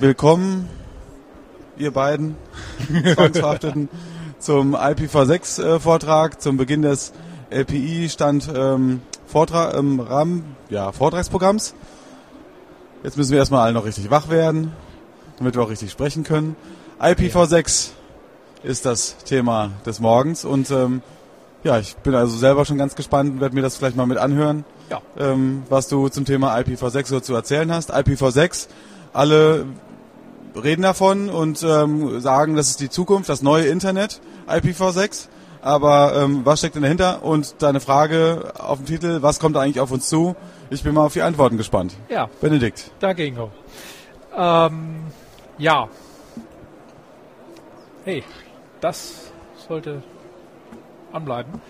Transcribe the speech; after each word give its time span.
Willkommen, 0.00 0.68
ihr 1.76 1.90
beiden 1.90 2.36
Zwangsverhafteten, 3.14 3.88
zum 4.38 4.76
IPv6-Vortrag, 4.76 6.34
äh, 6.34 6.38
zum 6.38 6.56
Beginn 6.56 6.82
des 6.82 7.12
LPI-Stand 7.50 8.48
ähm, 8.54 9.00
Vortrag, 9.26 9.74
im 9.74 9.98
Rahmen 9.98 10.54
ja, 10.70 10.92
Vortragsprogramms. 10.92 11.74
Jetzt 13.02 13.16
müssen 13.16 13.32
wir 13.32 13.40
erstmal 13.40 13.64
alle 13.64 13.72
noch 13.72 13.86
richtig 13.86 14.08
wach 14.08 14.28
werden, 14.30 14.70
damit 15.36 15.56
wir 15.56 15.64
auch 15.64 15.70
richtig 15.70 15.90
sprechen 15.90 16.22
können. 16.22 16.54
IPv6 17.00 17.88
ist 18.62 18.86
das 18.86 19.16
Thema 19.24 19.72
des 19.84 19.98
Morgens 19.98 20.44
und 20.44 20.70
ähm, 20.70 21.02
ja, 21.64 21.80
ich 21.80 21.96
bin 21.96 22.14
also 22.14 22.36
selber 22.36 22.64
schon 22.66 22.78
ganz 22.78 22.94
gespannt 22.94 23.32
und 23.32 23.40
werde 23.40 23.56
mir 23.56 23.62
das 23.62 23.76
vielleicht 23.76 23.96
mal 23.96 24.06
mit 24.06 24.18
anhören, 24.18 24.64
ja. 24.90 25.02
ähm, 25.18 25.64
was 25.68 25.88
du 25.88 26.08
zum 26.08 26.24
Thema 26.24 26.56
IPv6 26.56 27.06
so 27.08 27.18
zu 27.18 27.34
erzählen 27.34 27.72
hast. 27.72 27.92
IPv6, 27.92 28.68
alle 29.12 29.66
reden 30.58 30.82
davon 30.82 31.30
und 31.30 31.62
ähm, 31.62 32.20
sagen, 32.20 32.56
das 32.56 32.70
ist 32.70 32.80
die 32.80 32.90
Zukunft, 32.90 33.28
das 33.28 33.42
neue 33.42 33.66
Internet, 33.66 34.20
IPv6. 34.48 35.28
Aber 35.60 36.14
ähm, 36.16 36.42
was 36.44 36.60
steckt 36.60 36.76
denn 36.76 36.82
dahinter? 36.82 37.24
Und 37.24 37.62
deine 37.62 37.80
Frage 37.80 38.52
auf 38.58 38.78
dem 38.78 38.86
Titel, 38.86 39.22
was 39.22 39.40
kommt 39.40 39.56
eigentlich 39.56 39.80
auf 39.80 39.90
uns 39.90 40.08
zu? 40.08 40.36
Ich 40.70 40.82
bin 40.82 40.94
mal 40.94 41.04
auf 41.04 41.12
die 41.12 41.22
Antworten 41.22 41.56
gespannt. 41.56 41.94
Ja. 42.08 42.28
Benedikt. 42.40 42.90
Danke, 43.00 43.24
Ingo. 43.24 43.50
Ähm, 44.36 45.04
ja. 45.58 45.88
Hey, 48.04 48.22
das 48.80 49.32
sollte 49.66 50.02
anbleiben. 51.12 51.60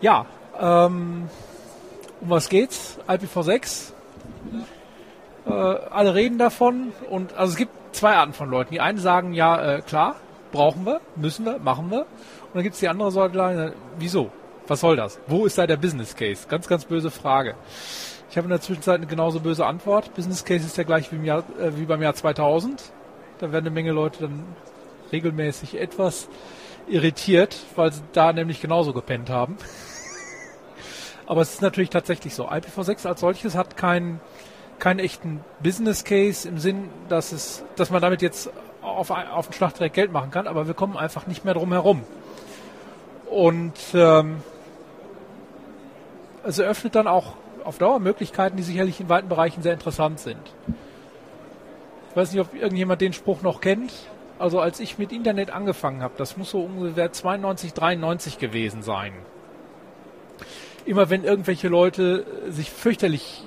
Ja, 0.00 0.26
ähm, 0.58 1.28
um 2.20 2.30
was 2.30 2.48
geht's? 2.48 2.98
IPv6. 3.08 3.92
Äh, 5.46 5.50
alle 5.50 6.14
reden 6.14 6.38
davon 6.38 6.92
und 7.10 7.34
also 7.34 7.52
es 7.52 7.56
gibt 7.56 7.72
zwei 7.94 8.14
Arten 8.14 8.32
von 8.32 8.50
Leuten. 8.50 8.72
Die 8.72 8.80
einen 8.80 8.98
sagen, 8.98 9.32
ja, 9.32 9.76
äh, 9.76 9.80
klar, 9.80 10.16
brauchen 10.52 10.84
wir, 10.84 11.00
müssen 11.14 11.44
wir, 11.44 11.58
machen 11.58 11.90
wir. 11.90 12.00
Und 12.00 12.54
dann 12.54 12.62
gibt 12.62 12.74
es 12.74 12.80
die 12.80 12.88
andere 12.88 13.10
sagen, 13.10 13.72
wieso? 13.98 14.30
Was 14.66 14.80
soll 14.80 14.96
das? 14.96 15.20
Wo 15.28 15.46
ist 15.46 15.58
da 15.58 15.66
der 15.66 15.76
Business 15.76 16.16
Case? 16.16 16.48
Ganz, 16.48 16.66
ganz 16.66 16.84
böse 16.84 17.10
Frage. 17.10 17.54
Ich 18.30 18.36
habe 18.36 18.46
in 18.46 18.50
der 18.50 18.60
Zwischenzeit 18.60 18.96
eine 18.96 19.06
genauso 19.06 19.38
böse 19.38 19.64
Antwort. 19.64 20.12
Business 20.14 20.44
Case 20.44 20.66
ist 20.66 20.76
ja 20.76 20.82
gleich 20.82 21.12
wie, 21.12 21.16
im 21.16 21.24
Jahr, 21.24 21.44
äh, 21.60 21.76
wie 21.76 21.84
beim 21.84 22.02
Jahr 22.02 22.14
2000. 22.14 22.92
Da 23.38 23.52
werden 23.52 23.66
eine 23.66 23.70
Menge 23.70 23.92
Leute 23.92 24.22
dann 24.22 24.44
regelmäßig 25.12 25.78
etwas 25.80 26.28
irritiert, 26.88 27.56
weil 27.76 27.92
sie 27.92 28.02
da 28.12 28.32
nämlich 28.32 28.60
genauso 28.60 28.92
gepennt 28.92 29.30
haben. 29.30 29.56
Aber 31.26 31.40
es 31.42 31.54
ist 31.54 31.62
natürlich 31.62 31.90
tatsächlich 31.90 32.34
so. 32.34 32.48
IPv6 32.48 33.06
als 33.06 33.20
solches 33.20 33.54
hat 33.54 33.76
keinen 33.76 34.20
keinen 34.78 35.00
echten 35.00 35.40
Business 35.60 36.04
Case 36.04 36.48
im 36.48 36.58
Sinn, 36.58 36.88
dass 37.08 37.32
es, 37.32 37.64
dass 37.76 37.90
man 37.90 38.02
damit 38.02 38.22
jetzt 38.22 38.50
auf, 38.82 39.10
auf 39.10 39.48
den 39.48 39.52
Schlag 39.52 39.74
direkt 39.74 39.94
Geld 39.94 40.12
machen 40.12 40.30
kann, 40.30 40.46
aber 40.46 40.66
wir 40.66 40.74
kommen 40.74 40.96
einfach 40.96 41.26
nicht 41.26 41.44
mehr 41.44 41.54
drum 41.54 41.72
herum. 41.72 42.02
Und 43.30 43.74
ähm, 43.94 44.36
es 46.44 46.58
eröffnet 46.58 46.94
dann 46.94 47.06
auch 47.06 47.34
auf 47.64 47.78
Dauer 47.78 47.98
Möglichkeiten, 47.98 48.56
die 48.56 48.62
sicherlich 48.62 49.00
in 49.00 49.08
weiten 49.08 49.28
Bereichen 49.28 49.62
sehr 49.62 49.72
interessant 49.72 50.20
sind. 50.20 50.40
Ich 52.10 52.16
weiß 52.16 52.32
nicht, 52.32 52.40
ob 52.40 52.54
irgendjemand 52.54 53.00
den 53.00 53.12
Spruch 53.12 53.42
noch 53.42 53.60
kennt. 53.60 53.92
Also 54.38 54.60
als 54.60 54.80
ich 54.80 54.98
mit 54.98 55.12
Internet 55.12 55.50
angefangen 55.50 56.02
habe, 56.02 56.14
das 56.16 56.36
muss 56.36 56.50
so 56.50 56.60
ungefähr 56.60 57.12
92, 57.12 57.74
93 57.74 58.38
gewesen 58.38 58.82
sein. 58.82 59.12
Immer 60.84 61.10
wenn 61.10 61.24
irgendwelche 61.24 61.68
Leute 61.68 62.24
sich 62.48 62.70
fürchterlich 62.70 63.42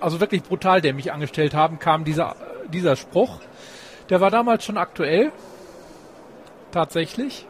also 0.00 0.20
wirklich 0.20 0.42
brutal 0.42 0.80
dämlich 0.80 1.12
angestellt 1.12 1.54
haben, 1.54 1.78
kam 1.78 2.04
dieser, 2.04 2.36
dieser 2.72 2.96
Spruch. 2.96 3.40
Der 4.10 4.20
war 4.20 4.30
damals 4.30 4.64
schon 4.64 4.78
aktuell. 4.78 5.32
Tatsächlich. 6.70 7.46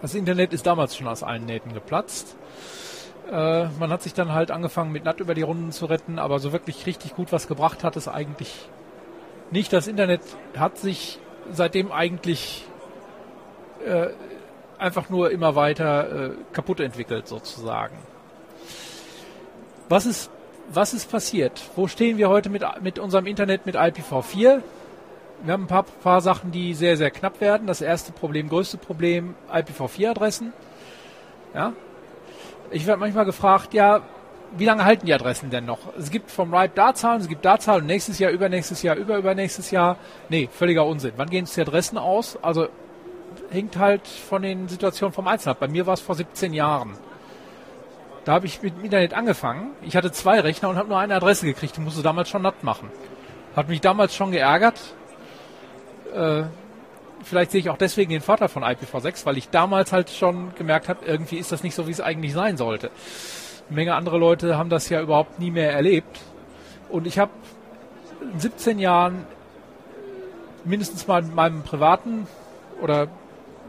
Das 0.00 0.14
Internet 0.14 0.52
ist 0.52 0.66
damals 0.66 0.96
schon 0.96 1.08
aus 1.08 1.22
allen 1.22 1.46
Nähten 1.46 1.74
geplatzt. 1.74 2.36
Äh, 3.30 3.66
man 3.78 3.90
hat 3.90 4.02
sich 4.02 4.14
dann 4.14 4.32
halt 4.32 4.50
angefangen 4.50 4.92
mit 4.92 5.04
NAT 5.04 5.20
über 5.20 5.34
die 5.34 5.42
Runden 5.42 5.72
zu 5.72 5.86
retten, 5.86 6.18
aber 6.18 6.38
so 6.38 6.52
wirklich 6.52 6.86
richtig 6.86 7.14
gut 7.14 7.32
was 7.32 7.46
gebracht 7.46 7.84
hat 7.84 7.96
es 7.96 8.08
eigentlich 8.08 8.68
nicht. 9.50 9.72
Das 9.72 9.86
Internet 9.86 10.22
hat 10.56 10.78
sich 10.78 11.18
seitdem 11.50 11.92
eigentlich 11.92 12.66
äh, 13.86 14.08
einfach 14.78 15.08
nur 15.08 15.30
immer 15.30 15.54
weiter 15.54 16.30
äh, 16.30 16.30
kaputt 16.52 16.80
entwickelt 16.80 17.28
sozusagen. 17.28 17.96
Was 19.88 20.06
ist 20.06 20.30
was 20.74 20.94
ist 20.94 21.10
passiert? 21.10 21.62
Wo 21.76 21.88
stehen 21.88 22.18
wir 22.18 22.28
heute 22.28 22.50
mit, 22.50 22.64
mit 22.80 22.98
unserem 22.98 23.26
Internet 23.26 23.66
mit 23.66 23.76
IPv4? 23.76 24.62
Wir 25.44 25.52
haben 25.52 25.64
ein 25.64 25.68
paar, 25.68 25.82
paar 25.82 26.20
Sachen, 26.20 26.52
die 26.52 26.74
sehr, 26.74 26.96
sehr 26.96 27.10
knapp 27.10 27.40
werden. 27.40 27.66
Das 27.66 27.80
erste 27.80 28.12
Problem, 28.12 28.48
größte 28.48 28.76
Problem, 28.76 29.34
IPv4-Adressen. 29.52 30.52
Ja. 31.54 31.72
Ich 32.70 32.86
werde 32.86 33.00
manchmal 33.00 33.24
gefragt, 33.24 33.74
ja, 33.74 34.02
wie 34.56 34.64
lange 34.64 34.84
halten 34.84 35.06
die 35.06 35.14
Adressen 35.14 35.50
denn 35.50 35.64
noch? 35.64 35.78
Es 35.98 36.10
gibt 36.10 36.30
vom 36.30 36.54
RIPE 36.54 36.74
Datzahlen, 36.74 37.20
es 37.20 37.28
gibt 37.28 37.44
Datzahlen 37.44 37.86
nächstes 37.86 38.18
Jahr, 38.18 38.30
übernächstes 38.30 38.82
Jahr, 38.82 38.96
über 38.96 39.16
übernächstes 39.16 39.70
Jahr. 39.70 39.96
Nee, 40.28 40.48
völliger 40.52 40.86
Unsinn. 40.86 41.12
Wann 41.16 41.30
gehen 41.30 41.44
es 41.44 41.54
die 41.54 41.60
Adressen 41.62 41.98
aus? 41.98 42.38
Also 42.42 42.68
hängt 43.50 43.78
halt 43.78 44.06
von 44.06 44.42
den 44.42 44.68
Situationen 44.68 45.12
vom 45.12 45.26
Einzelnen 45.26 45.52
ab. 45.52 45.60
Bei 45.60 45.68
mir 45.68 45.86
war 45.86 45.94
es 45.94 46.00
vor 46.00 46.14
17 46.14 46.52
Jahren. 46.52 46.96
Da 48.24 48.32
habe 48.32 48.46
ich 48.46 48.62
mit 48.62 48.76
dem 48.76 48.84
Internet 48.84 49.14
angefangen. 49.14 49.72
Ich 49.82 49.96
hatte 49.96 50.12
zwei 50.12 50.38
Rechner 50.40 50.68
und 50.68 50.76
habe 50.76 50.88
nur 50.88 50.98
eine 50.98 51.14
Adresse 51.14 51.44
gekriegt. 51.44 51.76
Die 51.76 51.80
musste 51.80 52.02
damals 52.02 52.28
schon 52.28 52.42
natt 52.42 52.62
machen. 52.62 52.88
Hat 53.56 53.68
mich 53.68 53.80
damals 53.80 54.14
schon 54.14 54.30
geärgert. 54.30 54.78
Äh, 56.14 56.44
vielleicht 57.24 57.50
sehe 57.50 57.60
ich 57.60 57.70
auch 57.70 57.76
deswegen 57.76 58.12
den 58.12 58.20
Vorteil 58.20 58.48
von 58.48 58.62
IPv6, 58.62 59.26
weil 59.26 59.38
ich 59.38 59.48
damals 59.48 59.92
halt 59.92 60.10
schon 60.10 60.54
gemerkt 60.54 60.88
habe, 60.88 61.04
irgendwie 61.04 61.36
ist 61.36 61.50
das 61.50 61.62
nicht 61.64 61.74
so, 61.74 61.86
wie 61.88 61.90
es 61.90 62.00
eigentlich 62.00 62.32
sein 62.32 62.56
sollte. 62.56 62.90
Eine 63.68 63.76
Menge 63.76 63.94
andere 63.94 64.18
Leute 64.18 64.56
haben 64.56 64.70
das 64.70 64.88
ja 64.88 65.00
überhaupt 65.00 65.40
nie 65.40 65.50
mehr 65.50 65.72
erlebt. 65.72 66.20
Und 66.90 67.06
ich 67.06 67.18
habe 67.18 67.32
in 68.32 68.38
17 68.38 68.78
Jahren 68.78 69.26
mindestens 70.64 71.08
mal 71.08 71.22
in 71.22 71.34
meinem 71.34 71.62
privaten 71.62 72.28
oder 72.80 73.08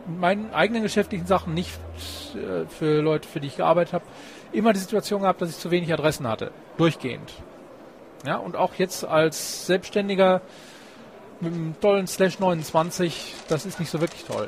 meinen 0.06 0.54
eigenen 0.54 0.84
geschäftlichen 0.84 1.26
Sachen, 1.26 1.54
nicht 1.54 1.80
äh, 2.36 2.68
für 2.68 3.02
Leute, 3.02 3.28
für 3.28 3.40
die 3.40 3.48
ich 3.48 3.58
gearbeitet 3.58 3.94
habe, 3.94 4.06
immer 4.54 4.74
die 4.74 4.80
Situation 4.80 5.22
gehabt, 5.22 5.42
dass 5.42 5.50
ich 5.50 5.58
zu 5.58 5.72
wenig 5.72 5.92
Adressen 5.92 6.28
hatte. 6.28 6.52
Durchgehend. 6.78 7.34
Ja, 8.26 8.38
und 8.38 8.56
auch 8.56 8.76
jetzt 8.76 9.04
als 9.06 9.66
Selbstständiger 9.66 10.42
mit 11.42 11.54
einem 11.54 11.76
tollen 11.82 12.08
Slash 12.08 12.40
29, 12.40 13.36
das 13.50 13.66
ist 13.66 13.80
nicht 13.80 13.90
so 13.90 14.00
wirklich 14.00 14.24
toll. 14.24 14.48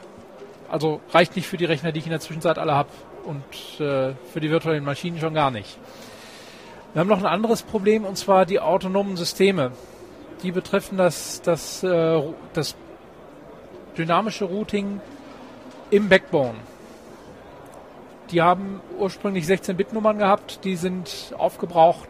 Also 0.69 1.01
reicht 1.11 1.35
nicht 1.35 1.47
für 1.47 1.57
die 1.57 1.65
Rechner, 1.65 1.91
die 1.91 1.99
ich 1.99 2.05
in 2.05 2.11
der 2.11 2.21
Zwischenzeit 2.21 2.57
alle 2.57 2.73
habe 2.73 2.89
und 3.25 3.43
äh, 3.79 4.13
für 4.31 4.39
die 4.39 4.49
virtuellen 4.49 4.83
Maschinen 4.83 5.19
schon 5.19 5.33
gar 5.33 5.51
nicht. 5.51 5.77
Wir 6.93 7.01
haben 7.01 7.09
noch 7.09 7.19
ein 7.19 7.25
anderes 7.25 7.63
Problem 7.63 8.05
und 8.05 8.17
zwar 8.17 8.45
die 8.45 8.61
autonomen 8.61 9.17
Systeme. 9.17 9.71
Die 10.43 10.51
betreffen 10.51 10.97
das, 10.97 11.41
das, 11.41 11.83
äh, 11.83 12.21
das 12.53 12.75
dynamische 13.97 14.45
Routing 14.45 15.01
im 15.89 16.07
Backbone. 16.07 16.55
Die 18.31 18.41
haben 18.41 18.81
ursprünglich 18.97 19.45
16-Bit-Nummern 19.45 20.17
gehabt, 20.17 20.63
die 20.63 20.75
sind 20.75 21.33
aufgebraucht. 21.37 22.09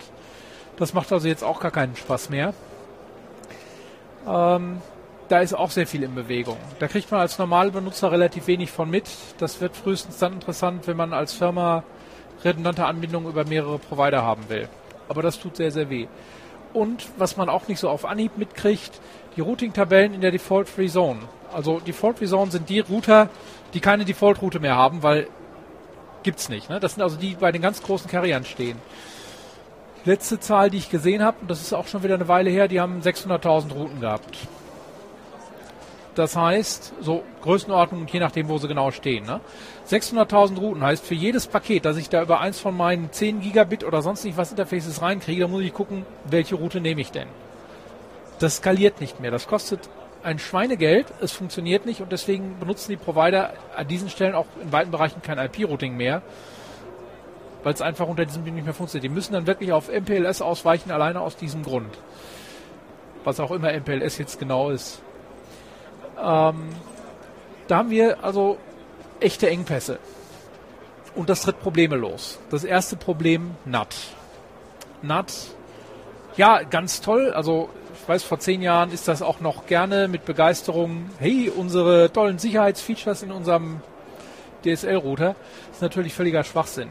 Das 0.77 0.93
macht 0.93 1.11
also 1.11 1.27
jetzt 1.27 1.43
auch 1.43 1.59
gar 1.59 1.71
keinen 1.71 1.95
Spaß 1.95 2.29
mehr. 2.29 2.53
Ähm, 4.27 4.81
da 5.27 5.39
ist 5.39 5.53
auch 5.53 5.71
sehr 5.71 5.87
viel 5.87 6.03
in 6.03 6.15
Bewegung. 6.15 6.57
Da 6.79 6.87
kriegt 6.87 7.11
man 7.11 7.19
als 7.19 7.37
normaler 7.37 7.71
Benutzer 7.71 8.11
relativ 8.11 8.47
wenig 8.47 8.71
von 8.71 8.89
mit. 8.89 9.09
Das 9.39 9.59
wird 9.61 9.75
frühestens 9.75 10.19
dann 10.19 10.33
interessant, 10.33 10.87
wenn 10.87 10.97
man 10.97 11.13
als 11.13 11.33
Firma 11.33 11.83
redundante 12.43 12.85
Anbindungen 12.85 13.29
über 13.29 13.45
mehrere 13.45 13.79
Provider 13.79 14.23
haben 14.23 14.49
will. 14.49 14.69
Aber 15.07 15.21
das 15.21 15.39
tut 15.39 15.55
sehr, 15.55 15.71
sehr 15.71 15.89
weh. 15.89 16.07
Und 16.73 17.07
was 17.17 17.37
man 17.37 17.49
auch 17.49 17.67
nicht 17.67 17.79
so 17.79 17.89
auf 17.89 18.05
Anhieb 18.05 18.37
mitkriegt, 18.37 18.99
die 19.35 19.41
Routing-Tabellen 19.41 20.13
in 20.13 20.21
der 20.21 20.31
Default-Free 20.31 20.87
Zone. 20.87 21.21
Also 21.53 21.79
Default-Free 21.79 22.27
Zone 22.27 22.51
sind 22.51 22.69
die 22.69 22.81
Router, 22.81 23.29
die 23.73 23.79
keine 23.79 24.05
Default-Route 24.05 24.59
mehr 24.59 24.75
haben, 24.75 25.01
weil 25.01 25.27
gibt's 26.25 26.49
nicht. 26.49 26.69
Ne? 26.69 26.81
Das 26.81 26.95
sind 26.95 27.03
also 27.03 27.15
die, 27.15 27.29
die 27.29 27.35
bei 27.35 27.53
den 27.53 27.61
ganz 27.61 27.81
großen 27.81 28.11
Carriern 28.11 28.43
stehen. 28.43 28.77
Letzte 30.03 30.39
Zahl, 30.39 30.69
die 30.69 30.77
ich 30.77 30.89
gesehen 30.89 31.23
habe, 31.23 31.37
und 31.41 31.49
das 31.49 31.61
ist 31.61 31.73
auch 31.73 31.87
schon 31.87 32.03
wieder 32.03 32.15
eine 32.15 32.27
Weile 32.27 32.49
her, 32.49 32.67
die 32.67 32.81
haben 32.81 32.99
600.000 32.99 33.73
Routen 33.73 34.01
gehabt. 34.01 34.37
Das 36.15 36.35
heißt, 36.35 36.93
so 37.01 37.23
Größenordnung, 37.41 38.07
je 38.07 38.19
nachdem, 38.19 38.47
wo 38.47 38.57
sie 38.57 38.67
genau 38.67 38.91
stehen. 38.91 39.25
Ne? 39.25 39.41
600.000 39.89 40.59
Routen 40.59 40.83
heißt, 40.83 41.05
für 41.05 41.15
jedes 41.15 41.47
Paket, 41.47 41.85
das 41.85 41.97
ich 41.97 42.09
da 42.09 42.21
über 42.21 42.39
eins 42.39 42.59
von 42.59 42.75
meinen 42.75 43.11
10 43.11 43.41
Gigabit 43.41 43.83
oder 43.83 44.01
sonst 44.01 44.23
nicht 44.23 44.37
was 44.37 44.51
Interfaces 44.51 45.01
reinkriege, 45.01 45.41
da 45.41 45.47
muss 45.47 45.63
ich 45.63 45.73
gucken, 45.73 46.05
welche 46.25 46.55
Route 46.55 46.81
nehme 46.81 47.01
ich 47.01 47.11
denn. 47.11 47.27
Das 48.39 48.57
skaliert 48.57 49.01
nicht 49.01 49.19
mehr. 49.19 49.31
Das 49.31 49.47
kostet 49.47 49.89
ein 50.25 50.39
Schweinegeld, 50.39 51.07
es 51.21 51.31
funktioniert 51.31 51.85
nicht 51.85 52.01
und 52.01 52.11
deswegen 52.11 52.59
benutzen 52.59 52.91
die 52.91 52.97
Provider 52.97 53.53
an 53.75 53.87
diesen 53.87 54.09
Stellen 54.09 54.33
auch 54.33 54.47
in 54.61 54.71
weiten 54.71 54.91
Bereichen 54.91 55.21
kein 55.21 55.37
IP-Routing 55.37 55.95
mehr, 55.95 56.21
weil 57.63 57.73
es 57.73 57.81
einfach 57.81 58.07
unter 58.07 58.25
diesem 58.25 58.43
Ding 58.43 58.55
nicht 58.55 58.65
mehr 58.65 58.73
funktioniert. 58.73 59.03
Die 59.03 59.13
müssen 59.13 59.33
dann 59.33 59.47
wirklich 59.47 59.71
auf 59.71 59.87
MPLS 59.87 60.41
ausweichen, 60.41 60.91
alleine 60.91 61.21
aus 61.21 61.37
diesem 61.37 61.63
Grund. 61.63 61.97
was 63.23 63.39
auch 63.39 63.49
immer 63.49 63.71
MPLS 63.73 64.19
jetzt 64.19 64.37
genau 64.39 64.69
ist. 64.69 65.01
Ähm, 66.21 66.69
da 67.67 67.77
haben 67.77 67.89
wir 67.89 68.23
also 68.23 68.57
echte 69.19 69.49
Engpässe. 69.49 69.97
Und 71.15 71.29
das 71.29 71.41
tritt 71.41 71.59
Probleme 71.59 71.95
los. 71.95 72.39
Das 72.51 72.63
erste 72.63 72.97
Problem, 72.97 73.55
NAT. 73.65 73.95
NAT, 75.01 75.33
ja, 76.37 76.61
ganz 76.63 77.01
toll. 77.01 77.31
Also 77.31 77.69
ich 78.05 78.09
weiß, 78.09 78.23
vor 78.23 78.37
zehn 78.37 78.61
Jahren 78.61 78.91
ist 78.91 79.07
das 79.07 79.23
auch 79.23 79.39
noch 79.39 79.65
gerne 79.65 80.07
mit 80.07 80.25
Begeisterung, 80.25 81.09
hey, 81.17 81.49
unsere 81.49 82.13
tollen 82.13 82.37
Sicherheitsfeatures 82.37 83.23
in 83.23 83.31
unserem 83.31 83.81
DSL-Router, 84.63 85.35
ist 85.71 85.81
natürlich 85.81 86.13
völliger 86.13 86.43
Schwachsinn. 86.43 86.89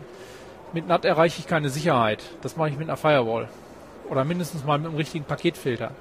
Mit 0.72 0.88
NAT 0.88 1.04
erreiche 1.04 1.38
ich 1.38 1.46
keine 1.46 1.68
Sicherheit. 1.68 2.24
Das 2.42 2.56
mache 2.56 2.70
ich 2.70 2.76
mit 2.76 2.88
einer 2.88 2.96
Firewall. 2.96 3.48
Oder 4.10 4.24
mindestens 4.24 4.64
mal 4.64 4.76
mit 4.76 4.88
einem 4.88 4.96
richtigen 4.96 5.24
Paketfilter. 5.24 5.92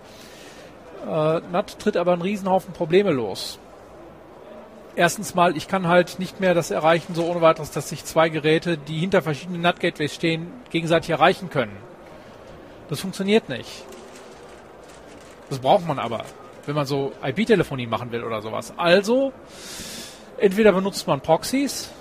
Äh, 1.06 1.42
NAT 1.52 1.78
tritt 1.78 1.96
aber 1.96 2.14
einen 2.14 2.24
Riesenhaufen 2.24 2.74
Probleme 2.74 3.12
los. 3.12 3.60
Erstens 4.96 5.36
mal, 5.36 5.56
ich 5.56 5.68
kann 5.68 5.88
halt 5.88 6.18
nicht 6.18 6.40
mehr 6.40 6.56
das 6.56 6.72
erreichen, 6.72 7.14
so 7.14 7.26
ohne 7.26 7.42
weiteres, 7.42 7.70
dass 7.70 7.88
sich 7.88 8.04
zwei 8.04 8.30
Geräte, 8.30 8.80
die 8.80 8.98
hinter 8.98 9.22
verschiedenen 9.22 9.62
NAT-Gateways 9.62 10.16
stehen, 10.16 10.52
gegenseitig 10.72 11.12
erreichen 11.12 11.52
können. 11.52 11.78
Das 12.90 13.00
funktioniert 13.00 13.48
nicht. 13.48 13.86
Das 15.54 15.62
braucht 15.62 15.86
man 15.86 16.00
aber, 16.00 16.26
wenn 16.66 16.74
man 16.74 16.88
so 16.88 17.12
IP-Telefonie 17.24 17.86
machen 17.86 18.12
will 18.12 18.24
oder 18.24 18.42
sowas. 18.42 18.74
Also, 18.76 19.32
entweder 20.40 20.72
benutzt 20.72 21.06
man 21.06 21.22
Proxys, 21.22 21.92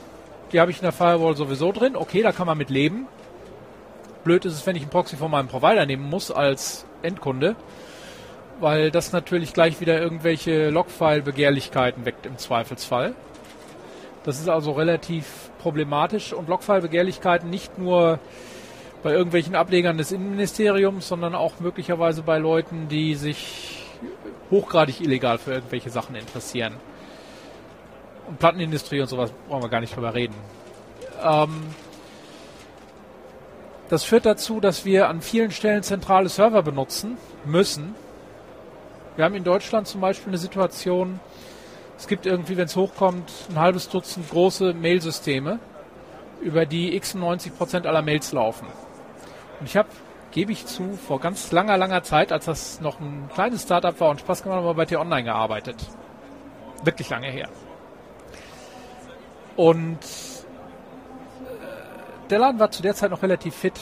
die 0.53 0.59
habe 0.59 0.71
ich 0.71 0.79
in 0.79 0.85
der 0.85 0.93
Firewall 0.93 1.37
sowieso 1.37 1.71
drin, 1.71 1.95
okay, 1.95 2.23
da 2.23 2.33
kann 2.33 2.47
man 2.47 2.57
mit 2.57 2.71
leben. 2.71 3.07
Blöd 4.25 4.47
ist 4.47 4.55
es, 4.55 4.67
wenn 4.67 4.75
ich 4.75 4.81
einen 4.81 4.91
Proxy 4.91 5.17
von 5.17 5.31
meinem 5.31 5.49
Provider 5.49 5.85
nehmen 5.85 6.09
muss 6.09 6.31
als 6.31 6.87
Endkunde, 7.03 7.55
weil 8.59 8.91
das 8.91 9.13
natürlich 9.13 9.53
gleich 9.53 9.83
wieder 9.83 10.01
irgendwelche 10.01 10.71
Logfile-Begehrlichkeiten 10.71 12.07
weckt 12.07 12.25
im 12.25 12.39
Zweifelsfall. 12.39 13.15
Das 14.25 14.41
ist 14.41 14.49
also 14.49 14.73
relativ 14.73 15.27
problematisch 15.59 16.33
und 16.33 16.49
Logfile-Begehrlichkeiten 16.49 17.51
nicht 17.51 17.77
nur 17.77 18.19
bei 19.03 19.13
irgendwelchen 19.13 19.55
Ablegern 19.55 19.99
des 19.99 20.13
Innenministeriums, 20.13 21.09
sondern 21.09 21.35
auch 21.35 21.61
möglicherweise 21.61 22.23
bei 22.23 22.39
Leuten, 22.39 22.89
die 22.89 23.15
sich 23.15 23.83
hochgradig 24.51 25.01
illegal 25.01 25.39
für 25.39 25.53
irgendwelche 25.53 25.91
Sachen 25.91 26.15
interessieren. 26.15 26.75
Und 28.29 28.39
Plattenindustrie 28.39 29.01
und 29.01 29.09
sowas 29.09 29.33
brauchen 29.49 29.63
wir 29.63 29.69
gar 29.69 29.81
nicht 29.81 29.97
drüber 29.97 30.15
reden. 30.15 30.35
Ähm, 31.23 31.63
das 33.89 34.05
führt 34.05 34.25
dazu, 34.25 34.61
dass 34.61 34.85
wir 34.85 35.09
an 35.09 35.21
vielen 35.21 35.51
Stellen 35.51 35.83
zentrale 35.83 36.29
Server 36.29 36.63
benutzen 36.63 37.17
müssen. 37.45 37.95
Wir 39.17 39.25
haben 39.25 39.35
in 39.35 39.45
Deutschland 39.45 39.87
zum 39.89 40.01
Beispiel 40.01 40.29
eine 40.29 40.39
Situation, 40.39 41.21
es 41.99 42.07
gibt 42.07 42.25
irgendwie, 42.25 42.57
wenn 42.57 42.65
es 42.67 42.77
hochkommt, 42.77 43.31
ein 43.51 43.59
halbes 43.59 43.89
Dutzend 43.89 44.31
große 44.31 44.73
Mailsysteme, 44.75 45.59
über 46.41 46.67
die 46.67 46.91
96 46.91 47.57
Prozent 47.57 47.87
aller 47.87 48.03
Mails 48.03 48.33
laufen. 48.33 48.67
Und 49.63 49.69
ich 49.69 49.77
habe, 49.77 49.89
gebe 50.33 50.51
ich 50.51 50.67
zu, 50.67 50.99
vor 51.07 51.21
ganz 51.21 51.53
langer, 51.53 51.79
langer 51.79 52.03
Zeit, 52.03 52.33
als 52.33 52.47
das 52.47 52.81
noch 52.81 52.99
ein 52.99 53.31
kleines 53.33 53.63
Startup 53.63 54.01
war 54.01 54.11
und 54.11 54.19
Spaß 54.19 54.43
gemacht, 54.43 54.59
habe 54.59 54.75
bei 54.75 54.87
T-Online 54.87 55.23
gearbeitet. 55.23 55.77
Wirklich 56.83 57.09
lange 57.11 57.29
her. 57.29 57.49
Und 59.55 60.01
äh, 60.01 60.03
der 62.29 62.41
Laden 62.41 62.59
war 62.59 62.73
zu 62.73 62.83
der 62.83 62.97
Zeit 62.97 63.13
noch 63.13 63.23
relativ 63.23 63.55
fit. 63.55 63.79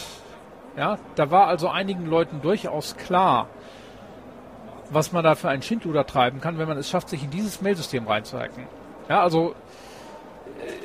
Ja, 0.77 0.99
da 1.15 1.31
war 1.31 1.47
also 1.47 1.71
einigen 1.71 2.05
Leuten 2.05 2.43
durchaus 2.43 2.95
klar, 2.99 3.47
was 4.91 5.13
man 5.13 5.25
da 5.25 5.35
für 5.35 5.49
einen 5.49 5.63
Schindluder 5.63 6.05
treiben 6.05 6.43
kann, 6.43 6.59
wenn 6.59 6.69
man 6.69 6.77
es 6.77 6.91
schafft, 6.91 7.09
sich 7.09 7.25
in 7.25 7.31
dieses 7.31 7.63
Mailsystem 7.63 8.07
reinzuhacken. 8.07 8.67
Ja, 9.09 9.23
also 9.23 9.55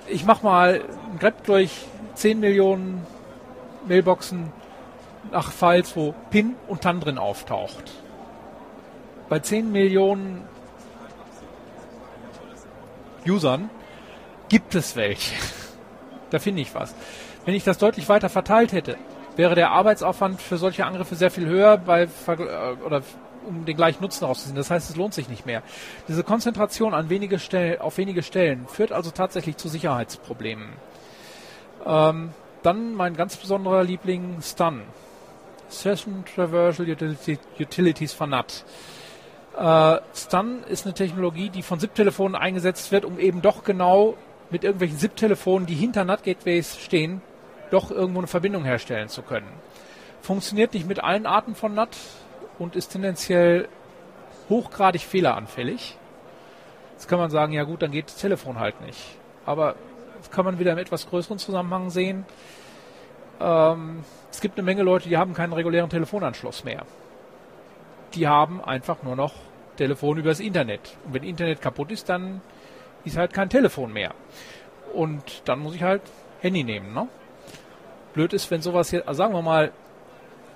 äh, 0.08 0.14
ich 0.14 0.26
mache 0.26 0.46
mal 0.46 0.86
ein 1.12 1.20
Grab 1.20 1.44
durch 1.44 1.86
10 2.14 2.40
Millionen 2.40 3.06
Mailboxen 3.90 4.54
nach 5.32 5.52
Files, 5.52 5.96
wo 5.96 6.14
PIN 6.30 6.56
und 6.68 6.82
TAN 6.82 7.00
drin 7.00 7.18
auftaucht. 7.18 7.92
Bei 9.30 9.40
10 9.40 9.72
Millionen 9.72 10.44
Usern 13.28 13.70
gibt 14.50 14.76
es 14.76 14.96
welche. 14.96 15.36
da 16.30 16.40
finde 16.40 16.62
ich 16.62 16.74
was. 16.76 16.96
Wenn 17.46 17.56
ich 17.56 17.64
das 17.64 17.78
deutlich 17.78 18.08
weiter 18.10 18.30
verteilt 18.30 18.72
hätte, 18.72 18.98
wäre 19.36 19.56
der 19.56 19.72
Arbeitsaufwand 19.72 20.42
für 20.42 20.58
solche 20.58 20.86
Angriffe 20.86 21.16
sehr 21.16 21.32
viel 21.32 21.48
höher 21.48 21.78
bei 21.78 22.04
äh, 22.04 22.86
oder 22.86 23.02
um 23.46 23.66
den 23.66 23.78
gleichen 23.78 24.02
Nutzen 24.02 24.26
rauszuziehen. 24.26 24.56
Das 24.56 24.72
heißt, 24.72 24.90
es 24.90 24.96
lohnt 24.96 25.14
sich 25.14 25.30
nicht 25.30 25.46
mehr. 25.46 25.62
Diese 26.08 26.24
Konzentration 26.24 26.94
an 26.94 27.10
wenige 27.10 27.40
auf 27.80 27.98
wenige 27.98 28.24
Stellen 28.24 28.68
führt 28.68 28.92
also 28.92 29.12
tatsächlich 29.12 29.58
zu 29.58 29.70
Sicherheitsproblemen. 29.70 30.70
Ähm, 31.86 32.34
dann 32.64 32.96
mein 32.96 33.16
ganz 33.16 33.36
besonderer 33.38 33.84
Liebling 33.84 34.42
Stun. 34.42 34.82
Session 35.70 36.24
Traversal 36.26 36.88
Utilities 37.60 38.14
von 38.14 38.30
NAT. 38.30 38.66
Äh, 39.58 40.00
Stun 40.14 40.64
ist 40.64 40.86
eine 40.86 40.94
Technologie, 40.94 41.50
die 41.50 41.62
von 41.62 41.80
SIP-Telefonen 41.80 42.36
eingesetzt 42.36 42.92
wird, 42.92 43.06
um 43.06 43.20
eben 43.20 43.42
doch 43.42 43.64
genau 43.64 44.16
mit 44.50 44.64
irgendwelchen 44.64 44.98
SIP-Telefonen, 44.98 45.66
die 45.66 45.76
hinter 45.76 46.04
NAT-Gateways 46.04 46.78
stehen, 46.78 47.22
doch 47.72 47.92
irgendwo 47.92 48.20
eine 48.20 48.28
Verbindung 48.28 48.64
herstellen 48.64 49.10
zu 49.10 49.22
können. 49.22 49.48
Funktioniert 50.22 50.74
nicht 50.74 50.88
mit 50.88 51.04
allen 51.04 51.26
Arten 51.26 51.56
von 51.56 51.74
NAT 51.74 51.98
und 52.60 52.76
ist 52.76 52.90
tendenziell 52.90 53.68
hochgradig 54.50 55.02
fehleranfällig. 55.02 55.98
Jetzt 56.94 57.08
kann 57.08 57.20
man 57.20 57.30
sagen, 57.30 57.54
ja 57.54 57.64
gut, 57.64 57.82
dann 57.82 57.92
geht 57.92 58.08
das 58.08 58.16
Telefon 58.16 58.60
halt 58.60 58.82
nicht. 58.82 59.00
Aber 59.46 59.76
das 60.18 60.32
kann 60.32 60.46
man 60.46 60.60
wieder 60.60 60.72
im 60.72 60.78
etwas 60.78 61.10
größeren 61.10 61.38
Zusammenhang 61.38 61.90
sehen. 61.90 62.26
Ähm, 63.40 64.04
es 64.36 64.42
gibt 64.42 64.58
eine 64.58 64.66
Menge 64.66 64.84
Leute, 64.84 65.08
die 65.08 65.16
haben 65.16 65.34
keinen 65.34 65.54
regulären 65.54 65.90
Telefonanschluss 65.90 66.66
mehr. 66.66 66.86
Die 68.16 68.28
haben 68.28 68.62
einfach 68.62 69.02
nur 69.02 69.16
noch 69.16 69.34
Telefon 69.78 70.18
übers 70.18 70.42
Internet. 70.42 70.98
Und 71.06 71.14
wenn 71.14 71.24
Internet 71.24 71.62
kaputt 71.62 71.90
ist, 71.90 72.10
dann 72.10 72.42
ist 73.06 73.16
halt 73.16 73.34
kein 73.34 73.50
Telefon 73.50 73.94
mehr. 73.94 74.14
Und 74.94 75.42
dann 75.46 75.60
muss 75.60 75.74
ich 75.74 75.84
halt 75.84 76.02
Handy 76.42 76.66
nehmen. 76.66 76.94
Ne? 76.94 77.08
Blöd 78.14 78.34
ist, 78.34 78.52
wenn 78.52 78.62
sowas 78.62 78.92
jetzt, 78.92 79.08
also 79.08 79.20
sagen 79.20 79.34
wir 79.34 79.42
mal, 79.42 79.72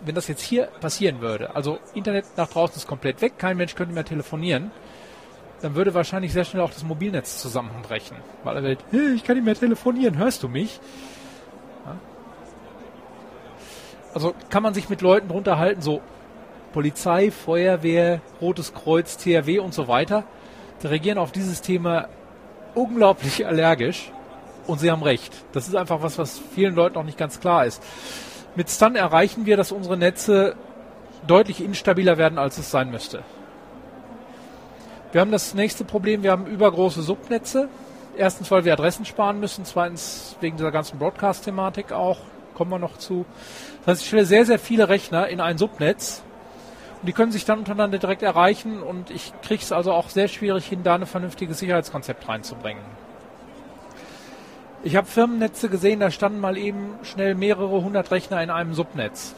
wenn 0.01 0.15
das 0.15 0.27
jetzt 0.27 0.41
hier 0.41 0.65
passieren 0.81 1.21
würde, 1.21 1.55
also 1.55 1.79
Internet 1.93 2.25
nach 2.35 2.49
draußen 2.49 2.75
ist 2.75 2.87
komplett 2.87 3.21
weg, 3.21 3.33
kein 3.37 3.55
Mensch 3.55 3.75
könnte 3.75 3.93
mehr 3.93 4.03
telefonieren, 4.05 4.71
dann 5.61 5.75
würde 5.75 5.93
wahrscheinlich 5.93 6.33
sehr 6.33 6.43
schnell 6.43 6.63
auch 6.63 6.71
das 6.71 6.83
Mobilnetz 6.83 7.37
zusammenbrechen. 7.37 8.17
Weil 8.43 8.57
er 8.57 8.63
wird, 8.63 8.83
hey, 8.91 9.13
ich 9.13 9.23
kann 9.23 9.37
nicht 9.37 9.45
mehr 9.45 9.55
telefonieren, 9.55 10.17
hörst 10.17 10.43
du 10.43 10.49
mich? 10.49 10.81
Also 14.13 14.33
kann 14.49 14.63
man 14.63 14.73
sich 14.73 14.89
mit 14.89 15.01
Leuten 15.01 15.27
drunter 15.27 15.57
halten, 15.57 15.81
so 15.81 16.01
Polizei, 16.73 17.31
Feuerwehr, 17.31 18.21
Rotes 18.41 18.73
Kreuz, 18.73 19.17
THW 19.17 19.59
und 19.59 19.73
so 19.73 19.87
weiter, 19.87 20.23
die 20.81 20.87
reagieren 20.87 21.17
auf 21.17 21.31
dieses 21.31 21.61
Thema 21.61 22.07
unglaublich 22.75 23.45
allergisch 23.47 24.11
und 24.67 24.79
sie 24.79 24.91
haben 24.91 25.03
recht. 25.03 25.33
Das 25.51 25.67
ist 25.67 25.75
einfach 25.75 26.01
was, 26.01 26.17
was 26.17 26.39
vielen 26.53 26.75
Leuten 26.75 26.95
noch 26.95 27.03
nicht 27.03 27.17
ganz 27.17 27.39
klar 27.39 27.65
ist. 27.65 27.81
Mit 28.55 28.69
Stun 28.69 28.95
erreichen 28.95 29.45
wir, 29.45 29.57
dass 29.57 29.71
unsere 29.71 29.97
Netze 29.97 30.55
deutlich 31.27 31.63
instabiler 31.63 32.17
werden, 32.17 32.37
als 32.37 32.57
es 32.57 32.71
sein 32.71 32.91
müsste. 32.91 33.23
Wir 35.11 35.21
haben 35.21 35.31
das 35.31 35.53
nächste 35.53 35.85
Problem, 35.85 36.23
wir 36.23 36.31
haben 36.31 36.45
übergroße 36.45 37.01
Subnetze. 37.01 37.67
Erstens, 38.15 38.51
weil 38.51 38.65
wir 38.65 38.73
Adressen 38.73 39.05
sparen 39.05 39.39
müssen, 39.39 39.65
zweitens 39.65 40.35
wegen 40.39 40.57
dieser 40.57 40.71
ganzen 40.71 40.99
Broadcast-Thematik 40.99 41.91
auch, 41.91 42.17
kommen 42.59 42.71
wir 42.71 42.79
noch 42.79 42.97
zu. 42.97 43.25
Das 43.79 43.87
heißt, 43.87 44.01
ich 44.01 44.07
stelle 44.09 44.25
sehr, 44.25 44.45
sehr 44.45 44.59
viele 44.59 44.89
Rechner 44.89 45.29
in 45.29 45.39
ein 45.39 45.57
Subnetz 45.57 46.23
und 46.99 47.07
die 47.07 47.13
können 47.13 47.31
sich 47.31 47.45
dann 47.45 47.59
untereinander 47.59 47.99
direkt 47.99 48.21
erreichen 48.21 48.83
und 48.83 49.11
ich 49.11 49.31
kriege 49.41 49.63
es 49.63 49.71
also 49.71 49.93
auch 49.93 50.09
sehr 50.09 50.27
schwierig 50.27 50.65
hin, 50.67 50.83
da 50.83 50.95
ein 50.95 51.05
vernünftiges 51.05 51.59
Sicherheitskonzept 51.59 52.27
reinzubringen. 52.27 52.83
Ich 54.83 54.97
habe 54.97 55.07
Firmennetze 55.07 55.69
gesehen, 55.69 56.01
da 56.01 56.11
standen 56.11 56.41
mal 56.41 56.57
eben 56.57 56.95
schnell 57.03 57.33
mehrere 57.33 57.81
hundert 57.81 58.11
Rechner 58.11 58.43
in 58.43 58.49
einem 58.49 58.73
Subnetz. 58.73 59.35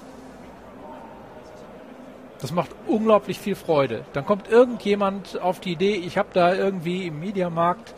Das 2.40 2.52
macht 2.52 2.72
unglaublich 2.88 3.38
viel 3.40 3.54
Freude. 3.54 4.04
Dann 4.14 4.26
kommt 4.26 4.50
irgendjemand 4.50 5.40
auf 5.40 5.60
die 5.60 5.74
Idee, 5.74 5.94
ich 5.94 6.18
habe 6.18 6.30
da 6.34 6.56
irgendwie 6.56 7.06
im 7.06 7.20
Mediamarkt 7.20 7.94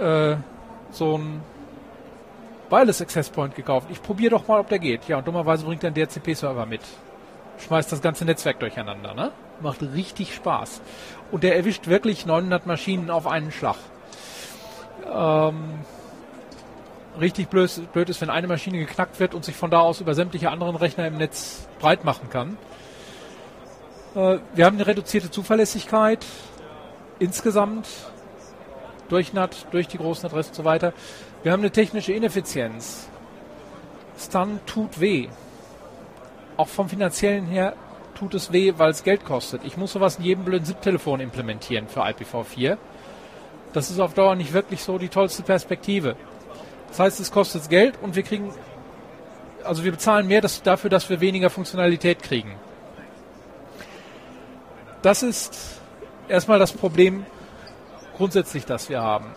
äh, 0.00 0.34
so 0.90 1.16
ein 1.16 1.42
Wireless 2.70 3.02
Access 3.02 3.30
Point 3.30 3.54
gekauft. 3.54 3.88
Ich 3.90 4.02
probiere 4.02 4.30
doch 4.30 4.46
mal, 4.46 4.60
ob 4.60 4.68
der 4.68 4.78
geht. 4.78 5.08
Ja, 5.08 5.18
und 5.18 5.26
dummerweise 5.26 5.64
bringt 5.64 5.82
er 5.84 5.88
einen 5.88 5.96
DHCP-Server 5.96 6.66
mit. 6.66 6.80
Schmeißt 7.58 7.90
das 7.92 8.00
ganze 8.00 8.24
Netzwerk 8.24 8.60
durcheinander, 8.60 9.12
ne? 9.12 9.32
Macht 9.60 9.82
richtig 9.82 10.34
Spaß. 10.34 10.80
Und 11.30 11.42
der 11.42 11.56
erwischt 11.56 11.88
wirklich 11.88 12.24
900 12.24 12.66
Maschinen 12.66 13.10
auf 13.10 13.26
einen 13.26 13.52
Schlag. 13.52 13.76
Ähm, 15.12 15.80
richtig 17.20 17.48
blöd, 17.48 17.92
blöd 17.92 18.08
ist, 18.08 18.20
wenn 18.20 18.30
eine 18.30 18.46
Maschine 18.46 18.78
geknackt 18.78 19.20
wird 19.20 19.34
und 19.34 19.44
sich 19.44 19.56
von 19.56 19.70
da 19.70 19.80
aus 19.80 20.00
über 20.00 20.14
sämtliche 20.14 20.50
anderen 20.50 20.76
Rechner 20.76 21.06
im 21.06 21.18
Netz 21.18 21.68
breit 21.80 22.04
machen 22.04 22.30
kann. 22.30 22.56
Äh, 24.14 24.38
wir 24.54 24.64
haben 24.64 24.76
eine 24.76 24.86
reduzierte 24.86 25.30
Zuverlässigkeit 25.30 26.24
insgesamt 27.18 27.86
durch 29.08 29.32
NAT, 29.32 29.66
durch 29.72 29.88
die 29.88 29.98
großen 29.98 30.26
Adressen 30.26 30.50
und 30.50 30.56
so 30.56 30.64
weiter. 30.64 30.92
Wir 31.42 31.52
haben 31.52 31.60
eine 31.60 31.70
technische 31.70 32.12
Ineffizienz. 32.12 33.08
Stun 34.18 34.60
tut 34.66 35.00
weh. 35.00 35.28
Auch 36.58 36.68
vom 36.68 36.88
finanziellen 36.90 37.46
her 37.46 37.74
tut 38.14 38.34
es 38.34 38.52
weh, 38.52 38.74
weil 38.76 38.90
es 38.90 39.02
Geld 39.02 39.24
kostet. 39.24 39.64
Ich 39.64 39.78
muss 39.78 39.92
sowas 39.92 40.18
in 40.18 40.24
jedem 40.24 40.44
blöden 40.44 40.66
SIP-Telefon 40.66 41.20
implementieren 41.20 41.88
für 41.88 42.04
IPv4. 42.04 42.76
Das 43.72 43.90
ist 43.90 44.00
auf 44.00 44.12
Dauer 44.12 44.34
nicht 44.34 44.52
wirklich 44.52 44.82
so 44.82 44.98
die 44.98 45.08
tollste 45.08 45.42
Perspektive. 45.42 46.16
Das 46.88 46.98
heißt, 46.98 47.20
es 47.20 47.32
kostet 47.32 47.70
Geld 47.70 47.94
und 48.02 48.16
wir 48.16 48.22
kriegen, 48.22 48.52
also 49.64 49.82
wir 49.82 49.92
bezahlen 49.92 50.26
mehr 50.26 50.42
das, 50.42 50.60
dafür, 50.62 50.90
dass 50.90 51.08
wir 51.08 51.20
weniger 51.20 51.48
Funktionalität 51.48 52.22
kriegen. 52.22 52.54
Das 55.00 55.22
ist 55.22 55.80
erstmal 56.28 56.58
das 56.58 56.72
Problem 56.72 57.24
grundsätzlich, 58.18 58.66
das 58.66 58.90
wir 58.90 59.00
haben. 59.00 59.34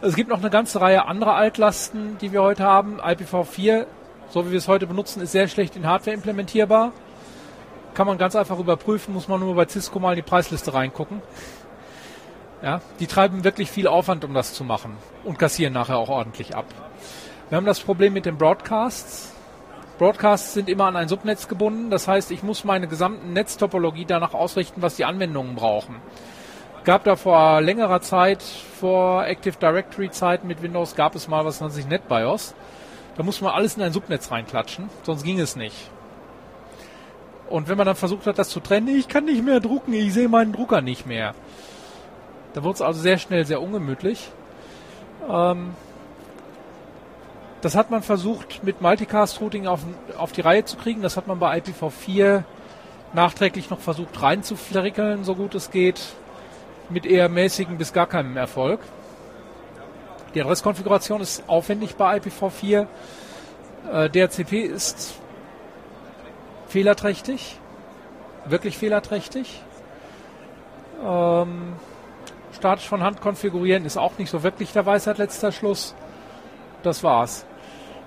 Es 0.00 0.14
gibt 0.14 0.30
noch 0.30 0.38
eine 0.38 0.50
ganze 0.50 0.80
Reihe 0.80 1.06
anderer 1.06 1.34
Altlasten, 1.34 2.18
die 2.18 2.30
wir 2.30 2.40
heute 2.40 2.62
haben. 2.62 3.00
IPv4, 3.00 3.86
so 4.30 4.46
wie 4.46 4.52
wir 4.52 4.58
es 4.58 4.68
heute 4.68 4.86
benutzen, 4.86 5.20
ist 5.20 5.32
sehr 5.32 5.48
schlecht 5.48 5.74
in 5.74 5.88
Hardware 5.88 6.14
implementierbar. 6.14 6.92
Kann 7.94 8.06
man 8.06 8.16
ganz 8.16 8.36
einfach 8.36 8.60
überprüfen, 8.60 9.12
muss 9.12 9.26
man 9.26 9.40
nur 9.40 9.56
bei 9.56 9.66
Cisco 9.66 9.98
mal 9.98 10.12
in 10.12 10.16
die 10.16 10.22
Preisliste 10.22 10.72
reingucken. 10.72 11.20
Ja, 12.62 12.80
die 13.00 13.08
treiben 13.08 13.42
wirklich 13.42 13.72
viel 13.72 13.88
Aufwand, 13.88 14.24
um 14.24 14.34
das 14.34 14.54
zu 14.54 14.62
machen 14.62 14.96
und 15.24 15.36
kassieren 15.36 15.72
nachher 15.72 15.98
auch 15.98 16.10
ordentlich 16.10 16.54
ab. 16.54 16.66
Wir 17.48 17.56
haben 17.56 17.66
das 17.66 17.80
Problem 17.80 18.12
mit 18.12 18.24
den 18.24 18.38
Broadcasts. 18.38 19.32
Broadcasts 19.98 20.54
sind 20.54 20.68
immer 20.68 20.86
an 20.86 20.94
ein 20.94 21.08
Subnetz 21.08 21.48
gebunden. 21.48 21.90
Das 21.90 22.06
heißt, 22.06 22.30
ich 22.30 22.44
muss 22.44 22.62
meine 22.62 22.86
gesamten 22.86 23.32
Netztopologie 23.32 24.04
danach 24.04 24.32
ausrichten, 24.32 24.80
was 24.80 24.94
die 24.94 25.04
Anwendungen 25.04 25.56
brauchen. 25.56 25.96
Gab 26.88 27.04
da 27.04 27.16
vor 27.16 27.60
längerer 27.60 28.00
Zeit, 28.00 28.42
vor 28.42 29.26
Active 29.26 29.58
Directory 29.60 30.10
Zeiten 30.10 30.46
mit 30.46 30.62
Windows, 30.62 30.96
gab 30.96 31.14
es 31.14 31.28
mal 31.28 31.44
was 31.44 31.60
nennt 31.60 31.74
sich 31.74 31.86
NetBIOS. 31.86 32.54
Da 33.14 33.22
muss 33.22 33.42
man 33.42 33.52
alles 33.52 33.76
in 33.76 33.82
ein 33.82 33.92
Subnetz 33.92 34.30
reinklatschen, 34.30 34.88
sonst 35.02 35.22
ging 35.22 35.38
es 35.38 35.54
nicht. 35.54 35.76
Und 37.50 37.68
wenn 37.68 37.76
man 37.76 37.84
dann 37.84 37.94
versucht 37.94 38.26
hat, 38.26 38.38
das 38.38 38.48
zu 38.48 38.60
trennen, 38.60 38.88
ich 38.88 39.06
kann 39.06 39.26
nicht 39.26 39.44
mehr 39.44 39.60
drucken, 39.60 39.92
ich 39.92 40.14
sehe 40.14 40.30
meinen 40.30 40.54
Drucker 40.54 40.80
nicht 40.80 41.04
mehr. 41.04 41.34
Da 42.54 42.64
wurde 42.64 42.76
es 42.76 42.80
also 42.80 43.02
sehr 43.02 43.18
schnell 43.18 43.44
sehr 43.44 43.60
ungemütlich. 43.60 44.30
Ähm, 45.28 45.74
das 47.60 47.74
hat 47.74 47.90
man 47.90 48.02
versucht 48.02 48.64
mit 48.64 48.80
Multicast-Routing 48.80 49.66
auf, 49.66 49.80
auf 50.16 50.32
die 50.32 50.40
Reihe 50.40 50.64
zu 50.64 50.78
kriegen. 50.78 51.02
Das 51.02 51.18
hat 51.18 51.26
man 51.26 51.38
bei 51.38 51.58
IPv4 51.58 52.44
nachträglich 53.12 53.68
noch 53.68 53.80
versucht 53.80 54.22
reinzufrickeln, 54.22 55.24
so 55.24 55.34
gut 55.34 55.54
es 55.54 55.70
geht, 55.70 56.00
mit 56.90 57.06
eher 57.06 57.28
mäßigem 57.28 57.78
bis 57.78 57.92
gar 57.92 58.06
keinem 58.06 58.36
Erfolg. 58.36 58.80
Die 60.34 60.42
Adresskonfiguration 60.42 61.20
ist 61.20 61.44
aufwendig 61.48 61.96
bei 61.96 62.18
IPv4. 62.18 62.86
Äh, 63.92 64.10
DHCP 64.10 64.62
ist 64.62 65.14
fehlerträchtig, 66.68 67.58
wirklich 68.44 68.76
fehlerträchtig. 68.76 69.62
Ähm, 71.04 71.74
statisch 72.52 72.88
von 72.88 73.02
Hand 73.02 73.20
konfigurieren 73.20 73.84
ist 73.84 73.96
auch 73.96 74.18
nicht 74.18 74.30
so 74.30 74.42
wirklich 74.42 74.72
der 74.72 74.84
Weisheit 74.84 75.18
letzter 75.18 75.52
Schluss. 75.52 75.94
Das 76.82 77.02
war's. 77.02 77.46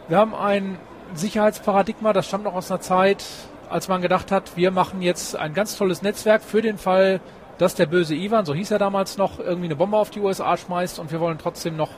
Wir 0.08 0.18
haben 0.18 0.36
ein 0.36 0.78
Sicherheitsparadigma, 1.14 2.14
das 2.14 2.28
stammt 2.28 2.44
noch 2.44 2.56
aus 2.56 2.72
einer 2.72 2.82
Zeit, 2.82 3.24
als 3.70 3.88
man 3.88 4.02
gedacht 4.02 4.32
hat, 4.32 4.56
wir 4.56 4.72
machen 4.72 5.02
jetzt 5.02 5.36
ein 5.36 5.54
ganz 5.54 5.78
tolles 5.78 6.02
Netzwerk 6.02 6.42
für 6.42 6.62
den 6.62 6.78
Fall, 6.78 7.22
dass 7.62 7.76
der 7.76 7.86
böse 7.86 8.16
Ivan, 8.16 8.44
so 8.44 8.56
hieß 8.56 8.72
er 8.72 8.80
damals 8.80 9.20
noch, 9.20 9.38
irgendwie 9.38 9.68
eine 9.68 9.76
Bombe 9.76 9.96
auf 9.96 10.10
die 10.10 10.20
USA 10.20 10.58
schmeißt 10.58 10.98
und 10.98 11.12
wir 11.12 11.20
wollen 11.20 11.38
trotzdem 11.38 11.78
noch 11.78 11.90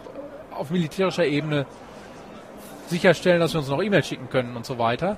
auf 0.54 0.72
militärischer 0.72 1.26
Ebene 1.26 1.66
sicherstellen, 2.88 3.40
dass 3.40 3.54
wir 3.54 3.62
uns 3.62 3.70
noch 3.70 3.82
E-Mails 3.82 4.06
schicken 4.06 4.30
können 4.30 4.58
und 4.58 4.66
so 4.66 4.78
weiter. 4.78 5.18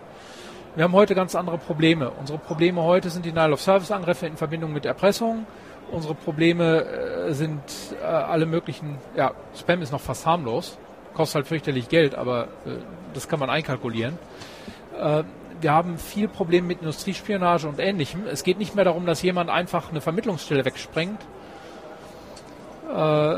Wir 0.75 0.83
haben 0.83 0.93
heute 0.93 1.15
ganz 1.15 1.33
andere 1.33 1.57
Probleme. 1.57 2.11
Unsere 2.11 2.37
Probleme 2.37 2.83
heute 2.83 3.09
sind 3.09 3.25
die 3.25 3.31
Denial-of-Service-Angriffe 3.31 4.27
in 4.27 4.37
Verbindung 4.37 4.71
mit 4.71 4.85
Erpressung. 4.85 5.47
Unsere 5.91 6.13
Probleme 6.13 6.85
äh, 6.85 7.33
sind 7.33 7.63
äh, 7.99 8.05
alle 8.05 8.45
möglichen, 8.45 8.99
ja, 9.15 9.31
Spam 9.59 9.81
ist 9.81 9.91
noch 9.91 10.01
fast 10.01 10.27
harmlos, 10.27 10.77
kostet 11.15 11.37
halt 11.37 11.47
fürchterlich 11.47 11.89
Geld, 11.89 12.13
aber 12.13 12.49
äh, 12.67 12.77
das 13.15 13.27
kann 13.27 13.39
man 13.39 13.49
einkalkulieren. 13.49 14.19
Wir 15.65 15.73
haben 15.73 15.97
viel 15.97 16.27
Probleme 16.27 16.67
mit 16.67 16.81
Industriespionage 16.81 17.67
und 17.67 17.79
ähnlichem. 17.79 18.27
Es 18.27 18.43
geht 18.43 18.59
nicht 18.59 18.75
mehr 18.75 18.85
darum, 18.85 19.07
dass 19.07 19.23
jemand 19.23 19.49
einfach 19.49 19.89
eine 19.89 19.99
Vermittlungsstelle 19.99 20.63
wegsprengt, 20.63 21.19
äh, 22.95 23.37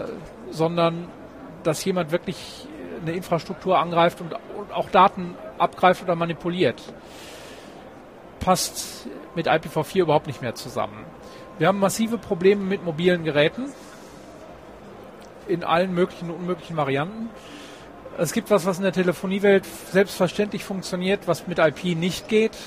sondern 0.52 1.08
dass 1.64 1.86
jemand 1.86 2.12
wirklich 2.12 2.68
eine 3.02 3.14
Infrastruktur 3.14 3.80
angreift 3.80 4.20
und, 4.20 4.34
und 4.34 4.74
auch 4.74 4.90
Daten 4.90 5.36
abgreift 5.58 6.04
oder 6.04 6.16
manipuliert. 6.16 6.82
Passt 8.42 9.08
mit 9.34 9.48
IPv4 9.48 10.02
überhaupt 10.02 10.28
nicht 10.28 10.42
mehr 10.42 10.54
zusammen. 10.54 11.06
Wir 11.60 11.70
haben 11.70 11.80
massive 11.80 12.18
Probleme 12.18 12.62
mit 12.62 12.84
mobilen 12.84 13.24
Geräten 13.24 13.68
in 15.48 15.64
allen 15.64 15.94
möglichen 15.94 16.30
und 16.30 16.40
unmöglichen 16.40 16.76
Varianten. 16.76 17.30
Es 18.20 18.34
gibt 18.34 18.50
was, 18.50 18.66
was 18.66 18.78
in 18.78 18.84
der 18.84 18.94
Telefoniewelt 18.94 19.64
selbstverständlich 19.92 20.64
funktioniert, 20.64 21.28
was 21.28 21.46
mit 21.46 21.60
IP 21.60 21.96
nicht 21.96 22.28
geht. 22.28 22.58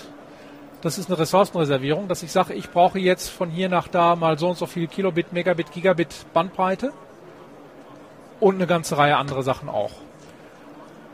Das 0.80 0.96
ist 0.96 1.10
eine 1.10 1.18
Ressourcenreservierung, 1.18 2.06
dass 2.06 2.22
ich 2.22 2.30
sage, 2.30 2.54
ich 2.54 2.70
brauche 2.70 3.00
jetzt 3.00 3.28
von 3.28 3.50
hier 3.50 3.68
nach 3.68 3.88
da 3.88 4.14
mal 4.14 4.38
so 4.38 4.50
und 4.50 4.58
so 4.58 4.66
viel 4.66 4.86
Kilobit, 4.86 5.32
Megabit, 5.32 5.72
Gigabit 5.72 6.14
Bandbreite 6.32 6.92
und 8.38 8.54
eine 8.54 8.68
ganze 8.68 8.96
Reihe 8.96 9.16
andere 9.16 9.42
Sachen 9.42 9.68
auch. 9.68 9.90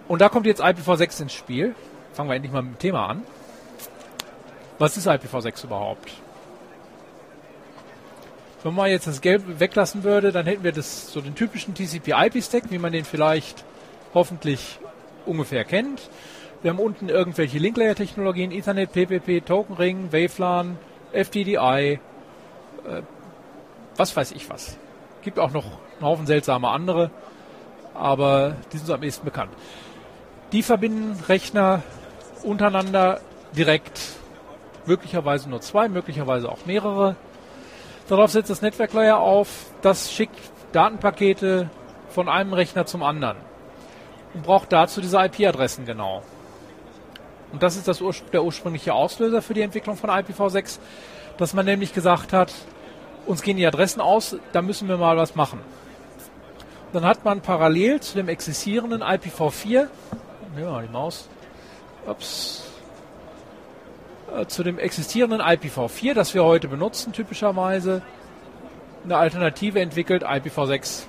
Und 0.06 0.20
da 0.20 0.28
kommt 0.28 0.44
jetzt 0.44 0.62
IPv6 0.62 1.22
ins 1.22 1.32
Spiel. 1.32 1.74
Fangen 2.12 2.28
wir 2.28 2.36
endlich 2.36 2.52
mal 2.52 2.62
mit 2.62 2.74
dem 2.74 2.78
Thema 2.78 3.06
an. 3.06 3.22
Was 4.78 4.98
ist 4.98 5.08
IPv6 5.08 5.64
überhaupt? 5.64 6.12
Wenn 8.62 8.74
man 8.74 8.90
jetzt 8.90 9.06
das 9.06 9.22
Gelb 9.22 9.60
weglassen 9.60 10.04
würde, 10.04 10.30
dann 10.30 10.44
hätten 10.44 10.62
wir 10.62 10.72
das 10.72 11.10
so 11.10 11.22
den 11.22 11.34
typischen 11.34 11.74
TCP-IP-Stack, 11.74 12.64
wie 12.70 12.78
man 12.78 12.92
den 12.92 13.06
vielleicht 13.06 13.64
hoffentlich 14.16 14.78
ungefähr 15.26 15.64
kennt. 15.64 16.08
Wir 16.62 16.70
haben 16.70 16.78
unten 16.78 17.10
irgendwelche 17.10 17.58
Linklayer-Technologien, 17.58 18.50
Ethernet, 18.50 18.90
PPP, 18.92 19.44
Token 19.44 19.76
Ring, 19.76 20.10
WaveLAN, 20.10 20.78
FTDI, 21.12 22.00
äh, 22.88 23.02
was 23.96 24.16
weiß 24.16 24.32
ich 24.32 24.48
was. 24.48 24.78
Gibt 25.20 25.38
auch 25.38 25.52
noch 25.52 25.64
einen 25.66 26.02
Haufen 26.02 26.26
seltsame 26.26 26.68
andere, 26.70 27.10
aber 27.92 28.56
die 28.72 28.78
sind 28.78 28.86
so 28.86 28.94
am 28.94 29.02
ehesten 29.02 29.26
bekannt. 29.26 29.52
Die 30.52 30.62
verbinden 30.62 31.22
Rechner 31.28 31.82
untereinander 32.42 33.20
direkt, 33.54 34.00
möglicherweise 34.86 35.50
nur 35.50 35.60
zwei, 35.60 35.90
möglicherweise 35.90 36.50
auch 36.50 36.64
mehrere. 36.64 37.16
Darauf 38.08 38.30
setzt 38.30 38.48
das 38.48 38.62
Network 38.62 38.94
Layer 38.94 39.18
auf, 39.18 39.66
das 39.82 40.10
schickt 40.10 40.38
Datenpakete 40.72 41.68
von 42.08 42.30
einem 42.30 42.54
Rechner 42.54 42.86
zum 42.86 43.02
anderen 43.02 43.36
und 44.36 44.42
braucht 44.42 44.70
dazu 44.70 45.00
diese 45.00 45.18
IP-Adressen 45.18 45.86
genau. 45.86 46.22
Und 47.52 47.62
das 47.62 47.76
ist 47.76 47.88
das 47.88 48.02
Ur 48.02 48.14
der 48.32 48.44
ursprüngliche 48.44 48.92
Auslöser 48.92 49.40
für 49.40 49.54
die 49.54 49.62
Entwicklung 49.62 49.96
von 49.96 50.10
IPv6, 50.10 50.78
dass 51.38 51.54
man 51.54 51.64
nämlich 51.64 51.94
gesagt 51.94 52.34
hat, 52.34 52.52
uns 53.24 53.40
gehen 53.40 53.56
die 53.56 53.66
Adressen 53.66 54.02
aus, 54.02 54.36
da 54.52 54.60
müssen 54.60 54.88
wir 54.88 54.98
mal 54.98 55.16
was 55.16 55.36
machen. 55.36 55.60
Und 55.60 56.94
dann 56.94 57.06
hat 57.06 57.24
man 57.24 57.40
parallel 57.40 58.00
zu 58.00 58.14
dem 58.14 58.28
existierenden 58.28 59.02
IPv4, 59.02 59.88
nehmen 60.54 60.56
wir 60.56 60.70
mal 60.70 60.86
die 60.86 60.92
Maus, 60.92 61.28
ups, 62.06 62.64
äh, 64.36 64.44
zu 64.46 64.62
dem 64.62 64.78
existierenden 64.78 65.40
IPv4, 65.40 66.12
das 66.12 66.34
wir 66.34 66.44
heute 66.44 66.68
benutzen, 66.68 67.14
typischerweise 67.14 68.02
eine 69.02 69.16
Alternative 69.16 69.80
entwickelt, 69.80 70.24
IPv6. 70.24 71.04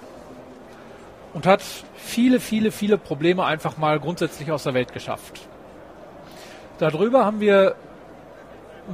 Und 1.34 1.46
hat 1.46 1.62
viele, 1.96 2.40
viele, 2.40 2.72
viele 2.72 2.98
Probleme 2.98 3.46
einfach 3.46 3.78
mal 3.78 4.00
grundsätzlich 4.00 4.52
aus 4.52 4.64
der 4.64 4.74
Welt 4.74 4.94
geschafft. 4.94 5.42
Darüber 6.80 7.26
haben 7.26 7.40
wir 7.40 7.76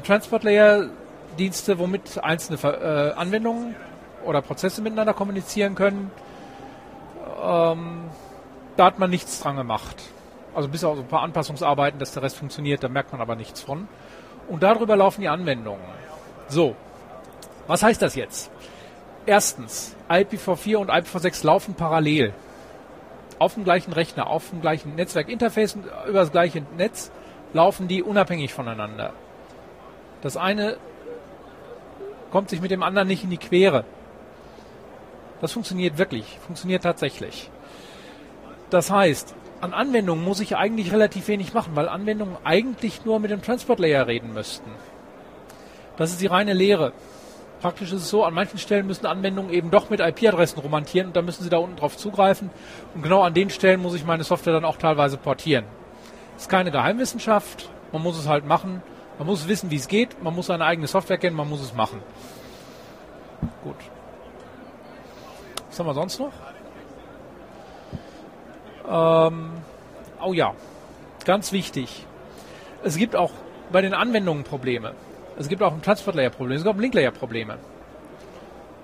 Transport 0.03 0.43
Layer 0.43 0.89
Dienste, 1.37 1.79
womit 1.79 2.23
einzelne 2.23 2.59
äh, 2.63 3.13
Anwendungen 3.13 3.75
oder 4.25 4.41
Prozesse 4.41 4.81
miteinander 4.81 5.13
kommunizieren 5.13 5.75
können. 5.75 6.11
Ähm, 7.41 8.03
da 8.77 8.85
hat 8.85 8.99
man 8.99 9.09
nichts 9.09 9.39
dran 9.39 9.55
gemacht. 9.55 9.97
Also 10.55 10.69
bis 10.69 10.83
auf 10.83 10.97
ein 10.97 11.07
paar 11.07 11.21
Anpassungsarbeiten, 11.21 11.99
dass 11.99 12.13
der 12.13 12.23
Rest 12.23 12.37
funktioniert, 12.37 12.83
da 12.83 12.89
merkt 12.89 13.11
man 13.11 13.21
aber 13.21 13.35
nichts 13.35 13.61
von 13.61 13.87
und 14.47 14.63
darüber 14.63 14.95
laufen 14.95 15.21
die 15.21 15.29
Anwendungen. 15.29 15.83
So, 16.47 16.75
was 17.67 17.83
heißt 17.83 18.01
das 18.01 18.15
jetzt? 18.15 18.51
Erstens, 19.25 19.95
IPv4 20.09 20.77
und 20.77 20.91
IPv6 20.91 21.45
laufen 21.45 21.75
parallel. 21.75 22.33
Auf 23.39 23.53
dem 23.53 23.63
gleichen 23.63 23.93
Rechner, 23.93 24.27
auf 24.27 24.49
dem 24.49 24.61
gleichen 24.61 24.95
Netzwerkinterface 24.95 25.77
über 26.07 26.19
das 26.19 26.31
gleiche 26.31 26.63
Netz 26.77 27.11
laufen 27.53 27.87
die 27.87 28.03
unabhängig 28.03 28.53
voneinander. 28.53 29.13
Das 30.21 30.37
eine 30.37 30.77
kommt 32.31 32.49
sich 32.49 32.61
mit 32.61 32.71
dem 32.71 32.83
anderen 32.83 33.07
nicht 33.07 33.23
in 33.23 33.29
die 33.29 33.37
Quere. 33.37 33.85
Das 35.39 35.51
funktioniert 35.51 35.97
wirklich, 35.97 36.39
funktioniert 36.45 36.83
tatsächlich. 36.83 37.49
Das 38.69 38.89
heißt, 38.89 39.35
an 39.61 39.73
Anwendungen 39.73 40.23
muss 40.23 40.39
ich 40.39 40.57
eigentlich 40.57 40.91
relativ 40.91 41.27
wenig 41.27 41.53
machen, 41.53 41.75
weil 41.75 41.87
Anwendungen 41.87 42.37
eigentlich 42.43 43.05
nur 43.05 43.19
mit 43.19 43.31
dem 43.31 43.41
Transport 43.41 43.79
Layer 43.79 44.07
reden 44.07 44.33
müssten. 44.33 44.69
Das 45.95 46.11
ist 46.11 46.21
die 46.21 46.27
reine 46.27 46.53
Lehre. 46.53 46.91
Praktisch 47.63 47.93
ist 47.93 48.01
es 48.01 48.09
so, 48.09 48.25
an 48.25 48.33
manchen 48.33 48.59
Stellen 48.59 48.85
müssen 48.87 49.05
Anwendungen 49.05 49.49
eben 49.49 49.71
doch 49.71 49.89
mit 49.89 50.01
IP-Adressen 50.01 50.59
romantieren 50.59 51.07
und 51.07 51.15
da 51.15 51.21
müssen 51.21 51.45
sie 51.45 51.49
da 51.49 51.59
unten 51.59 51.77
drauf 51.77 51.95
zugreifen. 51.95 52.49
Und 52.93 53.03
genau 53.03 53.21
an 53.21 53.33
den 53.33 53.49
Stellen 53.49 53.81
muss 53.81 53.93
ich 53.93 54.03
meine 54.03 54.25
Software 54.25 54.51
dann 54.51 54.65
auch 54.65 54.75
teilweise 54.75 55.15
portieren. 55.15 55.63
Ist 56.35 56.49
keine 56.49 56.71
Geheimwissenschaft, 56.71 57.69
man 57.93 58.03
muss 58.03 58.19
es 58.19 58.27
halt 58.27 58.45
machen. 58.45 58.83
Man 59.17 59.27
muss 59.27 59.47
wissen, 59.47 59.71
wie 59.71 59.77
es 59.77 59.87
geht, 59.87 60.21
man 60.21 60.35
muss 60.35 60.47
seine 60.47 60.65
eigene 60.65 60.87
Software 60.87 61.17
kennen, 61.17 61.37
man 61.37 61.47
muss 61.47 61.61
es 61.61 61.73
machen. 61.73 62.01
Gut. 63.63 63.77
Was 65.69 65.79
haben 65.79 65.85
wir 65.85 65.93
sonst 65.93 66.19
noch? 66.19 66.33
Ähm, 68.89 69.51
oh 70.21 70.33
ja, 70.33 70.53
ganz 71.23 71.53
wichtig. 71.53 72.05
Es 72.83 72.97
gibt 72.97 73.15
auch 73.15 73.31
bei 73.71 73.79
den 73.79 73.93
Anwendungen 73.93 74.43
Probleme. 74.43 74.95
Es 75.37 75.47
gibt 75.47 75.61
auch 75.61 75.73
ein 75.73 75.81
Transport 75.81 76.15
Layer 76.15 76.29
Problem. 76.29 76.57
Es 76.57 76.63
gibt 76.63 76.75
auch 76.75 76.79
Link 76.79 76.93
Layer 76.93 77.11
Probleme. 77.11 77.57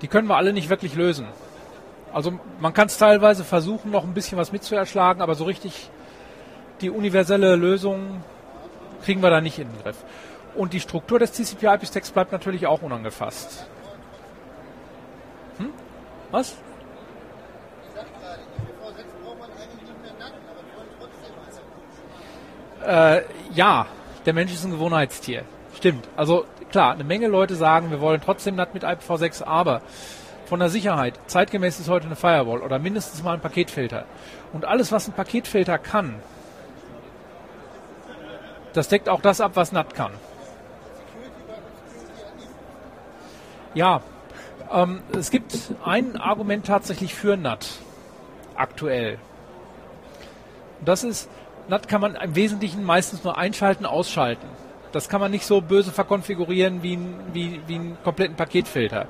Die 0.02 0.08
können 0.08 0.28
wir 0.28 0.36
alle 0.36 0.52
nicht 0.52 0.68
wirklich 0.68 0.94
lösen. 0.94 1.26
Also 2.12 2.38
man 2.58 2.74
kann 2.74 2.86
es 2.86 2.98
teilweise 2.98 3.44
versuchen, 3.44 3.90
noch 3.90 4.04
ein 4.04 4.14
bisschen 4.14 4.36
was 4.36 4.50
mitzuerschlagen, 4.50 5.22
aber 5.22 5.34
so 5.34 5.44
richtig 5.44 5.90
die 6.80 6.90
universelle 6.90 7.56
Lösung 7.56 8.24
kriegen 9.04 9.22
wir 9.22 9.30
da 9.30 9.40
nicht 9.40 9.58
in 9.58 9.68
den 9.70 9.82
Griff. 9.82 9.96
Und 10.54 10.72
die 10.72 10.80
Struktur 10.80 11.18
des 11.18 11.32
TCP-IP-Stacks 11.32 12.10
bleibt 12.10 12.32
natürlich 12.32 12.66
auch 12.66 12.82
unangefasst. 12.82 13.66
Hm? 15.58 15.70
Was? 16.30 16.56
Äh, 22.84 23.22
ja, 23.52 23.86
der 24.26 24.32
Mensch 24.32 24.52
ist 24.52 24.64
ein 24.64 24.70
Gewohnheitstier. 24.72 25.44
Stimmt. 25.80 26.06
Also 26.14 26.44
klar, 26.70 26.92
eine 26.92 27.04
Menge 27.04 27.26
Leute 27.26 27.54
sagen, 27.54 27.90
wir 27.90 28.02
wollen 28.02 28.20
trotzdem 28.22 28.54
NAT 28.54 28.74
mit 28.74 28.84
IPv6, 28.84 29.42
aber 29.42 29.80
von 30.44 30.60
der 30.60 30.68
Sicherheit, 30.68 31.18
zeitgemäß 31.26 31.80
ist 31.80 31.88
heute 31.88 32.04
eine 32.04 32.16
Firewall 32.16 32.60
oder 32.60 32.78
mindestens 32.78 33.22
mal 33.22 33.32
ein 33.32 33.40
Paketfilter. 33.40 34.04
Und 34.52 34.66
alles, 34.66 34.92
was 34.92 35.08
ein 35.08 35.14
Paketfilter 35.14 35.78
kann, 35.78 36.16
das 38.74 38.88
deckt 38.88 39.08
auch 39.08 39.22
das 39.22 39.40
ab, 39.40 39.52
was 39.54 39.72
NAT 39.72 39.94
kann. 39.94 40.12
Ja, 43.72 44.02
ähm, 44.70 45.00
es 45.16 45.30
gibt 45.30 45.56
ein 45.82 46.18
Argument 46.18 46.66
tatsächlich 46.66 47.14
für 47.14 47.38
NAT 47.38 47.70
aktuell. 48.54 49.18
Das 50.84 51.04
ist, 51.04 51.30
NAT 51.68 51.88
kann 51.88 52.02
man 52.02 52.16
im 52.16 52.34
Wesentlichen 52.34 52.84
meistens 52.84 53.24
nur 53.24 53.38
einschalten, 53.38 53.86
ausschalten. 53.86 54.46
Das 54.92 55.08
kann 55.08 55.20
man 55.20 55.30
nicht 55.30 55.46
so 55.46 55.60
böse 55.60 55.92
verkonfigurieren 55.92 56.82
wie, 56.82 56.98
wie, 57.32 57.60
wie 57.66 57.74
einen 57.76 57.98
kompletten 58.02 58.36
Paketfilter. 58.36 59.06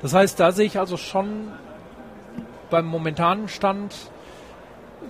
Das 0.00 0.14
heißt, 0.14 0.40
da 0.40 0.52
sehe 0.52 0.66
ich 0.66 0.78
also 0.78 0.96
schon 0.96 1.52
beim 2.70 2.86
momentanen 2.86 3.48
Stand 3.48 3.94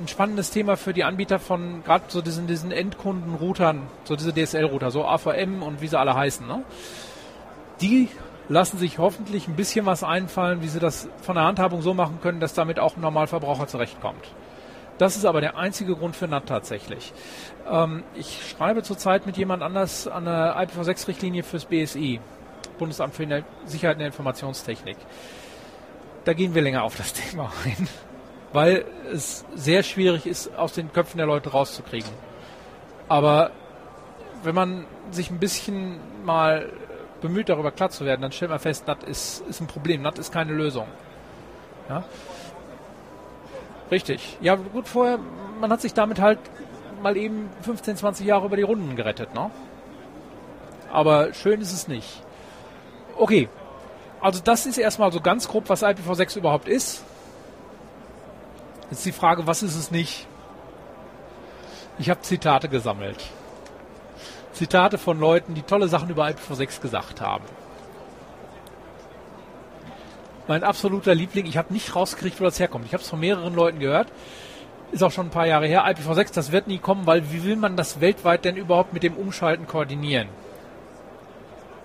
ein 0.00 0.09
spannendes 0.09 0.50
Thema 0.50 0.76
für 0.76 0.92
die 0.92 1.04
Anbieter 1.04 1.38
von 1.38 1.85
gerade 1.85 2.04
so 2.09 2.23
diesen, 2.23 2.47
diesen 2.47 2.73
Endkunden-Routern, 2.73 3.82
so 4.04 4.16
diese 4.16 4.32
DSL-Router, 4.32 4.90
so 4.90 5.04
AVM 5.04 5.62
und 5.62 5.80
wie 5.80 5.88
sie 5.88 5.99
alle 5.99 6.14
heißen. 6.14 6.47
Ne? 6.47 6.64
Die 7.80 8.09
lassen 8.49 8.78
sich 8.78 8.99
hoffentlich 8.99 9.49
ein 9.49 9.56
bisschen 9.56 9.87
was 9.87 10.02
einfallen, 10.02 10.62
wie 10.62 10.68
sie 10.68 10.80
das 10.80 11.09
von 11.23 11.37
der 11.37 11.44
Handhabung 11.44 11.82
so 11.82 11.94
machen 11.94 12.21
können, 12.23 12.40
dass 12.40 12.54
damit 12.54 12.78
auch 12.78 12.97
ein 12.97 13.00
Normalverbraucher 13.00 13.66
zurechtkommt. 13.66 14.25
Das 14.99 15.17
ist 15.17 15.25
aber 15.25 15.41
der 15.41 15.57
einzige 15.57 15.97
Grund 15.97 16.15
für 16.15 16.28
NAT 16.28 16.47
tatsächlich. 16.47 17.13
Ähm, 17.69 18.05
ich 18.15 18.39
schreibe 18.50 18.83
zurzeit 18.83 19.26
mit 19.26 19.37
jemand 19.37 19.63
anders 19.63 20.07
an 20.07 20.25
der 20.25 20.57
IPv6-Richtlinie 20.57 21.43
fürs 21.43 21.65
BSI, 21.65 22.21
Bundesamt 22.78 23.15
für 23.15 23.45
Sicherheit 23.65 23.95
in 23.95 24.00
der 24.00 24.09
Informationstechnik. 24.09 24.97
Da 26.25 26.35
gehen 26.35 26.55
wir 26.55 26.63
länger 26.63 26.85
auf 26.85 26.97
das 26.97 27.13
Thema 27.15 27.52
ein 27.65 27.89
weil 28.52 28.85
es 29.13 29.45
sehr 29.55 29.83
schwierig 29.83 30.26
ist, 30.26 30.55
aus 30.57 30.75
den 30.75 30.93
Köpfen 30.93 31.19
der 31.19 31.26
Leute 31.26 31.50
rauszukriegen. 31.50 32.11
Aber 33.09 33.50
wenn 34.43 34.55
man 34.55 34.87
sich 35.11 35.31
ein 35.31 35.39
bisschen 35.39 36.00
mal 36.25 36.71
bemüht, 37.21 37.49
darüber 37.49 37.71
klar 37.71 37.91
zu 37.91 38.05
werden, 38.05 38.21
dann 38.21 38.33
stellt 38.33 38.50
man 38.50 38.61
fest, 38.61 38.87
NAT 38.87 39.05
ist, 39.05 39.43
ist 39.49 39.61
ein 39.61 39.67
Problem, 39.67 40.02
NAT 40.02 40.19
ist 40.19 40.33
keine 40.33 40.52
Lösung. 40.52 40.87
Ja? 41.89 42.05
Richtig. 43.93 44.39
Ja, 44.41 44.55
gut, 44.55 44.89
vorher, 44.89 45.19
man 45.61 45.71
hat 45.71 45.83
sich 45.83 45.93
damit 45.93 46.19
halt 46.19 46.39
mal 47.02 47.15
eben 47.15 47.50
15, 47.61 47.99
20 47.99 48.26
Jahre 48.26 48.47
über 48.47 48.57
die 48.57 48.63
Runden 48.63 48.97
gerettet, 48.97 49.35
ne? 49.35 49.50
Aber 50.91 51.35
schön 51.35 51.61
ist 51.61 51.73
es 51.73 51.89
nicht. 51.89 52.23
Okay. 53.19 53.50
Also 54.23 54.41
das 54.43 54.65
ist 54.65 54.78
erstmal 54.78 55.13
so 55.13 55.21
ganz 55.21 55.47
grob, 55.47 55.69
was 55.69 55.83
IPv6 55.83 56.39
überhaupt 56.39 56.69
ist. 56.69 57.05
Jetzt 58.91 59.05
die 59.05 59.13
Frage, 59.13 59.47
was 59.47 59.63
ist 59.63 59.76
es 59.76 59.91
nicht? 59.91 60.26
Ich 61.99 62.09
habe 62.09 62.23
Zitate 62.23 62.71
gesammelt. 62.71 63.23
Zitate 64.55 64.97
von 64.97 65.21
Leuten, 65.21 65.52
die 65.52 65.63
tolle 65.63 65.89
Sachen 65.89 66.09
über 66.09 66.26
IPv6 66.26 66.81
gesagt 66.81 67.21
haben. 67.21 67.45
Mein 70.49 70.65
absoluter 70.65 71.15
Liebling, 71.15 71.47
ich 71.47 71.57
habe 71.57 71.73
nicht 71.73 71.95
rausgekriegt, 71.95 72.41
wo 72.41 72.45
das 72.45 72.59
herkommt. 72.59 72.87
Ich 72.87 72.93
habe 72.93 73.02
es 73.02 73.09
von 73.09 73.21
mehreren 73.21 73.55
Leuten 73.55 73.78
gehört. 73.78 74.09
Ist 74.91 75.02
auch 75.02 75.13
schon 75.13 75.26
ein 75.28 75.31
paar 75.31 75.47
Jahre 75.47 75.67
her. 75.67 75.87
IPv6, 75.87 76.35
das 76.35 76.52
wird 76.52 76.67
nie 76.67 76.78
kommen, 76.78 77.07
weil 77.07 77.33
wie 77.33 77.45
will 77.45 77.57
man 77.57 77.76
das 77.76 78.00
weltweit 78.00 78.45
denn 78.45 78.57
überhaupt 78.57 78.93
mit 78.93 79.02
dem 79.02 79.15
Umschalten 79.15 79.67
koordinieren? 79.67 80.28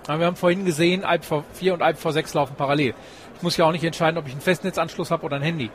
wir 0.07 0.25
haben 0.25 0.37
vorhin 0.37 0.63
gesehen, 0.63 1.03
IPv4 1.03 1.73
und 1.73 1.81
IPv6 1.81 2.33
laufen 2.33 2.55
parallel. 2.55 2.93
Ich 3.35 3.43
muss 3.43 3.57
ja 3.57 3.65
auch 3.65 3.73
nicht 3.73 3.83
entscheiden, 3.83 4.17
ob 4.17 4.25
ich 4.25 4.31
einen 4.31 4.41
Festnetzanschluss 4.41 5.11
habe 5.11 5.25
oder 5.25 5.35
ein 5.35 5.41
Handy. 5.41 5.69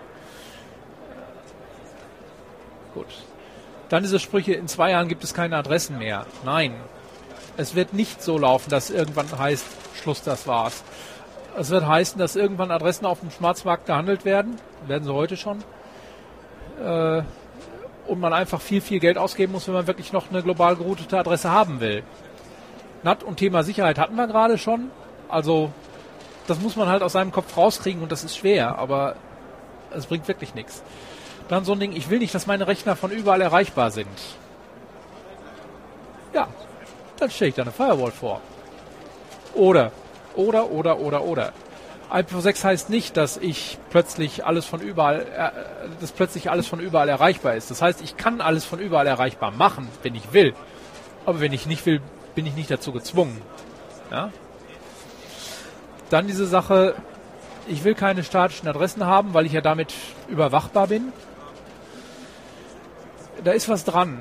Gut. 2.94 3.06
Dann 3.90 4.02
diese 4.02 4.18
Sprüche, 4.18 4.54
in 4.54 4.68
zwei 4.68 4.92
Jahren 4.92 5.08
gibt 5.08 5.22
es 5.22 5.34
keine 5.34 5.56
Adressen 5.56 5.98
mehr. 5.98 6.26
Nein. 6.44 6.74
Es 7.58 7.74
wird 7.74 7.92
nicht 7.92 8.22
so 8.22 8.38
laufen, 8.38 8.70
dass 8.70 8.88
irgendwann 8.88 9.26
heißt, 9.38 9.66
Schluss, 10.02 10.22
das 10.22 10.46
war's. 10.46 10.82
Es 11.56 11.70
wird 11.70 11.86
heißen, 11.86 12.18
dass 12.18 12.36
irgendwann 12.36 12.70
Adressen 12.70 13.04
auf 13.04 13.20
dem 13.20 13.30
Schwarzmarkt 13.30 13.86
gehandelt 13.86 14.24
werden. 14.24 14.56
Werden 14.86 15.04
sie 15.04 15.12
heute 15.12 15.36
schon. 15.36 15.62
Äh, 16.82 17.22
und 18.06 18.20
man 18.20 18.32
einfach 18.32 18.60
viel, 18.60 18.80
viel 18.80 19.00
Geld 19.00 19.18
ausgeben 19.18 19.52
muss, 19.52 19.66
wenn 19.68 19.74
man 19.74 19.86
wirklich 19.86 20.12
noch 20.12 20.30
eine 20.30 20.42
global 20.42 20.76
geroutete 20.76 21.18
Adresse 21.18 21.50
haben 21.50 21.80
will. 21.80 22.02
NAT 23.02 23.22
und 23.22 23.36
Thema 23.36 23.62
Sicherheit 23.62 23.98
hatten 23.98 24.16
wir 24.16 24.26
gerade 24.26 24.58
schon. 24.58 24.90
Also, 25.28 25.70
das 26.46 26.60
muss 26.60 26.76
man 26.76 26.88
halt 26.88 27.02
aus 27.02 27.12
seinem 27.12 27.32
Kopf 27.32 27.56
rauskriegen 27.56 28.02
und 28.02 28.10
das 28.10 28.24
ist 28.24 28.36
schwer, 28.36 28.78
aber 28.78 29.16
es 29.90 30.06
bringt 30.06 30.26
wirklich 30.28 30.54
nichts. 30.54 30.82
Dann 31.48 31.64
so 31.64 31.72
ein 31.72 31.80
Ding, 31.80 31.92
ich 31.92 32.10
will 32.10 32.18
nicht, 32.18 32.34
dass 32.34 32.46
meine 32.46 32.66
Rechner 32.66 32.96
von 32.96 33.10
überall 33.10 33.40
erreichbar 33.40 33.90
sind. 33.90 34.08
Ja, 36.32 36.48
dann 37.18 37.30
stelle 37.30 37.50
ich 37.50 37.54
da 37.54 37.62
eine 37.62 37.72
Firewall 37.72 38.10
vor. 38.10 38.40
Oder, 39.54 39.92
oder, 40.36 40.70
oder, 40.70 40.98
oder, 40.98 41.24
oder. 41.24 41.52
IPv6 42.10 42.64
heißt 42.64 42.90
nicht, 42.90 43.16
dass 43.16 43.38
ich 43.38 43.78
plötzlich 43.90 44.44
alles 44.44 44.66
von 44.66 44.80
überall, 44.80 45.20
äh, 45.20 45.50
dass 46.00 46.12
plötzlich 46.12 46.50
alles 46.50 46.66
von 46.66 46.80
überall 46.80 47.08
erreichbar 47.08 47.54
ist. 47.54 47.70
Das 47.70 47.80
heißt, 47.80 48.02
ich 48.02 48.16
kann 48.16 48.40
alles 48.40 48.64
von 48.64 48.78
überall 48.78 49.06
erreichbar 49.06 49.50
machen, 49.50 49.88
wenn 50.02 50.14
ich 50.14 50.32
will. 50.32 50.54
Aber 51.24 51.40
wenn 51.40 51.52
ich 51.52 51.66
nicht 51.66 51.86
will, 51.86 52.00
bin 52.34 52.46
ich 52.46 52.54
nicht 52.54 52.70
dazu 52.70 52.92
gezwungen. 52.92 53.40
Ja? 54.10 54.30
Dann 56.10 56.26
diese 56.26 56.46
Sache, 56.46 56.94
ich 57.66 57.84
will 57.84 57.94
keine 57.94 58.24
statischen 58.24 58.68
Adressen 58.68 59.06
haben, 59.06 59.32
weil 59.32 59.46
ich 59.46 59.52
ja 59.52 59.62
damit 59.62 59.94
überwachbar 60.28 60.88
bin 60.88 61.12
da 63.44 63.52
ist 63.52 63.68
was 63.68 63.84
dran. 63.84 64.20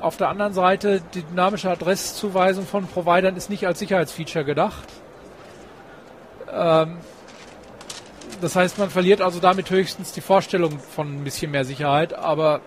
Auf 0.00 0.16
der 0.16 0.28
anderen 0.28 0.52
Seite, 0.52 1.02
die 1.14 1.22
dynamische 1.22 1.70
Adresszuweisung 1.70 2.66
von 2.66 2.86
Providern 2.86 3.36
ist 3.36 3.48
nicht 3.50 3.66
als 3.66 3.78
Sicherheitsfeature 3.78 4.44
gedacht. 4.44 4.84
Ähm, 6.54 6.98
das 8.40 8.56
heißt, 8.56 8.78
man 8.78 8.90
verliert 8.90 9.20
also 9.20 9.40
damit 9.40 9.70
höchstens 9.70 10.12
die 10.12 10.20
Vorstellung 10.20 10.78
von 10.78 11.16
ein 11.20 11.24
bisschen 11.24 11.50
mehr 11.50 11.64
Sicherheit, 11.64 12.14
aber 12.14 12.60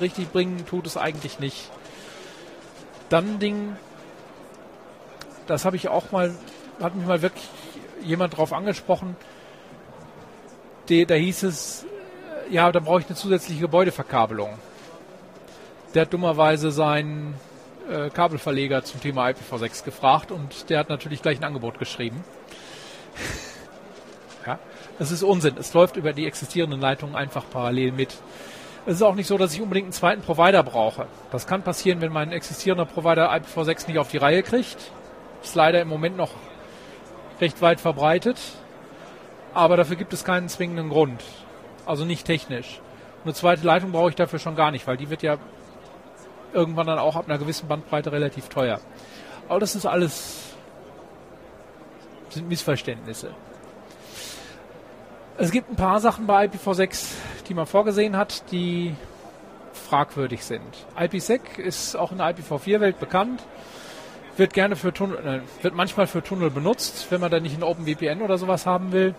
richtig 0.00 0.30
bringen 0.32 0.64
tut 0.66 0.86
es 0.86 0.96
eigentlich 0.96 1.38
nicht. 1.38 1.70
Dann 3.08 3.34
ein 3.34 3.38
Ding, 3.38 3.76
das 5.46 5.64
habe 5.64 5.76
ich 5.76 5.88
auch 5.88 6.12
mal, 6.12 6.34
hat 6.80 6.94
mich 6.94 7.06
mal 7.06 7.22
wirklich 7.22 7.44
jemand 8.02 8.36
drauf 8.36 8.52
angesprochen, 8.52 9.16
die, 10.88 11.06
da 11.06 11.14
hieß 11.14 11.44
es, 11.44 11.86
ja, 12.50 12.72
da 12.72 12.80
brauche 12.80 13.00
ich 13.00 13.06
eine 13.06 13.16
zusätzliche 13.16 13.60
Gebäudeverkabelung 13.60 14.58
der 15.94 16.02
hat 16.02 16.12
dummerweise 16.12 16.70
seinen 16.70 17.34
äh, 17.90 18.10
Kabelverleger 18.10 18.84
zum 18.84 19.00
Thema 19.00 19.28
IPv6 19.28 19.84
gefragt 19.84 20.30
und 20.30 20.70
der 20.70 20.78
hat 20.78 20.88
natürlich 20.88 21.22
gleich 21.22 21.38
ein 21.38 21.44
Angebot 21.44 21.78
geschrieben. 21.78 22.24
ja, 24.46 24.58
das 24.98 25.10
ist 25.10 25.22
Unsinn. 25.22 25.56
Es 25.58 25.74
läuft 25.74 25.96
über 25.96 26.12
die 26.12 26.26
existierenden 26.26 26.80
Leitungen 26.80 27.16
einfach 27.16 27.44
parallel 27.50 27.92
mit. 27.92 28.16
Es 28.84 28.94
ist 28.94 29.02
auch 29.02 29.14
nicht 29.14 29.28
so, 29.28 29.38
dass 29.38 29.54
ich 29.54 29.60
unbedingt 29.60 29.86
einen 29.86 29.92
zweiten 29.92 30.22
Provider 30.22 30.62
brauche. 30.62 31.06
Das 31.30 31.46
kann 31.46 31.62
passieren, 31.62 32.00
wenn 32.00 32.12
mein 32.12 32.32
existierender 32.32 32.84
Provider 32.84 33.32
IPv6 33.32 33.86
nicht 33.86 33.98
auf 33.98 34.08
die 34.08 34.16
Reihe 34.16 34.42
kriegt. 34.42 34.90
Ist 35.42 35.54
leider 35.54 35.80
im 35.80 35.88
Moment 35.88 36.16
noch 36.16 36.30
recht 37.40 37.62
weit 37.62 37.80
verbreitet. 37.80 38.38
Aber 39.54 39.76
dafür 39.76 39.96
gibt 39.96 40.12
es 40.12 40.24
keinen 40.24 40.48
zwingenden 40.48 40.88
Grund. 40.88 41.22
Also 41.86 42.04
nicht 42.04 42.26
technisch. 42.26 42.80
Eine 43.24 43.34
zweite 43.34 43.64
Leitung 43.64 43.92
brauche 43.92 44.10
ich 44.10 44.16
dafür 44.16 44.40
schon 44.40 44.56
gar 44.56 44.72
nicht, 44.72 44.86
weil 44.86 44.96
die 44.96 45.10
wird 45.10 45.22
ja 45.22 45.36
irgendwann 46.52 46.86
dann 46.86 46.98
auch 46.98 47.16
ab 47.16 47.26
einer 47.28 47.38
gewissen 47.38 47.68
Bandbreite 47.68 48.10
relativ 48.10 48.48
teuer. 48.48 48.80
Aber 49.48 49.60
das 49.60 49.74
ist 49.76 49.86
alles 49.86 50.51
sind 52.32 52.48
Missverständnisse. 52.48 53.34
Es 55.38 55.50
gibt 55.50 55.70
ein 55.70 55.76
paar 55.76 56.00
Sachen 56.00 56.26
bei 56.26 56.46
IPv6, 56.46 57.06
die 57.48 57.54
man 57.54 57.66
vorgesehen 57.66 58.16
hat, 58.16 58.50
die 58.52 58.94
fragwürdig 59.72 60.44
sind. 60.44 60.86
IPsec 60.98 61.58
ist 61.58 61.96
auch 61.96 62.12
in 62.12 62.18
der 62.18 62.34
IPv4-Welt 62.34 62.98
bekannt, 62.98 63.42
wird 64.36 64.52
gerne 64.52 64.76
für 64.76 64.92
Tunnel, 64.92 65.18
äh, 65.18 65.62
wird 65.62 65.74
manchmal 65.74 66.06
für 66.06 66.22
Tunnel 66.22 66.50
benutzt, 66.50 67.06
wenn 67.10 67.20
man 67.20 67.30
da 67.30 67.40
nicht 67.40 67.56
ein 67.56 67.62
OpenVPN 67.62 68.22
oder 68.22 68.38
sowas 68.38 68.66
haben 68.66 68.92
will. 68.92 69.14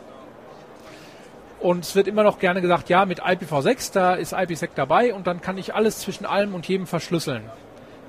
Und 1.59 1.85
es 1.85 1.95
wird 1.95 2.07
immer 2.07 2.23
noch 2.23 2.39
gerne 2.39 2.61
gesagt, 2.61 2.89
ja, 2.89 3.05
mit 3.05 3.21
IPv6, 3.21 3.93
da 3.93 4.15
ist 4.15 4.33
IPsec 4.33 4.75
dabei 4.75 5.13
und 5.13 5.27
dann 5.27 5.41
kann 5.41 5.57
ich 5.57 5.73
alles 5.73 5.99
zwischen 5.99 6.25
allem 6.25 6.53
und 6.53 6.67
jedem 6.67 6.87
verschlüsseln. 6.87 7.43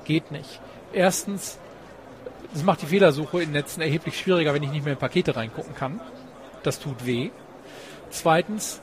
Geht 0.05 0.31
nicht. 0.33 0.61
Erstens, 0.93 1.59
das 2.55 2.63
macht 2.63 2.83
die 2.83 2.87
Fehlersuche 2.87 3.43
in 3.43 3.51
Netzen 3.51 3.81
erheblich 3.83 4.19
schwieriger, 4.19 4.55
wenn 4.55 4.63
ich 4.63 4.71
nicht 4.71 4.85
mehr 4.85 4.95
in 4.95 4.99
Pakete 4.99 5.37
reingucken 5.37 5.75
kann. 5.75 6.01
Das 6.63 6.79
tut 6.79 7.05
weh. 7.05 7.31
Zweitens, 8.11 8.81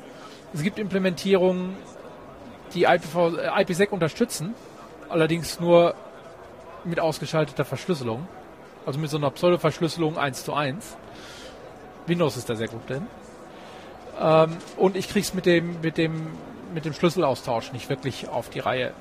es 0.54 0.62
gibt 0.62 0.78
Implementierungen, 0.78 1.78
die 2.74 2.84
IPv, 2.84 3.38
äh, 3.38 3.62
IPsec 3.62 3.92
unterstützen, 3.94 4.54
allerdings 5.10 5.60
nur 5.62 5.96
mit 6.84 7.00
ausgeschalteter 7.00 7.64
Verschlüsselung. 7.64 8.28
Also 8.86 9.00
mit 9.00 9.10
so 9.10 9.18
einer 9.18 9.32
Pseudo-Verschlüsselung 9.32 10.18
1 10.18 10.44
zu 10.44 10.54
1. 10.54 10.98
Windows 12.08 12.36
ist 12.36 12.50
da 12.50 12.56
sehr 12.56 12.68
gut 12.68 12.90
drin. 12.90 13.08
Ähm, 14.20 14.58
und 14.76 14.98
ich 14.98 15.08
krieg's 15.08 15.34
mit 15.34 15.46
dem, 15.46 15.80
mit 15.82 15.98
dem, 15.98 16.28
mit 16.74 16.84
dem 16.84 16.94
Schlüsselaustausch 16.94 17.72
nicht 17.72 17.88
wirklich 17.88 18.28
auf 18.28 18.50
die 18.50 18.60
Reihe. 18.60 18.92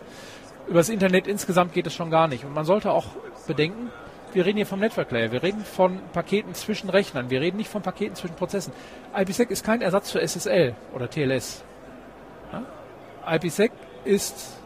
Über 0.68 0.78
das 0.78 0.90
Internet 0.90 1.26
insgesamt 1.26 1.72
geht 1.72 1.88
es 1.88 1.94
schon 1.94 2.10
gar 2.10 2.28
nicht. 2.28 2.44
Und 2.44 2.54
man 2.54 2.64
sollte 2.64 2.92
auch 2.92 3.06
bedenken, 3.48 3.90
wir 4.32 4.46
reden 4.46 4.56
hier 4.56 4.66
vom 4.66 4.80
Network 4.80 5.10
Layer, 5.10 5.32
wir 5.32 5.42
reden 5.42 5.64
von 5.64 6.00
Paketen 6.12 6.54
zwischen 6.54 6.88
Rechnern, 6.90 7.30
wir 7.30 7.40
reden 7.40 7.56
nicht 7.56 7.70
von 7.70 7.82
Paketen 7.82 8.14
zwischen 8.14 8.36
Prozessen. 8.36 8.72
IPsec 9.16 9.50
ist 9.50 9.64
kein 9.64 9.82
Ersatz 9.82 10.10
für 10.10 10.20
SSL 10.20 10.74
oder 10.94 11.10
TLS. 11.10 11.64
Ja? 12.52 13.34
IPsec 13.36 13.72
ist 14.04 14.56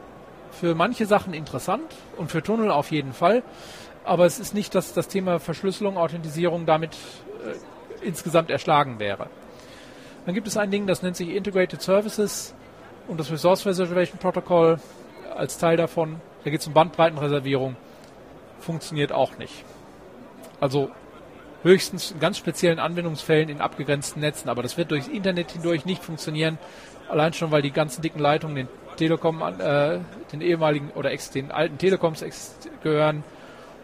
für 0.52 0.74
manche 0.74 1.06
Sachen 1.06 1.34
interessant 1.34 1.94
und 2.16 2.30
für 2.30 2.42
Tunnel 2.42 2.70
auf 2.70 2.90
jeden 2.90 3.12
Fall, 3.12 3.42
aber 4.04 4.26
es 4.26 4.38
ist 4.38 4.54
nicht, 4.54 4.74
dass 4.74 4.92
das 4.92 5.08
Thema 5.08 5.40
Verschlüsselung, 5.40 5.96
Authentisierung 5.96 6.66
damit 6.66 6.94
äh, 6.94 8.06
insgesamt 8.06 8.50
erschlagen 8.50 8.98
wäre. 8.98 9.28
Dann 10.26 10.34
gibt 10.34 10.46
es 10.46 10.56
ein 10.56 10.70
Ding, 10.70 10.86
das 10.86 11.02
nennt 11.02 11.16
sich 11.16 11.30
Integrated 11.30 11.82
Services 11.82 12.54
und 13.08 13.18
das 13.18 13.30
Resource 13.30 13.66
Reservation 13.66 14.18
Protocol 14.18 14.78
als 15.34 15.58
Teil 15.58 15.76
davon. 15.76 16.20
Da 16.44 16.50
geht 16.50 16.60
es 16.60 16.66
um 16.66 16.72
Bandbreitenreservierung 16.72 17.76
funktioniert 18.60 19.12
auch 19.12 19.38
nicht. 19.38 19.64
Also 20.60 20.90
höchstens 21.62 22.12
in 22.12 22.20
ganz 22.20 22.38
speziellen 22.38 22.78
Anwendungsfällen 22.78 23.48
in 23.48 23.60
abgegrenzten 23.60 24.20
Netzen, 24.20 24.48
aber 24.48 24.62
das 24.62 24.76
wird 24.76 24.90
durchs 24.90 25.08
Internet 25.08 25.52
hindurch 25.52 25.84
nicht 25.84 26.02
funktionieren. 26.02 26.58
Allein 27.08 27.32
schon, 27.32 27.50
weil 27.50 27.62
die 27.62 27.70
ganzen 27.70 28.02
dicken 28.02 28.20
Leitungen 28.20 28.54
den 28.56 28.68
Telekom, 28.96 29.42
äh, 29.42 29.98
den 30.32 30.40
ehemaligen 30.40 30.90
oder 30.90 31.10
ex, 31.10 31.30
den 31.30 31.50
alten 31.50 31.78
Telekoms 31.78 32.24
gehören, 32.82 33.24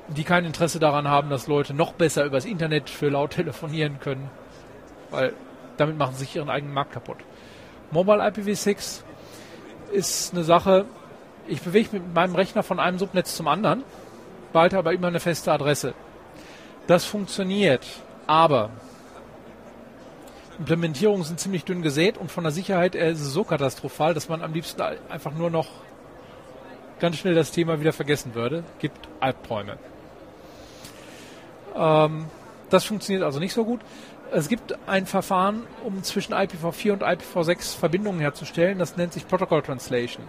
die 0.09 0.25
kein 0.25 0.45
Interesse 0.45 0.79
daran 0.79 1.09
haben, 1.09 1.31
dass 1.31 1.47
Leute 1.47 1.75
noch 1.75 1.93
besser 1.93 2.25
übers 2.25 2.45
Internet 2.45 2.91
für 2.91 3.09
laut 3.09 3.31
telefonieren 3.33 3.99
können, 4.01 4.31
weil 5.11 5.33
damit 5.77 5.97
machen 5.97 6.15
sie 6.15 6.21
sich 6.21 6.37
ihren 6.37 6.51
eigenen 6.51 6.75
Markt 6.75 6.93
kaputt. 6.93 7.19
Mobile 7.91 8.23
IPv6 8.23 9.03
ist 9.93 10.35
eine 10.35 10.45
Sache, 10.45 10.85
ich 11.49 11.63
bewege 11.63 11.89
mit 11.95 12.15
meinem 12.15 12.35
Rechner 12.35 12.63
von 12.63 12.79
einem 12.79 12.99
Subnetz 12.99 13.35
zum 13.35 13.49
anderen 13.49 13.83
bald 14.53 14.75
aber 14.75 14.93
immer 14.93 15.09
eine 15.09 15.21
feste 15.21 15.53
Adresse. 15.53 15.95
Das 16.87 17.05
funktioniert, 17.05 17.87
aber 18.27 18.71
Implementierungen 20.59 21.25
sind 21.25 21.41
ziemlich 21.41 21.65
dünn 21.65 21.83
gesät 21.83 22.19
und 22.19 22.31
von 22.31 22.45
der 22.45 22.53
Sicherheit 22.53 22.95
her 22.95 23.09
ist 23.09 23.21
es 23.21 23.33
so 23.33 23.45
katastrophal, 23.45 24.13
dass 24.13 24.29
man 24.29 24.43
am 24.43 24.53
liebsten 24.53 24.83
einfach 25.09 25.33
nur 25.33 25.51
noch 25.51 25.69
ganz 26.99 27.17
schnell 27.17 27.35
das 27.35 27.51
Thema 27.51 27.81
wieder 27.81 27.93
vergessen 27.93 28.35
würde. 28.35 28.63
Gibt 28.79 29.09
Albträume. 29.21 29.79
Ähm, 31.75 32.27
das 32.69 32.85
funktioniert 32.85 33.25
also 33.25 33.39
nicht 33.39 33.55
so 33.55 33.65
gut. 33.65 33.81
Es 34.33 34.49
gibt 34.49 34.77
ein 34.87 35.07
Verfahren, 35.07 35.67
um 35.83 36.03
zwischen 36.03 36.35
IPv4 36.35 36.93
und 36.93 37.03
IPv6 37.03 37.79
Verbindungen 37.79 38.21
herzustellen. 38.21 38.79
Das 38.79 38.97
nennt 38.97 39.13
sich 39.13 39.27
Protocol 39.27 39.63
Translation. 39.63 40.25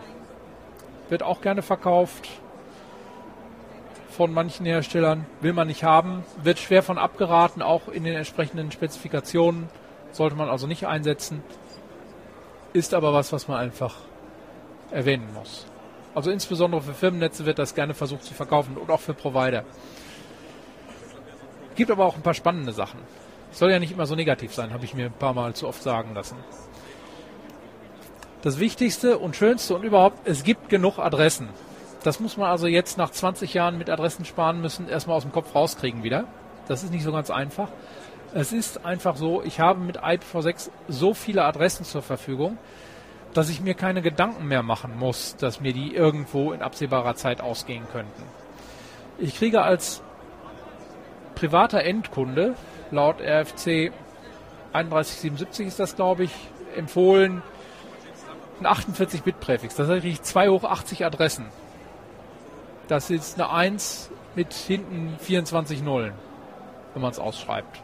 Wird 1.10 1.24
auch 1.24 1.42
gerne 1.42 1.62
verkauft 1.62 2.30
von 4.22 4.36
manchen 4.36 4.68
Herstellern, 4.68 5.26
will 5.40 5.52
man 5.52 5.66
nicht 5.66 5.84
haben, 5.84 6.24
wird 6.44 6.60
schwer 6.60 6.84
von 6.84 7.00
abgeraten, 7.00 7.64
auch 7.64 7.88
in 7.88 8.04
den 8.04 8.14
entsprechenden 8.14 8.72
Spezifikationen 8.72 9.68
sollte 10.12 10.36
man 10.36 10.48
also 10.48 10.68
nicht 10.68 10.86
einsetzen, 10.86 11.42
ist 12.72 12.94
aber 12.94 13.14
was, 13.14 13.34
was 13.34 13.48
man 13.48 13.58
einfach 13.58 13.96
erwähnen 14.92 15.28
muss. 15.34 15.66
Also 16.14 16.30
insbesondere 16.30 16.84
für 16.84 16.94
Firmennetze 16.94 17.48
wird 17.48 17.58
das 17.58 17.74
gerne 17.74 17.96
versucht 17.96 18.24
zu 18.24 18.36
verkaufen 18.36 18.78
und 18.78 18.92
auch 18.92 19.00
für 19.00 19.16
Provider. 19.16 19.64
Gibt 21.74 21.90
aber 21.90 22.06
auch 22.06 22.16
ein 22.16 22.22
paar 22.22 22.36
spannende 22.36 22.74
Sachen. 22.74 23.00
Soll 23.50 23.72
ja 23.72 23.80
nicht 23.80 23.92
immer 23.92 24.06
so 24.06 24.14
negativ 24.14 24.54
sein, 24.54 24.72
habe 24.72 24.86
ich 24.86 24.94
mir 24.94 25.08
ein 25.08 25.14
paar 25.14 25.34
Mal 25.34 25.56
zu 25.56 25.68
oft 25.68 25.82
sagen 25.82 26.14
lassen. 26.14 26.38
Das 28.44 28.60
Wichtigste 28.60 29.18
und 29.18 29.36
Schönste 29.36 29.74
und 29.74 29.82
überhaupt, 29.82 30.20
es 30.26 30.44
gibt 30.44 30.70
genug 30.70 31.00
Adressen. 31.00 31.50
Das 32.04 32.20
muss 32.20 32.38
man 32.38 32.50
also 32.50 32.68
jetzt 32.68 32.98
nach 32.98 33.12
20 33.12 33.54
Jahren 33.54 33.78
mit 33.78 33.90
Adressen 33.90 34.26
sparen 34.26 34.62
müssen, 34.62 34.90
erstmal 34.90 35.18
aus 35.18 35.24
dem 35.24 35.32
Kopf 35.32 35.54
rauskriegen 35.54 36.04
wieder. 36.04 36.26
Das 36.68 36.84
ist 36.84 36.92
nicht 36.92 37.04
so 37.04 37.12
ganz 37.12 37.30
einfach. 37.30 37.68
Es 38.34 38.54
ist 38.54 38.86
einfach 38.86 39.18
so, 39.18 39.44
ich 39.44 39.60
habe 39.60 39.80
mit 39.82 40.00
IPv6 40.00 40.70
so 40.88 41.14
viele 41.14 41.44
Adressen 41.44 41.86
zur 41.86 42.02
Verfügung, 42.02 42.58
dass 43.34 43.50
ich 43.50 43.62
mir 43.62 43.74
keine 43.74 44.02
Gedanken 44.02 44.48
mehr 44.48 44.64
machen 44.64 44.98
muss, 44.98 45.36
dass 45.36 45.60
mir 45.60 45.74
die 45.74 45.94
irgendwo 45.94 46.54
in 46.54 46.62
absehbarer 46.62 47.16
Zeit 47.16 47.42
ausgehen 47.42 47.86
könnten. 47.92 48.24
Ich 49.18 49.36
kriege 49.36 49.62
als 49.62 50.02
privater 51.36 51.84
Endkunde, 51.84 52.56
laut 52.90 53.22
RFC 53.22 53.92
3177 54.74 55.68
ist 55.68 55.80
das, 55.80 55.96
glaube 55.96 56.24
ich, 56.24 56.32
empfohlen, 56.76 57.42
ein 58.60 58.68
48-Bit-Präfix. 58.68 59.76
Das 59.76 59.90
heißt, 59.90 60.06
ich 60.06 60.14
kriege 60.14 60.24
2 60.24 60.50
hoch 60.50 60.64
80 60.64 61.06
Adressen. 61.06 61.46
Das 62.92 63.10
ist 63.10 63.40
eine 63.40 63.50
1 63.50 64.10
mit 64.36 64.52
hinten 64.52 65.16
24 65.18 65.82
Nullen, 65.82 66.14
wenn 66.92 67.02
man 67.02 67.12
es 67.12 67.20
ausschreibt. 67.20 67.82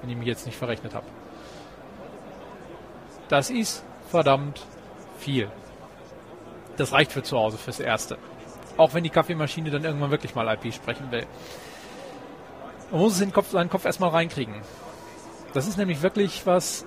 Wenn 0.00 0.08
ich 0.08 0.16
mich 0.16 0.26
jetzt 0.26 0.46
nicht 0.46 0.56
verrechnet 0.56 0.94
habe. 0.94 1.04
Das 3.28 3.50
ist 3.50 3.84
verdammt 4.08 4.64
viel. 5.18 5.50
Das 6.78 6.92
reicht 6.92 7.12
für 7.12 7.24
zu 7.24 7.36
Hause 7.36 7.58
fürs 7.58 7.78
Erste. 7.78 8.16
Auch 8.78 8.94
wenn 8.94 9.04
die 9.04 9.10
Kaffeemaschine 9.10 9.68
dann 9.68 9.84
irgendwann 9.84 10.10
wirklich 10.10 10.34
mal 10.34 10.48
IP 10.48 10.72
sprechen 10.72 11.10
will. 11.10 11.26
Man 12.90 13.02
muss 13.02 13.16
es 13.16 13.20
in 13.20 13.28
den 13.28 13.34
Kopf, 13.34 13.50
seinen 13.50 13.68
Kopf 13.68 13.84
erstmal 13.84 14.08
reinkriegen. 14.08 14.54
Das 15.52 15.68
ist 15.68 15.76
nämlich 15.76 16.00
wirklich 16.00 16.46
was, 16.46 16.86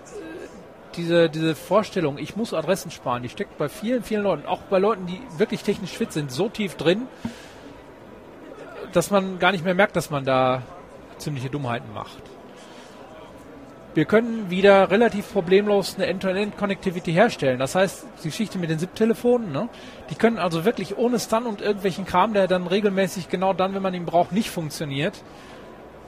diese, 1.00 1.30
diese 1.30 1.56
Vorstellung, 1.56 2.18
ich 2.18 2.36
muss 2.36 2.54
Adressen 2.54 2.92
sparen, 2.92 3.24
die 3.24 3.30
steckt 3.30 3.58
bei 3.58 3.70
vielen, 3.70 4.04
vielen 4.04 4.24
Leuten, 4.24 4.46
auch 4.46 4.62
bei 4.64 4.80
Leuten, 4.80 5.06
die 5.06 5.20
wirklich 5.38 5.64
technisch 5.64 5.92
fit 5.92 6.12
sind, 6.12 6.32
so 6.32 6.50
tief 6.50 6.76
drin, 6.76 7.08
dass 8.92 9.12
man 9.12 9.40
gar 9.40 9.52
nicht 9.52 9.64
mehr 9.64 9.76
merkt, 9.76 9.96
dass 9.96 10.10
man 10.10 10.26
da 10.26 10.64
ziemliche 11.18 11.50
Dummheiten 11.50 11.94
macht. 11.94 12.22
Wir 13.96 14.06
können 14.06 14.50
wieder 14.50 14.92
relativ 14.92 15.32
problemlos 15.32 15.96
eine 15.96 16.06
End-to-End-Connectivity 16.06 17.12
herstellen. 17.12 17.60
Das 17.60 17.76
heißt, 17.76 18.06
die 18.24 18.30
Geschichte 18.30 18.60
mit 18.60 18.70
den 18.70 18.78
SIP-Telefonen, 18.78 19.52
ne, 19.52 19.68
die 20.10 20.16
können 20.16 20.38
also 20.38 20.64
wirklich 20.64 20.98
ohne 20.98 21.20
Stun 21.20 21.46
und 21.46 21.62
irgendwelchen 21.62 22.06
Kram, 22.06 22.34
der 22.34 22.48
dann 22.48 22.68
regelmäßig 22.68 23.30
genau 23.30 23.54
dann, 23.54 23.74
wenn 23.74 23.82
man 23.82 23.94
ihn 23.94 24.06
braucht, 24.06 24.32
nicht 24.32 24.52
funktioniert, 24.52 25.24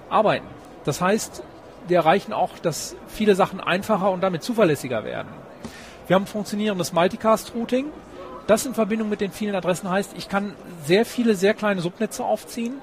arbeiten. 0.10 0.46
Das 0.84 1.02
heißt, 1.02 1.44
wir 1.88 1.98
erreichen 1.98 2.34
auch, 2.34 2.58
dass 2.60 2.96
viele 3.08 3.36
Sachen 3.36 3.60
einfacher 3.60 4.12
und 4.12 4.22
damit 4.22 4.44
zuverlässiger 4.44 5.04
werden. 5.04 5.30
Wir 6.08 6.15
haben 6.15 6.26
funktionierendes 6.26 6.94
Multicast-Routing. 6.94 7.86
Das 8.48 8.65
in 8.65 8.74
Verbindung 8.74 9.10
mit 9.10 9.22
den 9.22 9.32
vielen 9.32 9.56
Adressen 9.56 9.89
heißt, 9.89 10.13
ich 10.17 10.28
kann 10.28 10.56
sehr 10.86 11.06
viele, 11.06 11.36
sehr 11.36 11.54
kleine 11.54 11.82
Subnetze 11.82 12.24
aufziehen 12.24 12.82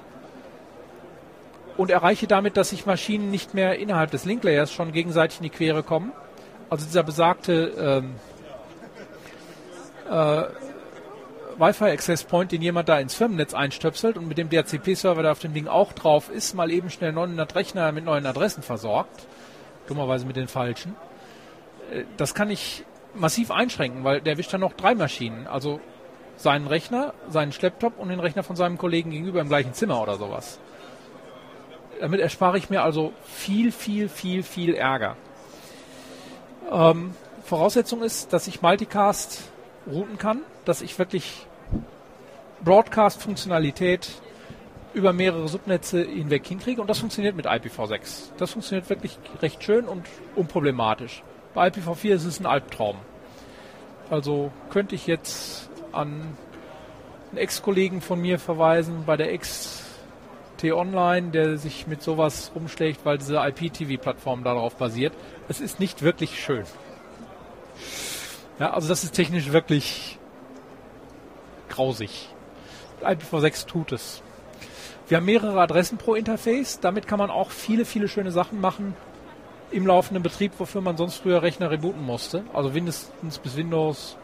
und 1.77 1.91
erreiche 1.91 2.27
damit, 2.27 2.57
dass 2.57 2.69
sich 2.69 2.85
Maschinen 2.85 3.29
nicht 3.29 3.53
mehr 3.53 3.77
innerhalb 3.77 4.11
des 4.11 4.25
Linklayers 4.25 4.71
schon 4.71 4.91
gegenseitig 4.91 5.39
in 5.39 5.43
die 5.43 5.49
Quere 5.49 5.83
kommen. 5.83 6.11
Also 6.69 6.85
dieser 6.85 7.03
besagte 7.03 8.01
ähm, 8.03 8.15
äh, 10.09 10.43
Wi-Fi 11.59 11.85
Access 11.85 12.23
Point, 12.23 12.53
den 12.53 12.61
jemand 12.61 12.87
da 12.87 12.99
ins 12.99 13.15
Firmennetz 13.15 13.53
einstöpselt 13.53 14.17
und 14.17 14.27
mit 14.27 14.37
dem 14.37 14.49
DHCP-Server, 14.49 15.21
der 15.21 15.33
auf 15.33 15.39
dem 15.39 15.53
Ding 15.53 15.67
auch 15.67 15.91
drauf 15.91 16.29
ist, 16.29 16.53
mal 16.53 16.71
eben 16.71 16.89
schnell 16.89 17.11
900 17.11 17.53
Rechner 17.53 17.91
mit 17.91 18.05
neuen 18.05 18.25
Adressen 18.25 18.63
versorgt. 18.63 19.27
Dummerweise 19.87 20.25
mit 20.25 20.37
den 20.37 20.47
falschen. 20.47 20.95
Äh, 21.91 22.05
das 22.15 22.33
kann 22.33 22.49
ich 22.49 22.85
massiv 23.13 23.51
einschränken, 23.51 24.05
weil 24.05 24.21
der 24.21 24.33
erwischt 24.33 24.53
dann 24.53 24.61
noch 24.61 24.71
drei 24.71 24.95
Maschinen. 24.95 25.47
Also 25.47 25.81
seinen 26.37 26.67
Rechner, 26.67 27.13
seinen 27.27 27.51
Schlepptop 27.51 27.99
und 27.99 28.07
den 28.07 28.21
Rechner 28.21 28.43
von 28.43 28.55
seinem 28.55 28.77
Kollegen 28.77 29.11
gegenüber 29.11 29.41
im 29.41 29.49
gleichen 29.49 29.73
Zimmer 29.73 30.01
oder 30.01 30.15
sowas. 30.15 30.59
Damit 31.99 32.21
erspare 32.21 32.57
ich 32.57 32.69
mir 32.69 32.83
also 32.83 33.11
viel, 33.25 33.73
viel, 33.73 34.07
viel, 34.07 34.43
viel 34.43 34.75
Ärger. 34.75 35.17
Ähm, 36.71 37.13
Voraussetzung 37.43 38.01
ist, 38.01 38.31
dass 38.31 38.47
ich 38.47 38.61
Multicast 38.61 39.41
routen 39.85 40.17
kann, 40.17 40.41
dass 40.63 40.81
ich 40.81 40.97
wirklich 40.97 41.47
Broadcast-Funktionalität 42.63 44.09
über 44.93 45.13
mehrere 45.13 45.47
Subnetze 45.47 46.03
hinweg 46.03 46.45
hinkriege 46.45 46.81
und 46.81 46.89
das 46.89 46.99
funktioniert 46.99 47.35
mit 47.35 47.45
IPv6. 47.45 48.31
Das 48.37 48.51
funktioniert 48.51 48.89
wirklich 48.89 49.17
recht 49.41 49.63
schön 49.63 49.85
und 49.85 50.05
unproblematisch. 50.35 51.23
Bei 51.53 51.67
IPv4 51.67 52.13
ist 52.13 52.25
es 52.25 52.39
ein 52.39 52.45
Albtraum. 52.45 52.97
Also 54.09 54.51
könnte 54.69 54.95
ich 54.95 55.07
jetzt 55.07 55.69
an 55.91 56.37
einen 57.29 57.37
Ex-Kollegen 57.37 58.01
von 58.01 58.19
mir 58.19 58.39
verweisen 58.39 59.03
bei 59.05 59.15
der 59.15 59.31
X-T-Online, 59.33 61.29
der 61.29 61.57
sich 61.57 61.85
mit 61.85 62.01
sowas 62.01 62.51
rumschlägt, 62.55 63.05
weil 63.05 63.19
diese 63.19 63.37
IPTV-Plattform 63.37 64.43
darauf 64.43 64.75
basiert. 64.75 65.13
Es 65.47 65.61
ist 65.61 65.79
nicht 65.79 66.01
wirklich 66.01 66.43
schön. 66.43 66.63
Ja, 68.57 68.73
also 68.73 68.89
das 68.89 69.03
ist 69.03 69.13
technisch 69.13 69.51
wirklich 69.51 70.17
grausig. 71.69 72.29
IPv6 73.03 73.67
tut 73.67 73.91
es. 73.91 74.21
Wir 75.07 75.17
haben 75.17 75.25
mehrere 75.25 75.59
Adressen 75.59 75.97
pro 75.97 76.13
Interface. 76.13 76.79
Damit 76.79 77.07
kann 77.07 77.19
man 77.19 77.31
auch 77.31 77.49
viele, 77.49 77.85
viele 77.85 78.07
schöne 78.07 78.31
Sachen 78.31 78.61
machen 78.61 78.93
im 79.71 79.85
laufenden 79.85 80.23
Betrieb, 80.23 80.53
wofür 80.57 80.81
man 80.81 80.97
sonst 80.97 81.17
früher 81.17 81.41
Rechner 81.41 81.71
rebooten 81.71 82.05
musste. 82.05 82.43
Also 82.53 82.69
mindestens 82.69 83.39
bis 83.39 83.55
Windows 83.55 84.17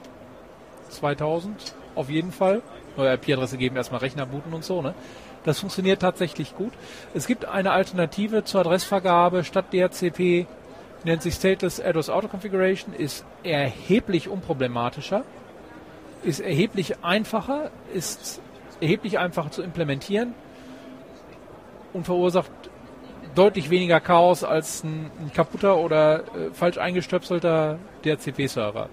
2000 0.89 1.75
auf 1.95 2.09
jeden 2.09 2.31
Fall. 2.31 2.61
Neue 2.97 3.13
IP-Adresse 3.13 3.57
geben, 3.57 3.75
erstmal 3.75 4.01
Rechner 4.01 4.25
booten 4.25 4.53
und 4.53 4.63
so. 4.63 4.81
Ne? 4.81 4.93
Das 5.43 5.59
funktioniert 5.59 6.01
tatsächlich 6.01 6.55
gut. 6.55 6.73
Es 7.13 7.27
gibt 7.27 7.45
eine 7.45 7.71
Alternative 7.71 8.43
zur 8.43 8.61
Adressvergabe 8.61 9.43
statt 9.43 9.73
DHCP, 9.73 10.47
nennt 11.03 11.21
sich 11.21 11.35
Stateless 11.35 11.79
Address 11.79 12.09
Auto 12.09 12.27
Configuration, 12.27 12.93
ist 12.93 13.25
erheblich 13.43 14.27
unproblematischer, 14.27 15.23
ist 16.23 16.39
erheblich 16.39 17.03
einfacher, 17.03 17.69
ist 17.93 18.41
erheblich 18.81 19.19
einfacher 19.19 19.51
zu 19.51 19.61
implementieren 19.61 20.33
und 21.93 22.05
verursacht 22.05 22.51
deutlich 23.35 23.69
weniger 23.69 23.99
Chaos 23.99 24.43
als 24.43 24.83
ein, 24.83 25.11
ein 25.19 25.31
kaputter 25.33 25.77
oder 25.77 26.19
äh, 26.19 26.53
falsch 26.53 26.77
eingestöpselter 26.77 27.79
DHCP-Server. 28.03 28.89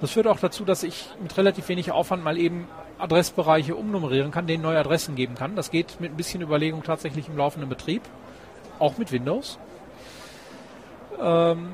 Das 0.00 0.10
führt 0.10 0.26
auch 0.26 0.38
dazu, 0.38 0.64
dass 0.64 0.82
ich 0.82 1.08
mit 1.22 1.36
relativ 1.36 1.68
wenig 1.68 1.92
Aufwand 1.92 2.24
mal 2.24 2.36
eben 2.36 2.66
Adressbereiche 2.98 3.74
umnummerieren 3.74 4.30
kann, 4.30 4.46
denen 4.46 4.62
neue 4.62 4.78
Adressen 4.78 5.14
geben 5.14 5.34
kann. 5.34 5.56
Das 5.56 5.70
geht 5.70 6.00
mit 6.00 6.12
ein 6.12 6.16
bisschen 6.16 6.42
Überlegung 6.42 6.82
tatsächlich 6.82 7.28
im 7.28 7.36
laufenden 7.36 7.68
Betrieb, 7.68 8.02
auch 8.78 8.98
mit 8.98 9.12
Windows. 9.12 9.58
Ähm, 11.20 11.72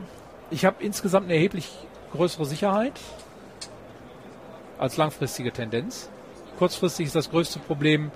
ich 0.50 0.64
habe 0.64 0.82
insgesamt 0.82 1.24
eine 1.26 1.34
erheblich 1.34 1.70
größere 2.12 2.44
Sicherheit 2.46 2.98
als 4.78 4.96
langfristige 4.96 5.52
Tendenz. 5.52 6.10
Kurzfristig 6.58 7.06
ist 7.06 7.14
das 7.14 7.30
größte 7.30 7.60
Problem 7.60 8.10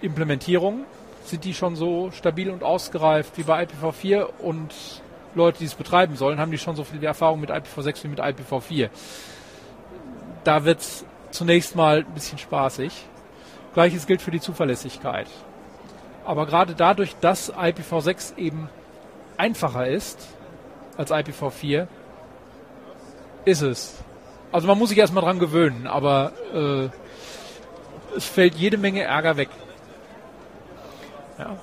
Implementierung. 0.00 0.84
Sind 1.24 1.44
die 1.44 1.52
schon 1.52 1.76
so 1.76 2.10
stabil 2.10 2.48
und 2.48 2.62
ausgereift 2.62 3.36
wie 3.36 3.42
bei 3.42 3.64
IPv4 3.64 4.22
und 4.38 4.72
Leute, 5.34 5.58
die 5.58 5.66
es 5.66 5.74
betreiben 5.74 6.16
sollen, 6.16 6.40
haben 6.40 6.50
die 6.50 6.58
schon 6.58 6.74
so 6.74 6.84
viel 6.84 7.04
Erfahrung 7.04 7.38
mit 7.38 7.50
IPv6 7.50 8.04
wie 8.04 8.08
mit 8.08 8.20
IPv4. 8.20 8.88
Da 10.42 10.64
wird 10.64 10.80
es 10.80 11.04
zunächst 11.32 11.76
mal 11.76 11.98
ein 11.98 12.14
bisschen 12.14 12.38
spaßig. 12.38 12.92
Gleiches 13.74 14.06
gilt 14.06 14.22
für 14.22 14.30
die 14.30 14.40
Zuverlässigkeit. 14.40 15.26
Aber 16.24 16.46
gerade 16.46 16.74
dadurch, 16.74 17.14
dass 17.20 17.52
IPv6 17.52 18.38
eben 18.38 18.70
einfacher 19.36 19.86
ist 19.86 20.28
als 20.96 21.12
IPv4, 21.12 21.86
ist 23.44 23.60
es. 23.60 24.02
Also 24.50 24.66
man 24.66 24.78
muss 24.78 24.88
sich 24.88 24.98
erstmal 24.98 25.24
dran 25.24 25.38
gewöhnen, 25.38 25.86
aber 25.86 26.32
äh, 26.54 26.88
es 28.16 28.24
fällt 28.24 28.54
jede 28.54 28.78
Menge 28.78 29.02
Ärger 29.02 29.36
weg. 29.36 29.48
Ja. 31.38 31.56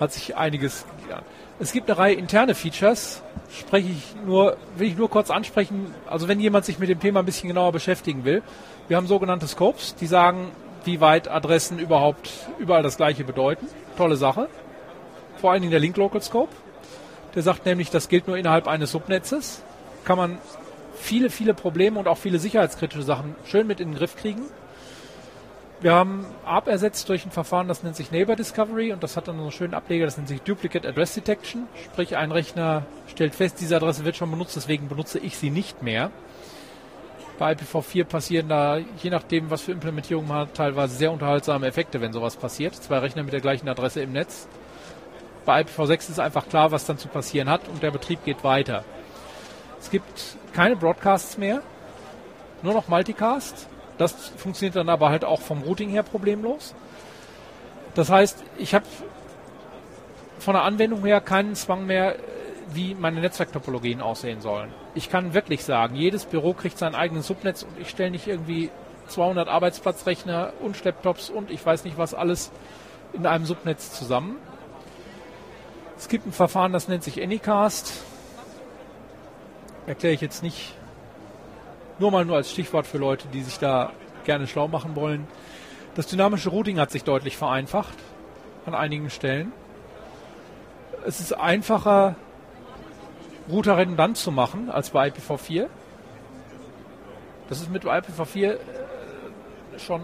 Hat 0.00 0.12
sich 0.12 0.36
einiges 0.36 0.84
gelernt. 1.02 1.24
Es 1.60 1.72
gibt 1.72 1.88
eine 1.88 1.98
Reihe 1.98 2.14
interne 2.14 2.54
Features, 2.54 3.22
spreche 3.50 3.88
ich 3.88 4.16
nur, 4.26 4.56
will 4.76 4.88
ich 4.88 4.96
nur 4.96 5.08
kurz 5.08 5.30
ansprechen. 5.30 5.94
Also 6.06 6.26
wenn 6.26 6.40
jemand 6.40 6.64
sich 6.64 6.78
mit 6.78 6.88
dem 6.88 6.98
Thema 6.98 7.20
ein 7.20 7.26
bisschen 7.26 7.48
genauer 7.48 7.72
beschäftigen 7.72 8.24
will. 8.24 8.42
Wir 8.88 8.96
haben 8.96 9.06
sogenannte 9.06 9.46
Scopes, 9.46 9.94
die 9.94 10.06
sagen, 10.06 10.50
wie 10.84 11.00
weit 11.00 11.28
Adressen 11.28 11.78
überhaupt 11.78 12.30
überall 12.58 12.82
das 12.82 12.96
gleiche 12.96 13.24
bedeuten. 13.24 13.68
Tolle 13.96 14.16
Sache. 14.16 14.48
Vor 15.36 15.52
allen 15.52 15.62
Dingen 15.62 15.70
der 15.70 15.80
Link 15.80 15.96
Local 15.96 16.20
Scope. 16.20 16.52
Der 17.34 17.42
sagt 17.42 17.66
nämlich, 17.66 17.90
das 17.90 18.08
gilt 18.08 18.26
nur 18.26 18.36
innerhalb 18.36 18.66
eines 18.66 18.90
Subnetzes. 18.90 19.62
Kann 20.04 20.18
man 20.18 20.38
viele, 21.04 21.30
viele 21.30 21.54
Probleme 21.54 21.98
und 21.98 22.08
auch 22.08 22.18
viele 22.18 22.38
sicherheitskritische 22.38 23.02
Sachen 23.02 23.36
schön 23.44 23.66
mit 23.66 23.80
in 23.80 23.90
den 23.90 23.98
Griff 23.98 24.16
kriegen. 24.16 24.42
Wir 25.80 25.92
haben 25.92 26.24
ARP 26.46 26.68
ersetzt 26.68 27.08
durch 27.10 27.26
ein 27.26 27.30
Verfahren, 27.30 27.68
das 27.68 27.82
nennt 27.82 27.94
sich 27.94 28.10
Neighbor 28.10 28.36
Discovery 28.36 28.92
und 28.92 29.02
das 29.02 29.16
hat 29.16 29.28
dann 29.28 29.36
so 29.36 29.42
einen 29.42 29.52
schönen 29.52 29.74
Ableger, 29.74 30.06
das 30.06 30.16
nennt 30.16 30.28
sich 30.28 30.40
Duplicate 30.40 30.86
Address 30.86 31.14
Detection. 31.14 31.66
Sprich, 31.84 32.16
ein 32.16 32.32
Rechner 32.32 32.86
stellt 33.08 33.34
fest, 33.34 33.60
diese 33.60 33.76
Adresse 33.76 34.04
wird 34.06 34.16
schon 34.16 34.30
benutzt, 34.30 34.56
deswegen 34.56 34.88
benutze 34.88 35.18
ich 35.18 35.36
sie 35.36 35.50
nicht 35.50 35.82
mehr. 35.82 36.10
Bei 37.38 37.52
IPv4 37.52 38.04
passieren 38.04 38.48
da, 38.48 38.78
je 38.78 39.10
nachdem, 39.10 39.50
was 39.50 39.62
für 39.62 39.72
Implementierung 39.72 40.26
man 40.26 40.38
hat, 40.38 40.54
teilweise 40.54 40.96
sehr 40.96 41.12
unterhaltsame 41.12 41.66
Effekte, 41.66 42.00
wenn 42.00 42.12
sowas 42.12 42.36
passiert. 42.36 42.74
Zwei 42.76 42.98
Rechner 42.98 43.24
mit 43.24 43.32
der 43.32 43.40
gleichen 43.40 43.68
Adresse 43.68 44.00
im 44.00 44.12
Netz. 44.12 44.48
Bei 45.44 45.60
IPv6 45.60 46.10
ist 46.10 46.20
einfach 46.20 46.48
klar, 46.48 46.70
was 46.70 46.86
dann 46.86 46.96
zu 46.96 47.08
passieren 47.08 47.50
hat 47.50 47.68
und 47.68 47.82
der 47.82 47.90
Betrieb 47.90 48.24
geht 48.24 48.42
weiter. 48.44 48.84
Es 49.84 49.90
gibt 49.90 50.38
keine 50.54 50.76
Broadcasts 50.76 51.36
mehr, 51.36 51.60
nur 52.62 52.72
noch 52.72 52.88
Multicast. 52.88 53.68
Das 53.98 54.12
funktioniert 54.38 54.76
dann 54.76 54.88
aber 54.88 55.10
halt 55.10 55.26
auch 55.26 55.42
vom 55.42 55.60
Routing 55.60 55.90
her 55.90 56.02
problemlos. 56.02 56.74
Das 57.94 58.08
heißt, 58.08 58.42
ich 58.56 58.74
habe 58.74 58.86
von 60.38 60.54
der 60.54 60.62
Anwendung 60.62 61.04
her 61.04 61.20
keinen 61.20 61.54
Zwang 61.54 61.84
mehr, 61.84 62.16
wie 62.72 62.94
meine 62.94 63.20
Netzwerktopologien 63.20 64.00
aussehen 64.00 64.40
sollen. 64.40 64.72
Ich 64.94 65.10
kann 65.10 65.34
wirklich 65.34 65.62
sagen, 65.64 65.96
jedes 65.96 66.24
Büro 66.24 66.54
kriegt 66.54 66.78
sein 66.78 66.94
eigenes 66.94 67.26
Subnetz 67.26 67.62
und 67.62 67.78
ich 67.78 67.90
stelle 67.90 68.10
nicht 68.10 68.26
irgendwie 68.26 68.70
200 69.08 69.48
Arbeitsplatzrechner 69.48 70.54
und 70.60 70.82
Laptops 70.82 71.28
und 71.28 71.50
ich 71.50 71.64
weiß 71.64 71.84
nicht 71.84 71.98
was 71.98 72.14
alles 72.14 72.50
in 73.12 73.26
einem 73.26 73.44
Subnetz 73.44 73.92
zusammen. 73.92 74.38
Es 75.98 76.08
gibt 76.08 76.26
ein 76.26 76.32
Verfahren, 76.32 76.72
das 76.72 76.88
nennt 76.88 77.04
sich 77.04 77.22
Anycast. 77.22 78.02
Erkläre 79.86 80.14
ich 80.14 80.20
jetzt 80.20 80.42
nicht 80.42 80.74
nur 81.98 82.10
mal 82.10 82.24
nur 82.24 82.36
als 82.36 82.50
Stichwort 82.50 82.86
für 82.86 82.98
Leute, 82.98 83.28
die 83.32 83.42
sich 83.42 83.58
da 83.58 83.92
gerne 84.24 84.46
schlau 84.46 84.68
machen 84.68 84.96
wollen. 84.96 85.26
Das 85.94 86.06
dynamische 86.06 86.48
Routing 86.48 86.80
hat 86.80 86.90
sich 86.90 87.04
deutlich 87.04 87.36
vereinfacht 87.36 87.96
an 88.66 88.74
einigen 88.74 89.10
Stellen. 89.10 89.52
Es 91.06 91.20
ist 91.20 91.32
einfacher, 91.32 92.16
Router 93.48 93.76
redundant 93.76 94.16
zu 94.16 94.32
machen 94.32 94.70
als 94.70 94.90
bei 94.90 95.08
IPv4. 95.08 95.66
Das 97.48 97.60
ist 97.60 97.70
mit 97.70 97.84
IPv4 97.84 98.52
äh, 98.52 98.58
schon 99.78 100.00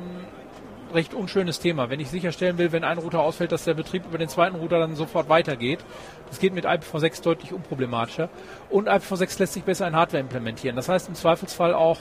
recht 0.92 1.14
unschönes 1.14 1.60
Thema. 1.60 1.90
Wenn 1.90 2.00
ich 2.00 2.10
sicherstellen 2.10 2.58
will, 2.58 2.72
wenn 2.72 2.84
ein 2.84 2.98
Router 2.98 3.20
ausfällt, 3.20 3.52
dass 3.52 3.64
der 3.64 3.74
Betrieb 3.74 4.04
über 4.06 4.18
den 4.18 4.28
zweiten 4.28 4.56
Router 4.56 4.78
dann 4.78 4.96
sofort 4.96 5.28
weitergeht. 5.28 5.80
Das 6.28 6.38
geht 6.38 6.54
mit 6.54 6.66
IPv6 6.66 7.22
deutlich 7.22 7.52
unproblematischer. 7.52 8.28
Und 8.68 8.88
IPv6 8.88 9.38
lässt 9.38 9.52
sich 9.52 9.64
besser 9.64 9.86
in 9.88 9.96
Hardware 9.96 10.20
implementieren. 10.20 10.76
Das 10.76 10.88
heißt 10.88 11.08
im 11.08 11.14
Zweifelsfall 11.14 11.74
auch, 11.74 11.98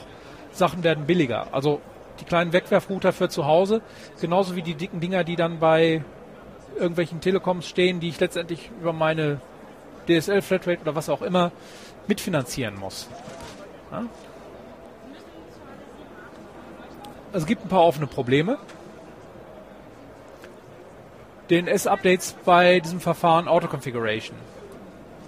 Sachen 0.52 0.82
werden 0.82 1.06
billiger. 1.06 1.48
Also 1.52 1.80
die 2.20 2.24
kleinen 2.24 2.52
Wegwerfrouter 2.52 3.12
für 3.12 3.28
zu 3.28 3.46
Hause, 3.46 3.82
genauso 4.20 4.56
wie 4.56 4.62
die 4.62 4.74
dicken 4.74 5.00
Dinger, 5.00 5.24
die 5.24 5.36
dann 5.36 5.58
bei 5.58 6.04
irgendwelchen 6.76 7.20
Telekoms 7.20 7.68
stehen, 7.68 8.00
die 8.00 8.08
ich 8.08 8.20
letztendlich 8.20 8.70
über 8.80 8.92
meine 8.92 9.40
DSL 10.08 10.42
Flatrate 10.42 10.82
oder 10.82 10.94
was 10.94 11.08
auch 11.08 11.22
immer 11.22 11.52
mitfinanzieren 12.06 12.78
muss. 12.78 13.08
Ja? 13.90 14.04
Es 17.32 17.46
gibt 17.46 17.64
ein 17.64 17.68
paar 17.68 17.84
offene 17.84 18.06
Probleme. 18.06 18.58
DNS-Updates 21.50 22.36
bei 22.44 22.80
diesem 22.80 23.00
Verfahren 23.00 23.48
Auto-Configuration. 23.48 24.36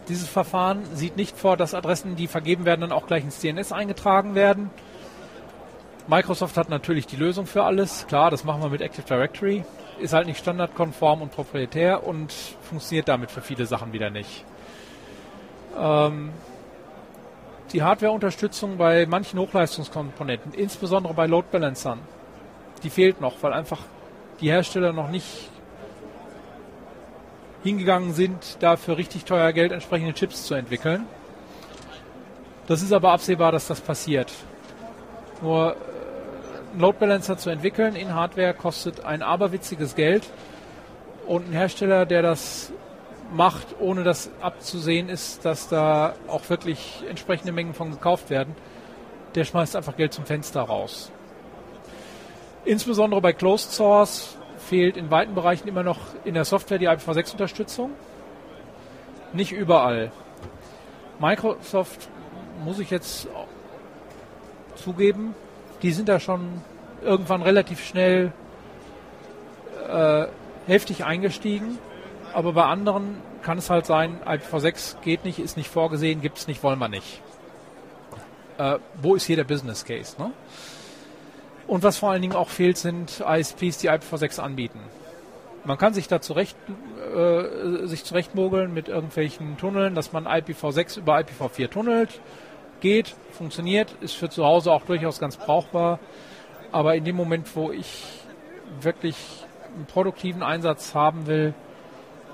Dieses 0.08 0.28
Verfahren 0.28 0.82
sieht 0.94 1.16
nicht 1.16 1.36
vor, 1.36 1.56
dass 1.56 1.74
Adressen, 1.74 2.16
die 2.16 2.26
vergeben 2.26 2.64
werden, 2.64 2.82
dann 2.82 2.92
auch 2.92 3.06
gleich 3.06 3.24
ins 3.24 3.40
DNS 3.40 3.72
eingetragen 3.72 4.34
werden. 4.34 4.70
Microsoft 6.08 6.56
hat 6.56 6.68
natürlich 6.68 7.06
die 7.06 7.16
Lösung 7.16 7.46
für 7.46 7.62
alles. 7.62 8.06
Klar, 8.08 8.30
das 8.30 8.44
machen 8.44 8.62
wir 8.62 8.68
mit 8.68 8.80
Active 8.80 9.06
Directory. 9.06 9.64
Ist 10.00 10.12
halt 10.12 10.26
nicht 10.26 10.38
standardkonform 10.38 11.22
und 11.22 11.32
proprietär 11.32 12.04
und 12.06 12.32
funktioniert 12.62 13.08
damit 13.08 13.30
für 13.30 13.40
viele 13.40 13.66
Sachen 13.66 13.92
wieder 13.92 14.10
nicht. 14.10 14.44
Ähm, 15.78 16.30
die 17.72 17.82
Hardware-Unterstützung 17.82 18.76
bei 18.76 19.06
manchen 19.06 19.38
Hochleistungskomponenten, 19.38 20.52
insbesondere 20.54 21.14
bei 21.14 21.26
Load 21.26 21.48
Balancern, 21.50 22.00
die 22.82 22.90
fehlt 22.90 23.20
noch, 23.20 23.34
weil 23.42 23.52
einfach 23.52 23.78
die 24.40 24.50
Hersteller 24.50 24.92
noch 24.92 25.08
nicht 25.08 25.51
hingegangen 27.62 28.12
sind, 28.12 28.56
dafür 28.60 28.96
richtig 28.96 29.24
teuer 29.24 29.52
Geld 29.52 29.72
entsprechende 29.72 30.14
Chips 30.14 30.46
zu 30.46 30.54
entwickeln. 30.54 31.06
Das 32.66 32.82
ist 32.82 32.92
aber 32.92 33.12
absehbar, 33.12 33.52
dass 33.52 33.66
das 33.66 33.80
passiert. 33.80 34.32
Nur 35.40 35.76
einen 36.72 36.80
Load 36.80 36.98
Balancer 36.98 37.36
zu 37.36 37.50
entwickeln 37.50 37.96
in 37.96 38.14
Hardware 38.14 38.54
kostet 38.54 39.04
ein 39.04 39.22
aberwitziges 39.22 39.94
Geld 39.94 40.24
und 41.26 41.48
ein 41.48 41.52
Hersteller, 41.52 42.06
der 42.06 42.22
das 42.22 42.72
macht, 43.32 43.66
ohne 43.80 44.04
das 44.04 44.30
abzusehen 44.40 45.08
ist, 45.08 45.44
dass 45.44 45.68
da 45.68 46.14
auch 46.28 46.48
wirklich 46.50 47.02
entsprechende 47.08 47.52
Mengen 47.52 47.74
von 47.74 47.90
gekauft 47.90 48.30
werden, 48.30 48.54
der 49.34 49.44
schmeißt 49.44 49.76
einfach 49.76 49.96
Geld 49.96 50.12
zum 50.12 50.26
Fenster 50.26 50.62
raus. 50.62 51.10
Insbesondere 52.64 53.20
bei 53.20 53.32
Closed 53.32 53.72
Source 53.72 54.36
fehlt 54.72 54.96
in 54.96 55.10
weiten 55.10 55.34
Bereichen 55.34 55.68
immer 55.68 55.82
noch 55.82 55.98
in 56.24 56.32
der 56.32 56.46
Software 56.46 56.78
die 56.78 56.88
IPv6-Unterstützung. 56.88 57.90
Nicht 59.34 59.52
überall. 59.52 60.10
Microsoft, 61.18 62.08
muss 62.64 62.78
ich 62.78 62.90
jetzt 62.90 63.28
zugeben, 64.76 65.34
die 65.82 65.92
sind 65.92 66.08
da 66.08 66.18
schon 66.20 66.62
irgendwann 67.02 67.42
relativ 67.42 67.84
schnell 67.84 68.32
äh, 69.90 70.24
heftig 70.66 71.04
eingestiegen. 71.04 71.76
Aber 72.32 72.54
bei 72.54 72.64
anderen 72.64 73.20
kann 73.42 73.58
es 73.58 73.68
halt 73.68 73.84
sein, 73.84 74.20
IPv6 74.24 75.02
geht 75.02 75.26
nicht, 75.26 75.38
ist 75.38 75.58
nicht 75.58 75.68
vorgesehen, 75.68 76.22
gibt 76.22 76.38
es 76.38 76.46
nicht, 76.46 76.62
wollen 76.62 76.78
wir 76.78 76.88
nicht. 76.88 77.20
Äh, 78.56 78.78
wo 79.02 79.16
ist 79.16 79.26
hier 79.26 79.36
der 79.36 79.44
Business 79.44 79.84
Case? 79.84 80.16
Ne? 80.18 80.32
Und 81.66 81.82
was 81.82 81.98
vor 81.98 82.10
allen 82.10 82.22
Dingen 82.22 82.34
auch 82.34 82.48
fehlt, 82.48 82.76
sind 82.76 83.20
ISPs, 83.20 83.78
die 83.78 83.90
IPv6 83.90 84.40
anbieten. 84.40 84.80
Man 85.64 85.78
kann 85.78 85.94
sich 85.94 86.08
da 86.08 86.20
zurecht, 86.20 86.56
äh, 87.14 87.86
sich 87.86 88.04
zurechtmogeln 88.04 88.74
mit 88.74 88.88
irgendwelchen 88.88 89.56
Tunneln, 89.58 89.94
dass 89.94 90.12
man 90.12 90.26
IPv6 90.26 90.98
über 90.98 91.18
IPv4 91.18 91.70
tunnelt. 91.70 92.20
Geht, 92.80 93.14
funktioniert, 93.30 93.94
ist 94.00 94.14
für 94.14 94.28
zu 94.28 94.44
Hause 94.44 94.72
auch 94.72 94.84
durchaus 94.84 95.20
ganz 95.20 95.36
brauchbar. 95.36 96.00
Aber 96.72 96.96
in 96.96 97.04
dem 97.04 97.14
Moment, 97.14 97.54
wo 97.54 97.70
ich 97.70 98.04
wirklich 98.80 99.16
einen 99.74 99.86
produktiven 99.86 100.42
Einsatz 100.42 100.94
haben 100.94 101.26
will, 101.26 101.54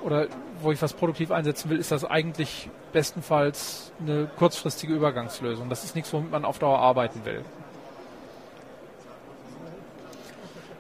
oder 0.03 0.29
wo 0.61 0.73
ich 0.73 0.81
was 0.81 0.93
produktiv 0.93 1.31
einsetzen 1.31 1.71
will, 1.71 1.79
ist 1.79 1.91
das 1.91 2.05
eigentlich 2.05 2.71
bestenfalls 2.93 3.93
eine 4.01 4.29
kurzfristige 4.37 4.95
Übergangslösung. 4.95 5.69
Das 5.69 5.85
ist 5.85 5.95
nichts, 5.95 6.13
womit 6.13 6.31
man 6.31 6.45
auf 6.45 6.59
Dauer 6.59 6.79
arbeiten 6.79 7.25
will. 7.25 7.45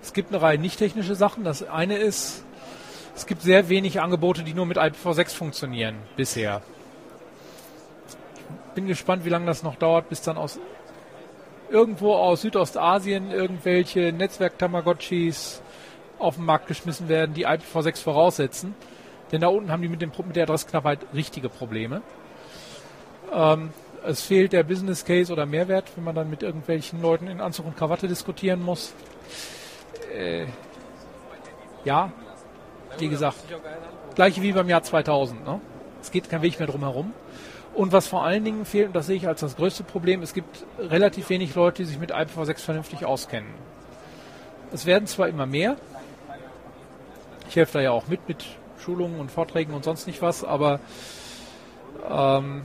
Es 0.08 0.14
gibt 0.14 0.32
eine 0.32 0.40
Reihe 0.40 0.56
nicht 0.56 0.78
technische 0.78 1.14
Sachen. 1.14 1.44
Das 1.44 1.68
eine 1.68 1.98
ist, 1.98 2.42
es 3.14 3.26
gibt 3.26 3.42
sehr 3.42 3.68
wenig 3.68 4.00
Angebote, 4.00 4.42
die 4.42 4.54
nur 4.54 4.64
mit 4.64 4.78
IPv6 4.78 5.36
funktionieren 5.36 5.96
bisher. 6.16 6.62
Ich 8.68 8.74
bin 8.74 8.86
gespannt, 8.86 9.26
wie 9.26 9.28
lange 9.28 9.44
das 9.44 9.62
noch 9.62 9.76
dauert, 9.76 10.08
bis 10.08 10.22
dann 10.22 10.38
aus 10.38 10.58
irgendwo 11.68 12.14
aus 12.14 12.40
Südostasien 12.40 13.30
irgendwelche 13.30 14.10
Netzwerk-Tamagotchis 14.14 15.60
auf 16.18 16.36
den 16.36 16.46
Markt 16.46 16.68
geschmissen 16.68 17.10
werden, 17.10 17.34
die 17.34 17.46
IPv6 17.46 18.02
voraussetzen. 18.02 18.74
Denn 19.30 19.42
da 19.42 19.48
unten 19.48 19.70
haben 19.70 19.82
die 19.82 19.88
mit, 19.88 20.00
dem, 20.00 20.10
mit 20.26 20.36
der 20.36 20.44
Adressknappheit 20.44 21.00
richtige 21.12 21.50
Probleme. 21.50 22.00
Ähm, 23.30 23.74
es 24.06 24.22
fehlt 24.22 24.54
der 24.54 24.62
Business 24.62 25.04
Case 25.04 25.30
oder 25.30 25.44
Mehrwert, 25.44 25.84
wenn 25.96 26.04
man 26.04 26.14
dann 26.14 26.30
mit 26.30 26.42
irgendwelchen 26.42 27.02
Leuten 27.02 27.26
in 27.26 27.42
Anzug 27.42 27.66
und 27.66 27.76
Krawatte 27.76 28.08
diskutieren 28.08 28.62
muss. 28.62 28.94
Äh, 30.12 30.46
ja, 31.84 32.12
wie 32.98 33.08
gesagt, 33.08 33.38
gleiche 34.14 34.42
wie 34.42 34.52
beim 34.52 34.68
Jahr 34.68 34.82
2000. 34.82 35.44
Ne? 35.44 35.60
Es 36.00 36.10
geht 36.10 36.28
kein 36.28 36.42
Weg 36.42 36.58
mehr 36.58 36.68
drum 36.68 36.80
herum. 36.82 37.12
Und 37.74 37.92
was 37.92 38.08
vor 38.08 38.24
allen 38.24 38.44
Dingen 38.44 38.64
fehlt, 38.64 38.88
und 38.88 38.96
das 38.96 39.06
sehe 39.06 39.16
ich 39.16 39.28
als 39.28 39.40
das 39.40 39.56
größte 39.56 39.84
Problem, 39.84 40.22
es 40.22 40.34
gibt 40.34 40.64
relativ 40.78 41.30
wenig 41.30 41.54
Leute, 41.54 41.82
die 41.82 41.88
sich 41.88 41.98
mit 41.98 42.12
IPv6 42.12 42.58
vernünftig 42.58 43.04
auskennen. 43.04 43.50
Es 44.72 44.84
werden 44.84 45.06
zwar 45.06 45.28
immer 45.28 45.46
mehr, 45.46 45.76
ich 47.48 47.56
helfe 47.56 47.74
da 47.74 47.80
ja 47.80 47.90
auch 47.92 48.08
mit, 48.08 48.26
mit 48.28 48.44
Schulungen 48.78 49.20
und 49.20 49.30
Vorträgen 49.30 49.74
und 49.74 49.84
sonst 49.84 50.06
nicht 50.06 50.20
was, 50.22 50.44
aber 50.44 50.80
ähm, 52.08 52.62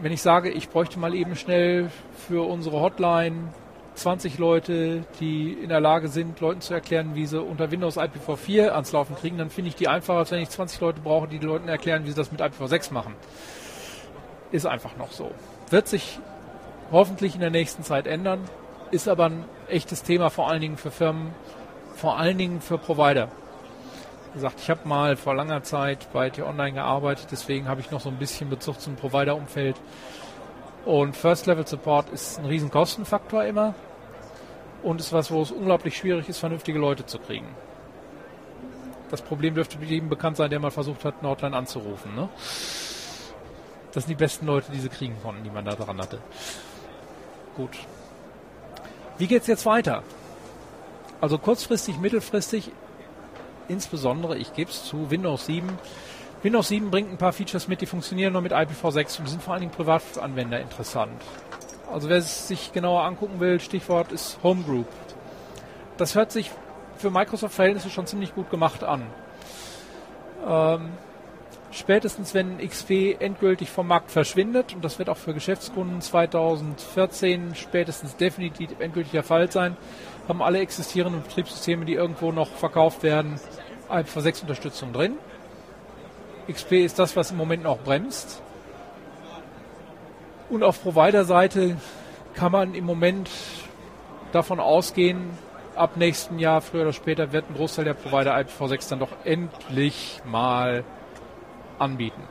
wenn 0.00 0.12
ich 0.12 0.22
sage, 0.22 0.50
ich 0.50 0.68
bräuchte 0.68 0.98
mal 0.98 1.14
eben 1.14 1.36
schnell 1.36 1.90
für 2.26 2.48
unsere 2.48 2.80
Hotline 2.80 3.52
20 3.96 4.38
Leute, 4.38 5.04
die 5.20 5.52
in 5.52 5.68
der 5.68 5.80
Lage 5.80 6.08
sind, 6.08 6.40
Leuten 6.40 6.60
zu 6.60 6.74
erklären, 6.74 7.14
wie 7.14 7.26
sie 7.26 7.40
unter 7.40 7.70
Windows 7.70 7.96
IPv4 7.96 8.68
ans 8.68 8.92
Laufen 8.92 9.16
kriegen, 9.16 9.38
dann 9.38 9.50
finde 9.50 9.70
ich 9.70 9.76
die 9.76 9.88
einfacher, 9.88 10.18
als 10.18 10.30
wenn 10.30 10.40
ich 10.40 10.50
20 10.50 10.80
Leute 10.80 11.00
brauche, 11.00 11.28
die 11.28 11.38
Leuten 11.38 11.68
erklären, 11.68 12.04
wie 12.04 12.10
sie 12.10 12.16
das 12.16 12.30
mit 12.30 12.40
IPv6 12.40 12.92
machen. 12.92 13.14
Ist 14.52 14.66
einfach 14.66 14.96
noch 14.96 15.12
so. 15.12 15.30
Wird 15.70 15.88
sich 15.88 16.18
hoffentlich 16.92 17.34
in 17.34 17.40
der 17.40 17.50
nächsten 17.50 17.82
Zeit 17.82 18.06
ändern, 18.06 18.40
ist 18.90 19.08
aber 19.08 19.26
ein 19.26 19.44
echtes 19.68 20.02
Thema 20.02 20.30
vor 20.30 20.48
allen 20.48 20.60
Dingen 20.60 20.76
für 20.76 20.90
Firmen, 20.90 21.34
vor 21.94 22.18
allen 22.18 22.38
Dingen 22.38 22.60
für 22.60 22.78
Provider 22.78 23.28
gesagt, 24.36 24.60
ich 24.60 24.70
habe 24.70 24.86
mal 24.86 25.16
vor 25.16 25.34
langer 25.34 25.62
Zeit 25.62 26.08
bei 26.12 26.28
T-Online 26.30 26.74
gearbeitet, 26.74 27.28
deswegen 27.30 27.68
habe 27.68 27.80
ich 27.80 27.90
noch 27.90 28.00
so 28.00 28.10
ein 28.10 28.18
bisschen 28.18 28.50
Bezug 28.50 28.80
zum 28.80 28.94
Provider-Umfeld. 28.94 29.76
Und 30.86 31.16
First 31.16 31.46
Level 31.46 31.66
Support 31.66 32.10
ist 32.10 32.38
ein 32.38 32.46
riesen 32.46 32.70
Kostenfaktor 32.70 33.44
immer 33.44 33.74
und 34.84 35.00
ist 35.00 35.12
was, 35.12 35.32
wo 35.32 35.42
es 35.42 35.50
unglaublich 35.50 35.96
schwierig 35.96 36.28
ist, 36.28 36.38
vernünftige 36.38 36.78
Leute 36.78 37.04
zu 37.04 37.18
kriegen. 37.18 37.48
Das 39.10 39.20
Problem 39.20 39.56
dürfte 39.56 39.78
jedem 39.84 40.08
bekannt 40.08 40.36
sein, 40.36 40.48
der 40.48 40.60
mal 40.60 40.70
versucht 40.70 41.04
hat, 41.04 41.24
Nordline 41.24 41.56
anzurufen. 41.56 42.14
Ne? 42.14 42.28
Das 43.92 44.04
sind 44.04 44.10
die 44.10 44.14
besten 44.14 44.46
Leute, 44.46 44.70
die 44.70 44.78
sie 44.78 44.88
kriegen 44.88 45.16
konnten, 45.22 45.42
die 45.42 45.50
man 45.50 45.64
da 45.64 45.74
dran 45.74 46.00
hatte. 46.00 46.20
Gut. 47.56 47.76
Wie 49.18 49.26
geht's 49.26 49.48
jetzt 49.48 49.66
weiter? 49.66 50.04
Also 51.20 51.36
kurzfristig, 51.38 51.98
mittelfristig 51.98 52.70
insbesondere, 53.66 54.38
ich 54.38 54.52
gebe 54.52 54.70
es 54.70 54.84
zu, 54.84 55.10
Windows 55.10 55.46
7. 55.46 55.66
Windows 56.46 56.68
7 56.68 56.92
bringt 56.92 57.10
ein 57.10 57.18
paar 57.18 57.32
Features 57.32 57.66
mit, 57.66 57.80
die 57.80 57.86
funktionieren 57.86 58.32
nur 58.32 58.40
mit 58.40 58.52
IPv6 58.52 59.18
und 59.18 59.28
sind 59.28 59.42
vor 59.42 59.54
allen 59.54 59.62
Dingen 59.62 59.72
Privatanwender 59.72 60.60
interessant. 60.60 61.20
Also 61.92 62.08
wer 62.08 62.18
es 62.18 62.46
sich 62.46 62.72
genauer 62.72 63.02
angucken 63.02 63.40
will, 63.40 63.58
Stichwort 63.58 64.12
ist 64.12 64.38
Homegroup. 64.44 64.86
Das 65.96 66.14
hört 66.14 66.30
sich 66.30 66.52
für 66.98 67.10
Microsoft-Verhältnisse 67.10 67.90
schon 67.90 68.06
ziemlich 68.06 68.32
gut 68.32 68.48
gemacht 68.48 68.84
an. 68.84 69.02
Ähm, 70.48 70.90
spätestens 71.72 72.32
wenn 72.32 72.58
XP 72.58 73.16
endgültig 73.18 73.68
vom 73.68 73.88
Markt 73.88 74.12
verschwindet, 74.12 74.72
und 74.72 74.84
das 74.84 75.00
wird 75.00 75.08
auch 75.08 75.16
für 75.16 75.34
Geschäftskunden 75.34 76.00
2014 76.00 77.56
spätestens 77.56 78.14
definitiv 78.14 78.70
endgültig 78.78 79.10
der 79.10 79.24
Fall 79.24 79.50
sein, 79.50 79.76
haben 80.28 80.42
alle 80.42 80.60
existierenden 80.60 81.24
Betriebssysteme, 81.24 81.84
die 81.84 81.94
irgendwo 81.94 82.30
noch 82.30 82.50
verkauft 82.50 83.02
werden, 83.02 83.40
IPv6-Unterstützung 83.90 84.92
drin. 84.92 85.18
XP 86.48 86.72
ist 86.72 86.98
das, 86.98 87.16
was 87.16 87.30
im 87.30 87.36
Moment 87.36 87.64
noch 87.64 87.78
bremst. 87.78 88.42
Und 90.48 90.62
auf 90.62 90.82
Provider-Seite 90.82 91.76
kann 92.34 92.52
man 92.52 92.74
im 92.74 92.84
Moment 92.84 93.30
davon 94.32 94.60
ausgehen, 94.60 95.30
ab 95.74 95.96
nächsten 95.96 96.38
Jahr, 96.38 96.60
früher 96.60 96.82
oder 96.82 96.92
später, 96.92 97.32
wird 97.32 97.50
ein 97.50 97.54
Großteil 97.54 97.84
der 97.84 97.94
Provider 97.94 98.36
IPv6 98.36 98.90
dann 98.90 99.00
doch 99.00 99.12
endlich 99.24 100.20
mal 100.24 100.84
anbieten. 101.78 102.22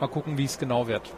Mal 0.00 0.08
gucken, 0.08 0.38
wie 0.38 0.44
es 0.44 0.58
genau 0.58 0.88
wird 0.88 1.12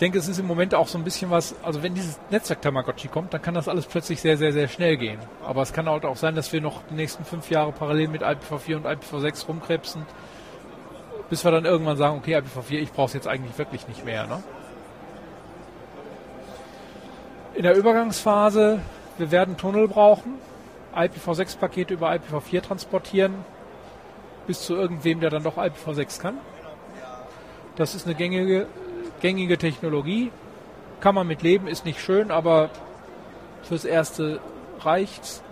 denke, 0.00 0.18
es 0.18 0.28
ist 0.28 0.38
im 0.38 0.46
Moment 0.46 0.74
auch 0.74 0.88
so 0.88 0.96
ein 0.96 1.04
bisschen 1.04 1.30
was, 1.30 1.54
also 1.62 1.82
wenn 1.82 1.94
dieses 1.94 2.18
Netzwerk 2.30 2.62
Tamagotchi 2.62 3.08
kommt, 3.08 3.34
dann 3.34 3.42
kann 3.42 3.54
das 3.54 3.68
alles 3.68 3.86
plötzlich 3.86 4.20
sehr, 4.20 4.36
sehr, 4.36 4.52
sehr 4.52 4.66
schnell 4.68 4.96
gehen. 4.96 5.18
Aber 5.44 5.62
es 5.62 5.72
kann 5.72 5.88
halt 5.88 6.04
auch 6.04 6.16
sein, 6.16 6.34
dass 6.34 6.52
wir 6.52 6.60
noch 6.60 6.82
die 6.90 6.94
nächsten 6.94 7.24
fünf 7.24 7.50
Jahre 7.50 7.72
parallel 7.72 8.08
mit 8.08 8.22
IPv4 8.22 8.76
und 8.76 8.86
IPv6 8.86 9.46
rumkrebsen, 9.46 10.06
bis 11.28 11.44
wir 11.44 11.50
dann 11.50 11.66
irgendwann 11.66 11.96
sagen, 11.96 12.16
okay, 12.16 12.36
IPv4, 12.36 12.78
ich 12.78 12.92
brauche 12.92 13.08
es 13.08 13.12
jetzt 13.12 13.28
eigentlich 13.28 13.56
wirklich 13.58 13.86
nicht 13.88 14.04
mehr. 14.04 14.26
Ne? 14.26 14.42
In 17.54 17.62
der 17.64 17.76
Übergangsphase, 17.76 18.80
wir 19.18 19.30
werden 19.30 19.58
Tunnel 19.58 19.86
brauchen. 19.86 20.34
IPv6-Pakete 20.94 21.94
über 21.94 22.10
IPv4 22.10 22.62
transportieren, 22.62 23.34
bis 24.46 24.62
zu 24.62 24.74
irgendwem, 24.74 25.20
der 25.20 25.30
dann 25.30 25.42
doch 25.42 25.58
IPv6 25.58 26.20
kann. 26.20 26.38
Das 27.76 27.94
ist 27.94 28.06
eine 28.06 28.14
gängige, 28.14 28.66
gängige 29.20 29.58
Technologie. 29.58 30.30
Kann 31.00 31.14
man 31.14 31.26
mit 31.26 31.42
leben, 31.42 31.66
ist 31.66 31.84
nicht 31.84 32.00
schön, 32.00 32.30
aber 32.30 32.70
fürs 33.62 33.84
Erste 33.84 34.40
reicht's. 34.80 35.42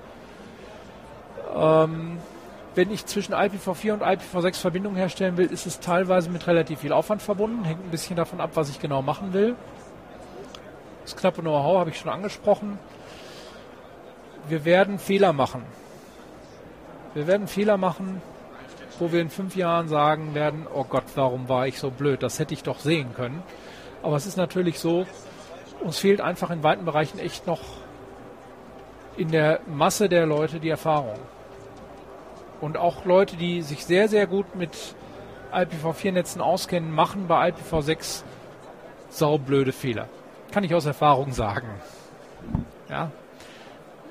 Ähm, 1.56 2.18
wenn 2.74 2.90
ich 2.90 3.06
zwischen 3.06 3.34
IPv4 3.34 3.92
und 3.94 4.02
IPv6 4.02 4.56
Verbindungen 4.56 4.96
herstellen 4.96 5.36
will, 5.36 5.46
ist 5.46 5.66
es 5.66 5.80
teilweise 5.80 6.30
mit 6.30 6.46
relativ 6.46 6.80
viel 6.80 6.92
Aufwand 6.92 7.22
verbunden. 7.22 7.64
Hängt 7.64 7.84
ein 7.84 7.90
bisschen 7.90 8.16
davon 8.16 8.40
ab, 8.40 8.50
was 8.54 8.68
ich 8.68 8.78
genau 8.78 9.02
machen 9.02 9.32
will. 9.32 9.56
Das 11.02 11.16
knappe 11.16 11.40
Know-how 11.40 11.78
habe 11.78 11.90
ich 11.90 11.98
schon 11.98 12.12
angesprochen. 12.12 12.78
Wir 14.48 14.64
werden 14.64 14.98
Fehler 14.98 15.32
machen. 15.32 15.62
Wir 17.14 17.26
werden 17.26 17.48
Fehler 17.48 17.78
machen, 17.78 18.20
wo 18.98 19.12
wir 19.12 19.20
in 19.20 19.30
fünf 19.30 19.56
Jahren 19.56 19.88
sagen 19.88 20.34
werden, 20.34 20.66
oh 20.72 20.84
Gott, 20.84 21.04
warum 21.14 21.48
war 21.48 21.66
ich 21.66 21.78
so 21.78 21.90
blöd? 21.90 22.22
Das 22.22 22.38
hätte 22.38 22.54
ich 22.54 22.62
doch 22.62 22.78
sehen 22.78 23.14
können. 23.14 23.42
Aber 24.02 24.16
es 24.16 24.26
ist 24.26 24.36
natürlich 24.36 24.78
so, 24.78 25.06
uns 25.80 25.98
fehlt 25.98 26.20
einfach 26.20 26.50
in 26.50 26.62
weiten 26.62 26.84
Bereichen 26.84 27.18
echt 27.18 27.46
noch 27.46 27.60
in 29.16 29.30
der 29.30 29.60
Masse 29.66 30.08
der 30.08 30.26
Leute 30.26 30.60
die 30.60 30.68
Erfahrung. 30.68 31.18
Und 32.60 32.76
auch 32.76 33.04
Leute, 33.04 33.36
die 33.36 33.62
sich 33.62 33.84
sehr, 33.84 34.08
sehr 34.08 34.26
gut 34.26 34.54
mit 34.54 34.94
IPv4-Netzen 35.52 36.40
auskennen, 36.40 36.92
machen 36.92 37.26
bei 37.26 37.50
IPv6 37.50 38.22
saublöde 39.10 39.72
Fehler. 39.72 40.08
Kann 40.52 40.64
ich 40.64 40.74
aus 40.74 40.86
Erfahrung 40.86 41.32
sagen. 41.32 41.68
Ja. 42.88 43.10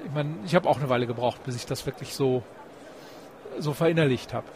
Ich 0.06 0.12
meine, 0.14 0.36
ich 0.46 0.56
habe 0.56 0.70
auch 0.70 0.78
eine 0.78 0.90
Weile 0.90 1.08
gebraucht, 1.08 1.44
bis 1.44 1.56
ich 1.56 1.66
das 1.66 1.86
wirklich 1.86 2.14
so, 2.14 2.44
so 3.60 3.74
verinnerlicht 3.74 4.34
habe. 4.34 4.48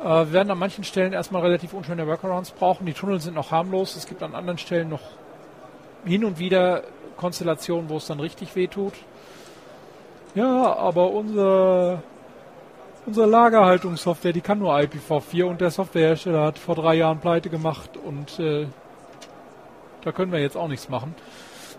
Äh, 0.00 0.04
wir 0.04 0.32
werden 0.32 0.50
an 0.50 0.58
manchen 0.58 0.84
Stellen 0.84 1.12
erstmal 1.12 1.42
relativ 1.42 1.72
unschöne 1.72 2.06
Workarounds 2.06 2.52
brauchen. 2.52 2.86
Die 2.86 2.92
Tunnel 2.92 3.20
sind 3.20 3.34
noch 3.34 3.50
harmlos. 3.50 3.96
Es 3.96 4.06
gibt 4.06 4.22
an 4.22 4.34
anderen 4.34 4.58
Stellen 4.58 4.88
noch 4.88 5.02
hin 6.04 6.24
und 6.24 6.38
wieder 6.38 6.82
Konstellationen, 7.16 7.90
wo 7.90 7.98
es 7.98 8.06
dann 8.06 8.20
richtig 8.20 8.56
weh 8.56 8.66
tut. 8.66 8.94
Ja, 10.34 10.76
aber 10.76 11.10
unser, 11.10 12.02
unsere 13.04 13.26
Lagerhaltungssoftware, 13.26 14.32
die 14.32 14.40
kann 14.40 14.58
nur 14.58 14.74
IPv4 14.74 15.44
und 15.44 15.60
der 15.60 15.70
Softwarehersteller 15.70 16.44
hat 16.44 16.58
vor 16.58 16.76
drei 16.76 16.94
Jahren 16.94 17.18
pleite 17.18 17.50
gemacht 17.50 17.96
und 17.96 18.38
äh, 18.38 18.66
da 20.02 20.12
können 20.12 20.32
wir 20.32 20.38
jetzt 20.38 20.56
auch 20.56 20.68
nichts 20.68 20.88
machen. 20.88 21.14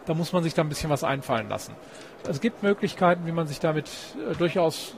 Da 0.05 0.13
muss 0.13 0.33
man 0.33 0.43
sich 0.43 0.53
da 0.53 0.61
ein 0.61 0.69
bisschen 0.69 0.89
was 0.89 1.03
einfallen 1.03 1.47
lassen. 1.47 1.75
Es 2.27 2.41
gibt 2.41 2.61
Möglichkeiten, 2.61 3.25
wie 3.25 3.31
man 3.31 3.47
sich 3.47 3.59
damit 3.59 3.89
äh, 4.29 4.35
durchaus 4.35 4.95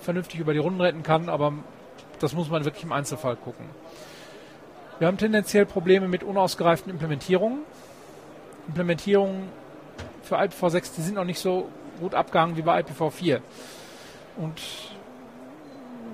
vernünftig 0.00 0.38
über 0.38 0.52
die 0.52 0.58
Runden 0.58 0.80
retten 0.80 1.02
kann, 1.02 1.28
aber 1.28 1.54
das 2.22 2.34
muss 2.34 2.48
man 2.48 2.64
wirklich 2.64 2.84
im 2.84 2.92
Einzelfall 2.92 3.36
gucken. 3.36 3.66
Wir 4.98 5.08
haben 5.08 5.18
tendenziell 5.18 5.66
Probleme 5.66 6.06
mit 6.06 6.22
unausgereiften 6.22 6.92
Implementierungen. 6.92 7.60
Implementierungen 8.68 9.48
für 10.22 10.38
IPv6, 10.38 10.94
die 10.96 11.02
sind 11.02 11.14
noch 11.14 11.24
nicht 11.24 11.40
so 11.40 11.68
gut 11.98 12.14
abgehangen 12.14 12.56
wie 12.56 12.62
bei 12.62 12.80
IPv4. 12.80 13.40
Und 14.36 14.60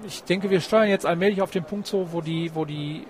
ich 0.07 0.25
denke, 0.25 0.49
wir 0.49 0.61
steuern 0.61 0.89
jetzt 0.89 1.05
allmählich 1.05 1.43
auf 1.43 1.51
den 1.51 1.65
Punkt 1.65 1.87
so, 1.87 2.13
wo 2.13 2.23
die, 2.23 2.55
wo 2.55 2.65
die 2.65 3.07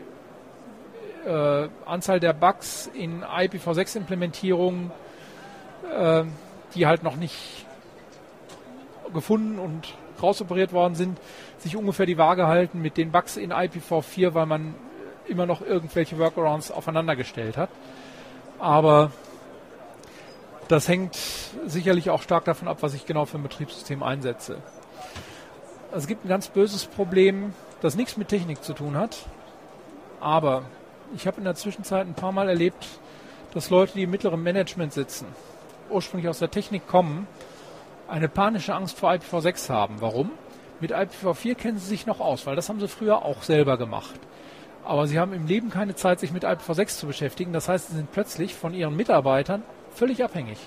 äh, 1.25 1.69
Anzahl 1.87 2.19
der 2.19 2.33
Bugs 2.33 2.91
in 2.93 3.23
IPv6-Implementierungen, 3.23 4.91
äh, 5.97 6.25
die 6.75 6.87
halt 6.87 7.05
noch 7.05 7.17
nicht 7.17 7.37
gefunden 9.15 9.59
und 9.59 9.95
rausoperiert 10.21 10.73
worden 10.73 10.95
sind, 10.95 11.19
sich 11.59 11.77
ungefähr 11.77 12.07
die 12.07 12.19
Waage 12.19 12.47
halten 12.47 12.81
mit 12.81 12.97
den 12.97 13.11
Bugs 13.11 13.37
in 13.37 13.53
IPv4, 13.53 14.35
weil 14.35 14.47
man 14.47 14.75
immer 15.27 15.47
noch 15.47 15.61
irgendwelche 15.61 16.19
Workarounds 16.19 16.71
aufeinander 16.71 17.17
gestellt 17.17 17.57
hat. 17.57 17.71
Aber 18.59 19.11
das 20.69 20.89
hängt 20.89 21.19
sicherlich 21.67 22.11
auch 22.11 22.23
stark 22.23 22.45
davon 22.45 22.69
ab, 22.69 22.79
was 22.81 22.95
ich 22.95 23.07
genau 23.07 23.25
für 23.25 23.39
ein 23.39 23.43
Betriebssystem 23.43 24.03
einsetze. 24.03 24.59
Es 25.93 26.07
gibt 26.07 26.25
ein 26.25 26.29
ganz 26.29 26.49
böses 26.49 26.87
Problem, 26.87 27.55
das 27.81 27.97
nichts 27.97 28.17
mit 28.17 28.29
Technik 28.29 28.63
zu 28.63 28.75
tun 28.75 28.97
hat. 28.97 29.27
Aber 30.21 30.65
ich 31.15 31.27
habe 31.27 31.39
in 31.39 31.45
der 31.45 31.55
Zwischenzeit 31.55 32.07
ein 32.07 32.15
paar 32.15 32.33
Mal 32.33 32.49
erlebt, 32.49 32.87
dass 33.55 33.71
Leute, 33.71 33.95
die 33.95 34.03
im 34.03 34.11
mittleren 34.11 34.43
Management 34.43 34.93
sitzen, 34.93 35.27
ursprünglich 35.89 36.29
aus 36.29 36.39
der 36.39 36.51
Technik 36.51 36.87
kommen, 36.87 37.27
eine 38.09 38.29
panische 38.29 38.75
Angst 38.75 38.99
vor 38.99 39.11
IPv6 39.11 39.71
haben. 39.71 39.97
Warum? 40.01 40.31
Mit 40.81 40.93
IPv4 40.93 41.55
kennen 41.55 41.79
sie 41.79 41.89
sich 41.89 42.07
noch 42.07 42.21
aus, 42.21 42.47
weil 42.47 42.57
das 42.57 42.69
haben 42.69 42.81
sie 42.81 42.89
früher 42.89 43.25
auch 43.25 43.43
selber 43.43 43.77
gemacht. 43.77 44.19
Aber 44.85 45.07
sie 45.07 45.19
haben 45.19 45.33
im 45.33 45.47
Leben 45.47 45.71
keine 45.71 45.95
Zeit, 45.95 46.21
sich 46.21 46.33
mit 46.33 46.45
IPv6 46.45 46.99
zu 46.99 47.07
beschäftigen. 47.07 47.53
Das 47.53 47.69
heißt, 47.69 47.89
sie 47.89 47.97
sind 47.97 48.13
plötzlich 48.13 48.55
von 48.55 48.73
ihren 48.73 48.97
Mitarbeitern 48.97 49.63
völlig 49.95 50.23
abhängig. 50.23 50.59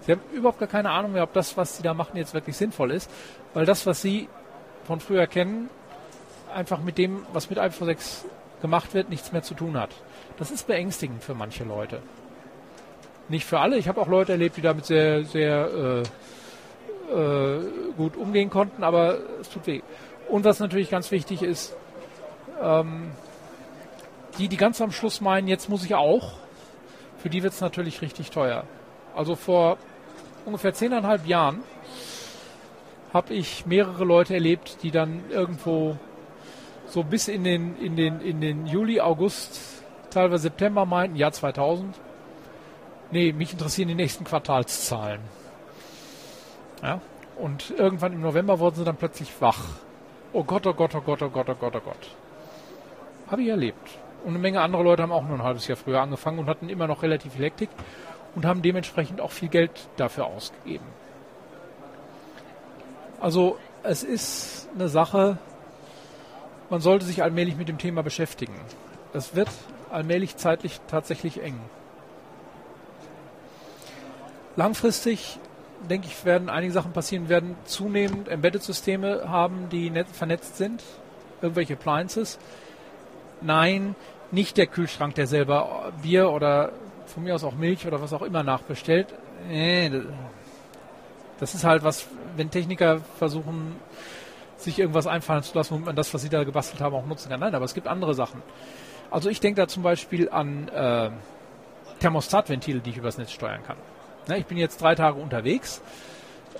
Sie 0.00 0.12
haben 0.12 0.20
überhaupt 0.32 0.58
gar 0.58 0.68
keine 0.68 0.90
Ahnung 0.90 1.12
mehr, 1.12 1.22
ob 1.22 1.32
das, 1.34 1.56
was 1.56 1.76
sie 1.76 1.82
da 1.82 1.92
machen, 1.92 2.16
jetzt 2.16 2.32
wirklich 2.34 2.56
sinnvoll 2.56 2.90
ist, 2.90 3.10
weil 3.52 3.66
das, 3.66 3.86
was 3.86 4.00
sie 4.00 4.28
von 4.84 5.00
früher 5.00 5.26
kennen, 5.26 5.68
einfach 6.54 6.80
mit 6.80 6.96
dem, 6.96 7.26
was 7.32 7.50
mit 7.50 7.58
IPv6 7.58 8.24
gemacht 8.62 8.94
wird, 8.94 9.10
nichts 9.10 9.32
mehr 9.32 9.42
zu 9.42 9.54
tun 9.54 9.78
hat. 9.78 9.90
Das 10.38 10.50
ist 10.50 10.66
beängstigend 10.66 11.22
für 11.22 11.34
manche 11.34 11.64
Leute. 11.64 12.00
Nicht 13.28 13.44
für 13.44 13.60
alle. 13.60 13.76
Ich 13.76 13.88
habe 13.88 14.00
auch 14.00 14.08
Leute 14.08 14.32
erlebt, 14.32 14.56
die 14.56 14.62
damit 14.62 14.86
sehr, 14.86 15.24
sehr 15.24 15.66
äh, 15.66 16.02
äh, 17.08 17.92
gut 17.96 18.16
umgehen 18.16 18.50
konnten, 18.50 18.84
aber 18.84 19.18
es 19.40 19.48
tut 19.48 19.66
weh. 19.66 19.82
Und 20.28 20.44
was 20.44 20.60
natürlich 20.60 20.90
ganz 20.90 21.10
wichtig 21.10 21.42
ist, 21.42 21.74
ähm, 22.62 23.10
die, 24.38 24.48
die 24.48 24.56
ganz 24.56 24.80
am 24.80 24.92
Schluss 24.92 25.20
meinen, 25.20 25.48
jetzt 25.48 25.68
muss 25.68 25.84
ich 25.84 25.94
auch, 25.94 26.34
für 27.18 27.28
die 27.28 27.42
wird 27.42 27.52
es 27.52 27.60
natürlich 27.60 28.02
richtig 28.02 28.30
teuer. 28.30 28.64
Also 29.16 29.34
vor 29.34 29.78
ungefähr 30.44 30.72
zehneinhalb 30.72 31.26
Jahren 31.26 31.62
habe 33.12 33.34
ich 33.34 33.66
mehrere 33.66 34.04
Leute 34.04 34.34
erlebt, 34.34 34.78
die 34.82 34.90
dann 34.90 35.22
irgendwo 35.30 35.96
so 36.86 37.02
bis 37.02 37.28
in 37.28 37.44
den, 37.44 37.76
in 37.78 37.96
den, 37.96 38.20
in 38.20 38.40
den 38.40 38.66
Juli, 38.66 39.00
August, 39.00 39.82
teilweise 40.10 40.44
September 40.44 40.86
meinten, 40.86 41.16
Jahr 41.16 41.32
2000, 41.32 41.94
nee, 43.10 43.32
mich 43.32 43.52
interessieren 43.52 43.88
die 43.88 43.94
nächsten 43.94 44.24
Quartalszahlen. 44.24 45.20
Ja, 46.82 47.00
und 47.36 47.70
irgendwann 47.70 48.12
im 48.12 48.20
November 48.20 48.58
wurden 48.58 48.76
sie 48.76 48.84
dann 48.84 48.96
plötzlich 48.96 49.32
wach. 49.40 49.64
Oh 50.32 50.44
Gott, 50.44 50.66
oh 50.66 50.74
Gott, 50.74 50.94
oh 50.94 51.00
Gott, 51.00 51.22
oh 51.22 51.30
Gott, 51.30 51.48
oh 51.48 51.54
Gott, 51.54 51.76
oh 51.76 51.80
Gott. 51.80 52.16
Habe 53.30 53.42
ich 53.42 53.48
erlebt. 53.48 53.98
Und 54.24 54.30
eine 54.30 54.38
Menge 54.38 54.60
andere 54.60 54.82
Leute 54.82 55.02
haben 55.02 55.12
auch 55.12 55.24
nur 55.24 55.38
ein 55.38 55.42
halbes 55.42 55.68
Jahr 55.68 55.76
früher 55.76 56.00
angefangen 56.00 56.38
und 56.38 56.48
hatten 56.48 56.68
immer 56.68 56.86
noch 56.86 57.02
relativ 57.02 57.34
viel 57.34 57.44
Hektik 57.44 57.70
und 58.34 58.44
haben 58.44 58.62
dementsprechend 58.62 59.20
auch 59.20 59.30
viel 59.30 59.48
Geld 59.48 59.88
dafür 59.96 60.26
ausgegeben. 60.26 60.86
Also 63.20 63.58
es 63.82 64.02
ist 64.02 64.68
eine 64.74 64.88
Sache, 64.88 65.38
man 66.70 66.80
sollte 66.80 67.04
sich 67.04 67.22
allmählich 67.22 67.56
mit 67.56 67.68
dem 67.68 67.78
Thema 67.78 68.02
beschäftigen. 68.02 68.54
Es 69.12 69.34
wird 69.34 69.48
allmählich 69.90 70.36
zeitlich 70.36 70.80
tatsächlich 70.88 71.42
eng. 71.42 71.58
Langfristig, 74.56 75.38
denke 75.88 76.08
ich, 76.08 76.24
werden 76.24 76.48
einige 76.48 76.72
Sachen 76.72 76.92
passieren, 76.92 77.28
werden 77.28 77.56
zunehmend 77.64 78.28
Embedded-Systeme 78.28 79.28
haben, 79.28 79.68
die 79.70 79.92
vernetzt 80.12 80.56
sind, 80.56 80.82
irgendwelche 81.40 81.74
Appliances. 81.74 82.38
Nein, 83.40 83.94
nicht 84.30 84.56
der 84.56 84.66
Kühlschrank, 84.66 85.14
der 85.14 85.26
selber 85.26 85.92
Bier 86.02 86.30
oder 86.30 86.72
von 87.06 87.24
mir 87.24 87.34
aus 87.34 87.44
auch 87.44 87.54
Milch 87.54 87.86
oder 87.86 88.02
was 88.02 88.12
auch 88.12 88.22
immer 88.22 88.42
nachbestellt. 88.42 89.14
Das 91.38 91.54
ist 91.54 91.64
halt 91.64 91.84
was, 91.84 92.06
wenn 92.36 92.50
Techniker 92.50 93.00
versuchen, 93.18 93.76
sich 94.56 94.78
irgendwas 94.78 95.06
einfallen 95.06 95.42
zu 95.42 95.56
lassen, 95.56 95.74
womit 95.74 95.86
man 95.86 95.96
das, 95.96 96.12
was 96.12 96.22
sie 96.22 96.28
da 96.28 96.42
gebastelt 96.44 96.80
haben, 96.82 96.94
auch 96.94 97.06
nutzen 97.06 97.30
kann. 97.30 97.40
Nein, 97.40 97.54
aber 97.54 97.64
es 97.64 97.74
gibt 97.74 97.86
andere 97.86 98.14
Sachen. 98.14 98.42
Also 99.10 99.30
ich 99.30 99.40
denke 99.40 99.60
da 99.62 99.68
zum 99.68 99.82
Beispiel 99.82 100.28
an 100.28 100.68
äh, 100.68 101.10
Thermostatventile, 102.00 102.80
die 102.80 102.90
ich 102.90 102.96
übers 102.96 103.18
Netz 103.18 103.30
steuern 103.30 103.62
kann. 103.62 103.76
Na, 104.28 104.36
ich 104.36 104.46
bin 104.46 104.58
jetzt 104.58 104.80
drei 104.82 104.94
Tage 104.94 105.18
unterwegs. 105.18 105.80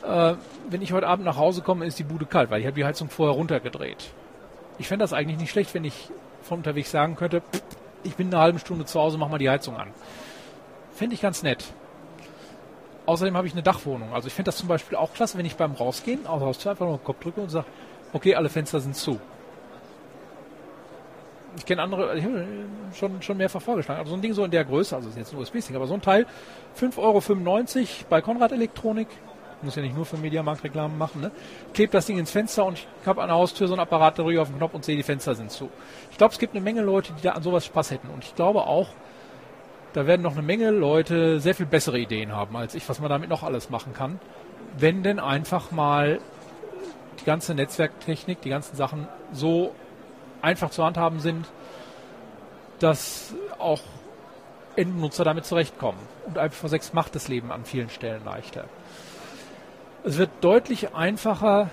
Äh, 0.03 0.35
wenn 0.71 0.81
ich 0.81 0.93
heute 0.93 1.07
Abend 1.07 1.27
nach 1.27 1.37
Hause 1.37 1.61
komme, 1.61 1.85
ist 1.85 1.99
die 1.99 2.05
Bude 2.05 2.25
kalt, 2.25 2.51
weil 2.51 2.61
ich 2.61 2.67
habe 2.67 2.75
die 2.75 2.85
Heizung 2.85 3.11
vorher 3.11 3.37
runtergedreht. 3.37 4.11
Ich 4.79 4.89
fände 4.89 5.03
das 5.03 5.13
eigentlich 5.13 5.39
nicht 5.39 5.51
schlecht, 5.51 5.75
wenn 5.75 5.85
ich 5.85 6.11
von 6.43 6.59
unterwegs 6.59 6.91
sagen 6.91 7.15
könnte, 7.15 7.43
ich 8.05 8.17
bin 8.17 8.29
eine 8.29 8.39
halbe 8.39 8.59
Stunde 8.59 8.87
zu 8.87 8.99
Hause, 8.99 9.19
mach 9.19 9.29
mal 9.29 9.39
die 9.39 9.51
Heizung 9.51 9.77
an. 9.77 9.89
Fände 10.95 11.15
ich 11.15 11.21
ganz 11.21 11.43
nett. 11.43 11.65
Außerdem 13.05 13.37
habe 13.37 13.47
ich 13.47 13.53
eine 13.53 13.63
Dachwohnung. 13.63 14.15
Also 14.15 14.29
ich 14.29 14.35
finde 14.35 14.49
das 14.49 14.57
zum 14.57 14.69
Beispiel 14.69 14.97
auch 14.97 15.13
klasse, 15.13 15.37
wenn 15.37 15.47
ich 15.47 15.57
beim 15.57 15.73
Rausgehen 15.73 16.27
aus 16.27 16.41
Haustür 16.41 16.71
einfach 16.71 16.87
nur 16.87 16.99
den 16.99 17.05
Kopf 17.05 17.21
drücke 17.21 17.41
und 17.41 17.51
sage, 17.51 17.67
okay, 18.13 18.35
alle 18.35 18.49
Fenster 18.49 18.81
sind 18.81 18.97
zu. 18.97 19.21
Ich 21.59 21.67
kenne 21.67 21.83
andere, 21.83 22.17
ich 22.17 22.25
habe 22.25 22.47
schon, 22.95 23.21
schon 23.21 23.37
mehrfach 23.37 23.61
vorgeschlagen. 23.61 23.99
Also 23.99 24.11
so 24.11 24.17
ein 24.17 24.23
Ding 24.23 24.33
so 24.33 24.45
in 24.45 24.51
der 24.51 24.65
Größe, 24.65 24.95
also 24.97 25.09
ist 25.09 25.19
jetzt 25.19 25.35
ein 25.35 25.39
USB-Stick, 25.39 25.75
aber 25.77 25.87
so 25.87 25.95
ein 25.95 26.01
Teil, 26.01 26.25
5,95 26.81 26.99
Euro 26.99 27.87
bei 28.09 28.21
Konrad 28.23 28.53
Elektronik, 28.53 29.09
muss 29.63 29.75
ja 29.75 29.83
nicht 29.83 29.97
nur 29.97 30.07
für 30.07 30.17
Mediamarkt-Reklamen 30.17 30.97
machen, 30.97 31.21
ne? 31.21 31.33
Klebt 31.75 31.93
das 31.93 32.07
Ding 32.07 32.17
ins 32.17 32.31
Fenster 32.31 32.65
und 32.65 32.79
ich 32.79 32.87
habe 33.07 33.23
an 33.23 33.29
der 33.29 33.37
Haustür 33.37 33.67
so 33.67 33.75
ein 33.75 33.81
Apparat, 33.81 34.17
da 34.19 34.23
drücke 34.23 34.41
auf 34.41 34.49
den 34.49 34.59
Knopf 34.59 34.75
und 34.75 34.85
sehe, 34.85 34.97
die 34.97 35.03
Fenster 35.03 35.35
sind 35.35 35.51
zu. 35.51 35.69
Ich 36.13 36.17
glaube, 36.19 36.33
es 36.33 36.39
gibt 36.39 36.55
eine 36.55 36.63
Menge 36.63 36.83
Leute, 36.83 37.13
die 37.19 37.23
da 37.23 37.33
an 37.33 37.43
sowas 37.43 37.67
Spaß 37.67 37.91
hätten. 37.91 38.09
Und 38.09 38.25
ich 38.25 38.37
glaube 38.37 38.61
auch, 38.61 38.91
da 39.95 40.07
werden 40.07 40.23
noch 40.23 40.33
eine 40.33 40.43
Menge 40.43 40.71
Leute 40.71 41.41
sehr 41.41 41.57
viel 41.57 41.67
bessere 41.67 41.99
Ideen 41.99 42.33
haben 42.33 42.57
als 42.57 42.75
ich, 42.75 42.89
was 42.89 43.01
man 43.01 43.11
damit 43.11 43.31
noch 43.31 43.43
alles 43.43 43.69
machen 43.69 43.95
kann. 43.95 44.21
Wenn 44.77 45.03
denn 45.03 45.19
einfach 45.19 45.73
mal 45.73 46.21
die 47.21 47.25
ganze 47.25 47.55
Netzwerktechnik, 47.55 48.41
die 48.43 48.51
ganzen 48.51 48.77
Sachen 48.77 49.09
so 49.33 49.75
einfach 50.43 50.71
zu 50.71 50.85
handhaben 50.85 51.21
sind, 51.21 51.47
dass 52.79 53.35
auch 53.59 53.81
Endnutzer 54.77 55.25
damit 55.25 55.45
zurechtkommen. 55.45 55.99
Und 56.27 56.39
IPv6 56.39 56.91
macht 56.93 57.15
das 57.15 57.29
Leben 57.29 57.51
an 57.51 57.65
vielen 57.65 57.91
Stellen 57.91 58.25
leichter. 58.25 58.65
Es 60.05 60.19
wird 60.19 60.31
deutlich 60.41 60.95
einfacher, 60.95 61.71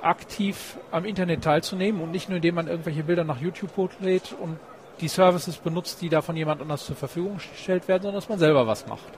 aktiv 0.00 0.78
am 0.90 1.04
Internet 1.04 1.44
teilzunehmen 1.44 2.00
und 2.00 2.10
nicht 2.10 2.28
nur 2.28 2.36
indem 2.36 2.54
man 2.54 2.68
irgendwelche 2.68 3.02
Bilder 3.02 3.24
nach 3.24 3.40
YouTube 3.40 3.76
hochlädt 3.76 4.34
und 4.40 4.58
die 5.00 5.08
Services 5.08 5.58
benutzt, 5.58 6.00
die 6.00 6.08
da 6.08 6.22
von 6.22 6.36
jemand 6.36 6.62
anders 6.62 6.86
zur 6.86 6.96
Verfügung 6.96 7.36
gestellt 7.36 7.86
werden, 7.88 8.04
sondern 8.04 8.20
dass 8.20 8.28
man 8.28 8.38
selber 8.38 8.66
was 8.66 8.86
macht. 8.86 9.12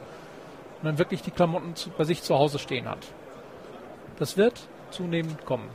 Und 0.80 0.84
dann 0.84 0.99
wirklich 0.99 1.22
die 1.22 1.30
Klamotten 1.30 1.74
bei 1.96 2.05
sich 2.05 2.22
zu 2.22 2.36
Hause 2.36 2.59
stehen 2.59 2.88
hat. 2.88 3.07
Das 4.18 4.36
wird 4.36 4.61
zunehmend 4.90 5.44
kommen. 5.44 5.68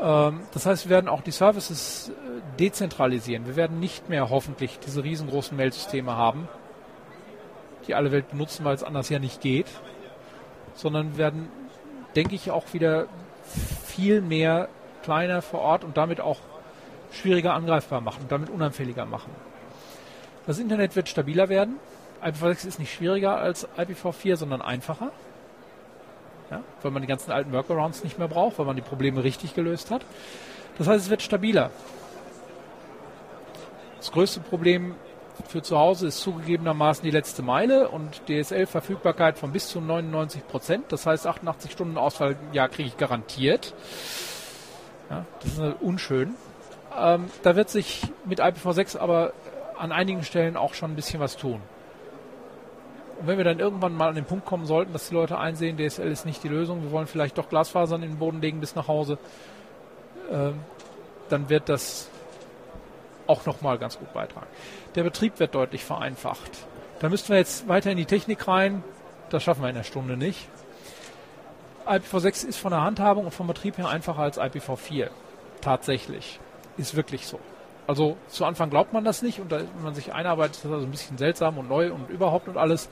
Ähm, 0.00 0.40
das 0.52 0.66
heißt, 0.66 0.86
wir 0.86 0.90
werden 0.90 1.08
auch 1.08 1.20
die 1.20 1.30
Services 1.30 2.10
äh, 2.10 2.58
dezentralisieren. 2.58 3.46
Wir 3.46 3.56
werden 3.56 3.80
nicht 3.80 4.08
mehr 4.08 4.30
hoffentlich 4.30 4.78
diese 4.80 5.04
riesengroßen 5.04 5.56
Mailsysteme 5.56 6.16
haben, 6.16 6.48
die 7.86 7.94
alle 7.94 8.12
Welt 8.12 8.30
benutzen, 8.30 8.64
weil 8.64 8.74
es 8.74 8.82
anders 8.82 9.08
ja 9.08 9.18
nicht 9.18 9.40
geht, 9.40 9.66
sondern 10.74 11.18
werden, 11.18 11.48
denke 12.16 12.34
ich, 12.34 12.50
auch 12.50 12.72
wieder 12.72 13.06
viel 13.84 14.20
mehr 14.20 14.68
kleiner 15.02 15.42
vor 15.42 15.60
Ort 15.60 15.84
und 15.84 15.96
damit 15.96 16.20
auch 16.20 16.38
schwieriger 17.12 17.54
angreifbar 17.54 18.00
machen, 18.00 18.26
damit 18.28 18.50
unanfälliger 18.50 19.04
machen. 19.04 19.30
Das 20.46 20.58
Internet 20.58 20.96
wird 20.96 21.08
stabiler 21.08 21.48
werden. 21.48 21.76
IPv6 22.22 22.66
ist 22.66 22.78
nicht 22.78 22.92
schwieriger 22.92 23.36
als 23.36 23.66
IPv4, 23.76 24.36
sondern 24.36 24.62
einfacher. 24.62 25.10
Ja, 26.50 26.62
weil 26.82 26.90
man 26.90 27.02
die 27.02 27.08
ganzen 27.08 27.30
alten 27.30 27.52
Workarounds 27.52 28.02
nicht 28.02 28.18
mehr 28.18 28.28
braucht, 28.28 28.58
weil 28.58 28.66
man 28.66 28.76
die 28.76 28.82
Probleme 28.82 29.22
richtig 29.22 29.54
gelöst 29.54 29.90
hat. 29.90 30.04
Das 30.78 30.88
heißt, 30.88 31.04
es 31.04 31.10
wird 31.10 31.22
stabiler. 31.22 31.70
Das 33.98 34.10
größte 34.10 34.40
Problem 34.40 34.94
für 35.48 35.62
zu 35.62 35.78
Hause 35.78 36.08
ist 36.08 36.20
zugegebenermaßen 36.20 37.04
die 37.04 37.10
letzte 37.10 37.42
Meile 37.42 37.88
und 37.88 38.22
DSL-Verfügbarkeit 38.26 39.38
von 39.38 39.52
bis 39.52 39.68
zu 39.68 39.80
99 39.80 40.46
Prozent. 40.46 40.84
Das 40.88 41.06
heißt, 41.06 41.26
88 41.26 41.72
Stunden 41.72 41.98
Ausfall, 41.98 42.36
ja, 42.52 42.68
kriege 42.68 42.88
ich 42.88 42.96
garantiert. 42.96 43.74
Ja, 45.08 45.24
das 45.42 45.52
ist 45.52 45.60
unschön. 45.80 46.34
Ähm, 46.98 47.30
da 47.42 47.56
wird 47.56 47.70
sich 47.70 48.02
mit 48.24 48.40
IPv6 48.40 48.98
aber 48.98 49.32
an 49.78 49.92
einigen 49.92 50.24
Stellen 50.24 50.56
auch 50.56 50.74
schon 50.74 50.92
ein 50.92 50.96
bisschen 50.96 51.20
was 51.20 51.36
tun. 51.36 51.60
Und 53.20 53.26
wenn 53.26 53.36
wir 53.36 53.44
dann 53.44 53.58
irgendwann 53.58 53.94
mal 53.94 54.08
an 54.08 54.14
den 54.14 54.24
Punkt 54.24 54.46
kommen 54.46 54.64
sollten, 54.64 54.94
dass 54.94 55.10
die 55.10 55.14
Leute 55.14 55.38
einsehen, 55.38 55.76
DSL 55.76 56.10
ist 56.10 56.24
nicht 56.24 56.42
die 56.42 56.48
Lösung, 56.48 56.82
wir 56.82 56.90
wollen 56.90 57.06
vielleicht 57.06 57.36
doch 57.36 57.50
Glasfasern 57.50 58.02
in 58.02 58.12
den 58.12 58.18
Boden 58.18 58.40
legen 58.40 58.60
bis 58.60 58.74
nach 58.74 58.88
Hause, 58.88 59.18
äh, 60.30 60.52
dann 61.28 61.50
wird 61.50 61.68
das 61.68 62.08
auch 63.26 63.44
nochmal 63.44 63.76
ganz 63.76 63.98
gut 63.98 64.12
beitragen. 64.14 64.46
Der 64.94 65.02
Betrieb 65.02 65.38
wird 65.38 65.54
deutlich 65.54 65.84
vereinfacht. 65.84 66.50
Da 67.00 67.10
müssten 67.10 67.28
wir 67.28 67.36
jetzt 67.36 67.68
weiter 67.68 67.90
in 67.90 67.98
die 67.98 68.06
Technik 68.06 68.48
rein. 68.48 68.82
Das 69.28 69.42
schaffen 69.42 69.62
wir 69.62 69.68
in 69.68 69.76
der 69.76 69.84
Stunde 69.84 70.16
nicht. 70.16 70.48
IPv6 71.86 72.46
ist 72.46 72.58
von 72.58 72.70
der 72.72 72.82
Handhabung 72.82 73.26
und 73.26 73.32
vom 73.32 73.46
Betrieb 73.46 73.76
her 73.76 73.88
einfacher 73.88 74.22
als 74.22 74.40
IPv4. 74.40 75.10
Tatsächlich. 75.60 76.40
Ist 76.78 76.96
wirklich 76.96 77.26
so. 77.26 77.38
Also 77.90 78.16
zu 78.28 78.44
Anfang 78.44 78.70
glaubt 78.70 78.92
man 78.92 79.02
das 79.02 79.20
nicht 79.20 79.40
und 79.40 79.50
da, 79.50 79.58
wenn 79.58 79.82
man 79.82 79.96
sich 79.96 80.12
einarbeitet, 80.12 80.54
ist 80.54 80.64
das 80.64 80.70
also 80.70 80.86
ein 80.86 80.92
bisschen 80.92 81.18
seltsam 81.18 81.58
und 81.58 81.68
neu 81.68 81.92
und 81.92 82.08
überhaupt 82.08 82.46
und 82.46 82.56
alles. 82.56 82.88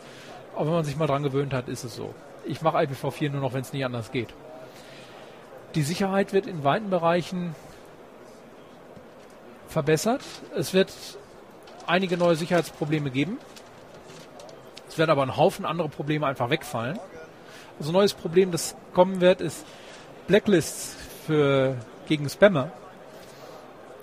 Aber 0.57 0.67
wenn 0.67 0.73
man 0.73 0.85
sich 0.85 0.97
mal 0.97 1.07
dran 1.07 1.23
gewöhnt 1.23 1.55
hat, 1.55 1.69
ist 1.69 1.85
es 1.85 1.95
so. 1.95 2.13
Ich 2.45 2.63
mache 2.63 2.79
IPv4 2.79 3.31
nur 3.31 3.41
noch, 3.41 3.53
wenn 3.53 3.61
es 3.61 3.73
nicht 3.73 3.85
anders 3.85 4.11
geht. 4.11 4.35
Die 5.77 5.83
Sicherheit 5.83 6.33
wird 6.33 6.49
in 6.49 6.65
weiten 6.65 6.91
Bereichen 6.91 7.55
verbessert. 9.69 10.23
Es 10.57 10.75
wird 10.75 10.93
einige 11.87 12.17
neue 12.17 12.35
Sicherheitsprobleme 12.35 13.13
geben. 13.13 13.39
Es 14.89 14.99
werden 14.99 15.13
aber 15.13 15.23
ein 15.23 15.37
Haufen 15.37 15.65
andere 15.65 15.89
Probleme 15.89 16.27
einfach 16.27 16.51
wegfallen. 16.51 16.99
Also 17.79 17.91
ein 17.91 17.95
neues 17.95 18.15
Problem, 18.15 18.51
das 18.51 18.75
kommen 18.95 19.21
wird, 19.21 19.43
ist 19.43 19.65
Blacklists 20.27 20.97
für, 21.25 21.77
gegen 22.09 22.29
Spammer 22.29 22.73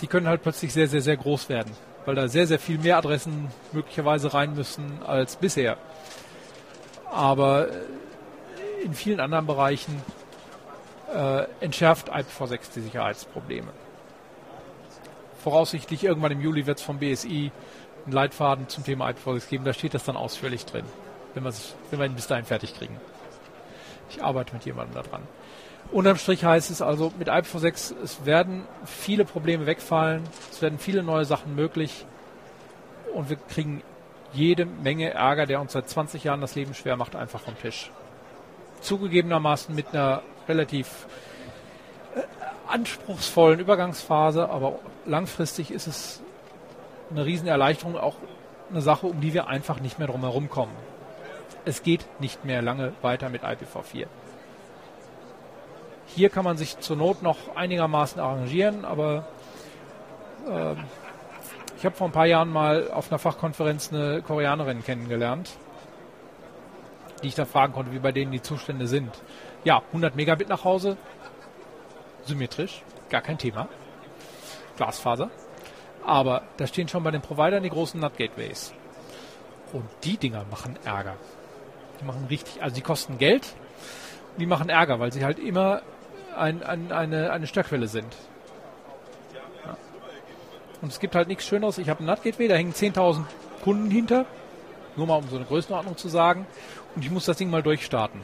die 0.01 0.07
können 0.07 0.27
halt 0.27 0.43
plötzlich 0.43 0.73
sehr, 0.73 0.87
sehr, 0.87 1.01
sehr 1.01 1.17
groß 1.17 1.49
werden, 1.49 1.71
weil 2.05 2.15
da 2.15 2.27
sehr, 2.27 2.47
sehr 2.47 2.59
viel 2.59 2.77
mehr 2.77 2.97
Adressen 2.97 3.49
möglicherweise 3.71 4.33
rein 4.33 4.55
müssen 4.55 5.01
als 5.05 5.35
bisher. 5.35 5.77
Aber 7.11 7.69
äh, 7.69 8.83
in 8.83 8.93
vielen 8.93 9.19
anderen 9.19 9.47
Bereichen 9.47 10.01
äh, 11.13 11.45
entschärft 11.59 12.11
IPv6 12.11 12.59
die 12.75 12.81
Sicherheitsprobleme. 12.81 13.71
Voraussichtlich 15.43 16.03
irgendwann 16.03 16.31
im 16.31 16.41
Juli 16.41 16.65
wird 16.65 16.79
es 16.79 16.83
vom 16.83 16.99
BSI 16.99 17.51
einen 18.05 18.13
Leitfaden 18.13 18.67
zum 18.67 18.83
Thema 18.83 19.09
IPv6 19.09 19.49
geben. 19.49 19.65
Da 19.65 19.73
steht 19.73 19.93
das 19.93 20.03
dann 20.03 20.17
ausführlich 20.17 20.65
drin, 20.65 20.85
wenn, 21.33 21.43
wenn 21.43 21.99
wir 21.99 22.05
ihn 22.05 22.15
bis 22.15 22.27
dahin 22.27 22.45
fertig 22.45 22.75
kriegen. 22.75 22.99
Ich 24.09 24.23
arbeite 24.23 24.53
mit 24.53 24.65
jemandem 24.65 25.03
daran. 25.03 25.21
Unterm 25.91 26.17
Strich 26.17 26.43
heißt 26.43 26.71
es 26.71 26.81
also 26.81 27.13
mit 27.17 27.29
IPv6, 27.29 27.93
es 28.03 28.25
werden 28.25 28.63
viele 28.85 29.23
Probleme 29.23 29.65
wegfallen, 29.65 30.23
es 30.51 30.61
werden 30.61 30.79
viele 30.79 31.03
neue 31.03 31.25
Sachen 31.25 31.55
möglich 31.55 32.05
und 33.13 33.29
wir 33.29 33.37
kriegen 33.37 33.81
jede 34.33 34.65
Menge 34.65 35.11
Ärger, 35.11 35.45
der 35.45 35.61
uns 35.61 35.73
seit 35.73 35.89
20 35.89 36.23
Jahren 36.23 36.41
das 36.41 36.55
Leben 36.55 36.73
schwer 36.73 36.97
macht, 36.97 37.15
einfach 37.15 37.39
vom 37.39 37.57
Tisch. 37.57 37.91
Zugegebenermaßen 38.81 39.73
mit 39.73 39.93
einer 39.93 40.21
relativ 40.47 41.07
äh, 42.15 42.21
anspruchsvollen 42.67 43.59
Übergangsphase, 43.59 44.49
aber 44.49 44.79
langfristig 45.05 45.71
ist 45.71 45.87
es 45.87 46.21
eine 47.09 47.25
Riesenerleichterung, 47.25 47.95
auch 47.97 48.15
eine 48.69 48.81
Sache, 48.81 49.07
um 49.07 49.21
die 49.21 49.33
wir 49.33 49.47
einfach 49.47 49.79
nicht 49.79 49.99
mehr 49.99 50.07
drum 50.07 50.21
herum 50.21 50.49
kommen. 50.49 50.73
Es 51.63 51.83
geht 51.83 52.05
nicht 52.19 52.43
mehr 52.43 52.61
lange 52.61 52.93
weiter 53.01 53.29
mit 53.29 53.43
IPv4. 53.43 54.07
Hier 56.07 56.29
kann 56.29 56.45
man 56.45 56.57
sich 56.57 56.79
zur 56.79 56.95
Not 56.95 57.21
noch 57.23 57.55
einigermaßen 57.55 58.19
arrangieren, 58.19 58.85
aber 58.85 59.27
äh, 60.47 60.75
ich 61.77 61.85
habe 61.85 61.95
vor 61.95 62.07
ein 62.07 62.13
paar 62.13 62.25
Jahren 62.25 62.49
mal 62.49 62.89
auf 62.91 63.11
einer 63.11 63.19
Fachkonferenz 63.19 63.91
eine 63.91 64.21
Koreanerin 64.21 64.83
kennengelernt, 64.83 65.51
die 67.21 67.27
ich 67.27 67.35
da 67.35 67.45
fragen 67.45 67.73
konnte, 67.73 67.91
wie 67.91 67.99
bei 67.99 68.11
denen 68.11 68.31
die 68.31 68.41
Zustände 68.41 68.87
sind. 68.87 69.11
Ja, 69.63 69.81
100 69.87 70.15
Megabit 70.15 70.47
nach 70.47 70.63
Hause, 70.63 70.97
symmetrisch, 72.23 72.81
gar 73.09 73.21
kein 73.21 73.37
Thema. 73.37 73.67
Glasfaser. 74.77 75.29
Aber 76.05 76.43
da 76.57 76.67
stehen 76.67 76.87
schon 76.87 77.03
bei 77.03 77.11
den 77.11 77.21
Providern 77.21 77.63
die 77.63 77.69
großen 77.69 77.99
NAT-Gateways. 77.99 78.73
Und 79.73 79.85
die 80.03 80.17
Dinger 80.17 80.45
machen 80.51 80.77
Ärger. 80.85 81.15
Die 81.99 82.05
machen 82.05 82.27
richtig, 82.29 82.61
also 82.61 82.75
die 82.75 82.81
kosten 82.81 83.17
Geld, 83.17 83.55
die 84.37 84.45
machen 84.45 84.69
Ärger, 84.69 84.99
weil 84.99 85.11
sie 85.11 85.25
halt 85.25 85.39
immer 85.39 85.81
ein, 86.37 86.63
ein, 86.63 86.91
eine, 86.91 87.31
eine 87.31 87.47
Störquelle 87.47 87.87
sind. 87.87 88.15
Ja. 89.65 89.77
Und 90.81 90.91
es 90.91 90.99
gibt 90.99 91.15
halt 91.15 91.27
nichts 91.27 91.45
Schöneres. 91.45 91.77
Ich 91.77 91.89
habe 91.89 92.03
ein 92.03 92.05
NAT-Gateway, 92.05 92.47
da 92.47 92.55
hängen 92.55 92.73
10.000 92.73 93.23
Kunden 93.63 93.89
hinter. 93.89 94.25
Nur 94.95 95.07
mal 95.07 95.15
um 95.15 95.27
so 95.27 95.35
eine 95.35 95.45
Größenordnung 95.45 95.97
zu 95.97 96.07
sagen. 96.07 96.47
Und 96.95 97.03
ich 97.03 97.11
muss 97.11 97.25
das 97.25 97.37
Ding 97.37 97.49
mal 97.49 97.63
durchstarten. 97.63 98.21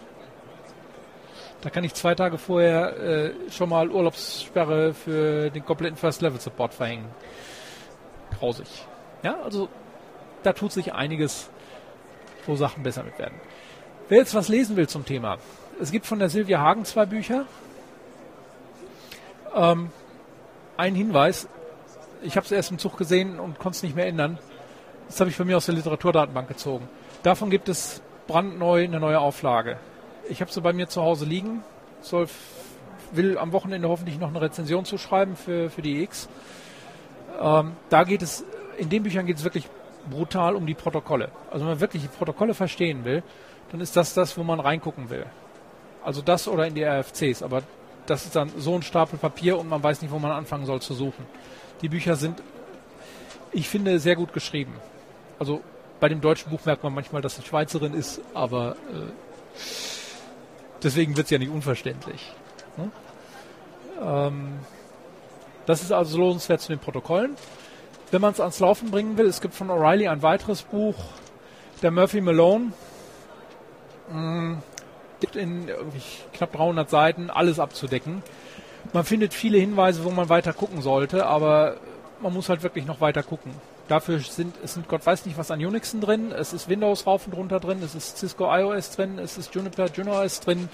Da 1.62 1.70
kann 1.70 1.84
ich 1.84 1.93
zwei 1.93 2.16
Tage 2.16 2.38
vorher 2.38 2.97
äh, 2.97 3.34
schon 3.51 3.70
mal 3.70 3.89
Urlaubssperre 3.89 4.93
für 4.93 5.51
den 5.51 5.64
kompletten 5.64 5.97
First-Level-Support 5.97 6.74
verhängen. 6.74 7.05
Grausig. 8.39 8.68
Ja, 9.22 9.39
also 9.43 9.70
da 10.41 10.53
tut 10.53 10.72
sich 10.72 10.93
einiges, 10.93 11.51
wo 12.47 12.55
Sachen 12.55 12.82
besser 12.82 13.03
mit 13.03 13.20
werden. 13.20 13.36
Wer 14.09 14.18
jetzt 14.18 14.34
was 14.34 14.47
lesen 14.47 14.76
will 14.76 14.89
zum 14.89 15.05
Thema, 15.05 15.38
es 15.80 15.91
gibt 15.91 16.05
von 16.05 16.20
der 16.20 16.30
Silvia 16.30 16.59
Hagen 16.59 16.86
zwei 16.86 17.05
Bücher. 17.05 17.45
Ähm, 19.56 19.89
ein 20.78 20.95
Hinweis, 20.95 21.47
ich 22.22 22.36
habe 22.38 22.45
es 22.45 22.52
erst 22.52 22.72
im 22.72 22.78
Zug 22.78 22.97
gesehen 22.97 23.39
und 23.39 23.60
konnte 23.60 23.78
es 23.78 23.84
nicht 23.84 23.95
mehr 23.95 24.08
ändern. 24.08 24.38
Das 25.08 25.20
habe 25.20 25.30
ich 25.30 25.36
von 25.36 25.47
mir 25.47 25.58
aus 25.58 25.66
der 25.66 25.76
Literaturdatenbank 25.76 26.47
gezogen. 26.47 26.88
Davon 27.24 27.49
gibt 27.49 27.70
es 27.70 28.02
brandneu 28.28 28.84
eine 28.84 28.99
neue 28.99 29.20
Auflage. 29.20 29.78
Ich 30.30 30.41
habe 30.41 30.52
sie 30.52 30.62
bei 30.62 30.74
mir 30.74 30.88
zu 30.88 31.02
Hause 31.02 31.26
liegen, 31.26 31.64
soll, 32.02 32.28
will 33.12 33.38
am 33.38 33.52
Wochenende 33.52 33.89
hoffentlich 33.89 34.20
noch 34.20 34.30
eine 34.30 34.41
Rezension 34.41 34.86
zu 34.86 34.97
schreiben 34.97 35.36
für, 35.36 35.70
für 35.70 35.82
die 35.82 36.02
X. 36.04 36.30
Ähm, 37.41 37.74
da 37.89 38.04
geht 38.04 38.22
es, 38.22 38.45
in 38.78 38.89
den 38.89 39.04
Büchern 39.04 39.26
geht 39.26 39.38
es 39.38 39.43
wirklich 39.43 39.68
brutal 40.10 40.56
um 40.56 40.66
die 40.66 40.74
Protokolle. 40.74 41.30
Also 41.52 41.66
wenn 41.66 41.74
man 41.74 41.80
wirklich 41.82 42.04
die 42.04 42.08
Protokolle 42.08 42.54
verstehen 42.54 43.04
will, 43.04 43.24
dann 43.72 43.82
ist 43.82 43.95
das 43.95 44.14
das, 44.14 44.38
wo 44.38 44.43
man 44.43 44.60
reingucken 44.60 45.10
will. 45.10 45.26
Also 46.04 46.22
das 46.22 46.47
oder 46.47 46.66
in 46.66 46.74
die 46.74 46.84
RFCs, 46.84 47.43
aber 47.43 47.64
das 48.06 48.26
ist 48.26 48.36
dann 48.36 48.52
so 48.58 48.76
ein 48.76 48.82
Stapel 48.82 49.18
Papier 49.18 49.58
und 49.58 49.70
man 49.70 49.82
weiß 49.82 50.02
nicht, 50.02 50.12
wo 50.12 50.20
man 50.20 50.32
anfangen 50.32 50.66
soll 50.66 50.82
zu 50.82 50.93
suchen. 50.93 51.26
Die 51.82 51.89
Bücher 51.89 52.16
sind, 52.16 52.41
ich 53.52 53.68
finde, 53.68 53.99
sehr 53.99 54.16
gut 54.16 54.34
geschrieben. 54.34 54.74
Also 55.39 55.62
bei 55.99 56.10
dem 56.10 56.22
deutschen 56.22 56.49
Buch 56.49 56.60
merkt 56.66 56.84
man 56.84 56.93
manchmal, 56.93 57.22
dass 57.22 57.38
es 57.38 57.45
Schweizerin 57.45 57.93
ist, 57.93 58.22
aber 58.34 58.76
äh, 58.91 59.12
deswegen 60.84 61.16
wird 61.16 61.26
es 61.26 61.32
ja 61.32 61.38
nicht 61.38 61.52
unverständlich. 61.52 62.34
Ne? 62.78 62.91
Ähm, 64.02 64.60
das 65.66 65.84
ist 65.84 65.91
also 65.91 66.18
lohnenswert 66.18 66.62
zu 66.62 66.70
den 66.70 66.80
Protokollen. 66.80 67.36
Wenn 68.10 68.22
man 68.22 68.34
es 68.34 68.39
ans 68.39 68.60
Laufen 68.60 68.91
bringen 68.91 69.18
will, 69.18 69.28
es 69.28 69.41
gibt 69.41 69.54
von 69.54 69.70
O'Reilly 69.70 70.10
ein 70.10 70.22
weiteres 70.22 70.64
Buch, 70.64 70.95
der 71.82 71.91
Murphy 71.91 72.20
Malone. 72.20 72.74
Mh, 74.12 74.62
in 75.36 75.69
knapp 76.34 76.53
300 76.53 76.89
Seiten 76.89 77.30
alles 77.30 77.59
abzudecken. 77.59 78.24
Man 78.93 79.03
findet 79.03 79.34
viele 79.34 79.57
Hinweise, 79.57 80.03
wo 80.03 80.09
man 80.09 80.30
weiter 80.30 80.53
gucken 80.53 80.82
sollte, 80.82 81.26
aber 81.26 81.78
man 82.22 82.34
muss 82.34 82.49
halt 82.49 82.63
wirklich 82.63 82.86
noch 82.86 83.01
weiter 83.01 83.24
gucken. 83.24 83.53
Dafür 83.88 84.19
sind, 84.19 84.55
es 84.63 84.74
sind 84.74 84.88
Gott 84.88 85.05
weiß 85.05 85.26
nicht 85.26 85.38
was 85.38 85.51
an 85.51 85.63
Unixen 85.63 86.01
drin, 86.01 86.32
es 86.32 86.53
ist 86.53 86.69
Windows 86.69 87.05
rauf 87.05 87.28
und 87.28 87.34
runter 87.34 87.59
drin, 87.59 87.82
es 87.84 87.95
ist 87.95 88.17
Cisco 88.17 88.45
iOS 88.53 88.91
drin, 88.91 89.19
es 89.19 89.38
ist 89.38 89.53
Juniper 89.53 89.88
JunoOS 89.88 90.39
drin. 90.39 90.69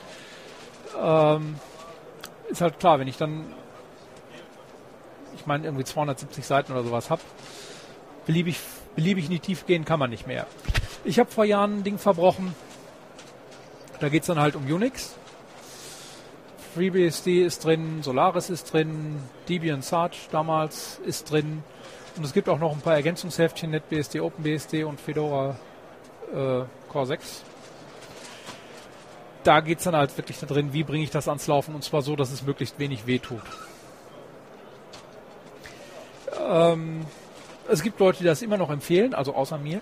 Ähm, 1.02 1.56
ist 2.50 2.62
halt 2.62 2.80
klar, 2.80 3.00
wenn 3.00 3.08
ich 3.08 3.18
dann, 3.18 3.46
ich 5.36 5.46
meine, 5.46 5.66
irgendwie 5.66 5.84
270 5.84 6.46
Seiten 6.46 6.72
oder 6.72 6.84
sowas 6.84 7.10
habe, 7.10 7.22
beliebig, 8.26 8.60
beliebig 8.96 9.26
in 9.26 9.32
die 9.32 9.40
Tiefe 9.40 9.66
gehen 9.66 9.86
kann 9.86 10.00
man 10.00 10.10
nicht 10.10 10.28
mehr. 10.28 10.46
Ich 11.04 11.20
habe 11.20 11.32
vor 11.32 11.46
Jahren 11.46 11.80
ein 11.80 11.84
Ding 11.84 11.98
verbrochen, 11.98 12.54
da 14.00 14.10
geht 14.10 14.22
es 14.22 14.28
dann 14.28 14.40
halt 14.40 14.56
um 14.56 14.66
Unix. 14.66 15.16
FreeBSD 16.76 17.44
ist 17.44 17.66
drin, 17.66 18.04
Solaris 18.04 18.50
ist 18.50 18.72
drin, 18.72 19.20
Debian 19.50 19.82
Sarge 19.82 20.18
damals 20.32 21.00
ist 21.06 21.32
drin. 21.32 21.64
Und 22.16 22.24
es 22.24 22.34
gibt 22.34 22.50
auch 22.50 22.60
noch 22.60 22.72
ein 22.72 22.82
paar 22.82 22.94
Ergänzungsheftchen, 22.94 23.72
NetBSD, 23.72 24.20
OpenBSD 24.20 24.84
und 24.84 25.00
Fedora 25.00 25.56
äh, 26.34 26.62
Core 26.90 27.06
6. 27.06 27.44
Da 29.44 29.62
geht 29.62 29.80
es 29.80 29.86
dann 29.86 29.96
halt 29.96 30.16
wirklich 30.18 30.40
da 30.40 30.46
drin, 30.46 30.74
wie 30.74 30.84
bringe 30.84 31.04
ich 31.04 31.10
das 31.10 31.28
ans 31.28 31.48
Laufen 31.48 31.74
und 31.74 31.84
zwar 31.84 32.02
so, 32.02 32.16
dass 32.16 32.32
es 32.32 32.44
möglichst 32.44 32.80
wenig 32.80 33.08
wehtut. 33.08 33.42
Ähm, 36.48 37.06
es 37.70 37.82
gibt 37.82 38.00
Leute, 38.00 38.20
die 38.20 38.26
das 38.26 38.42
immer 38.42 38.58
noch 38.58 38.70
empfehlen, 38.70 39.14
also 39.14 39.34
außer 39.34 39.58
mir. 39.58 39.82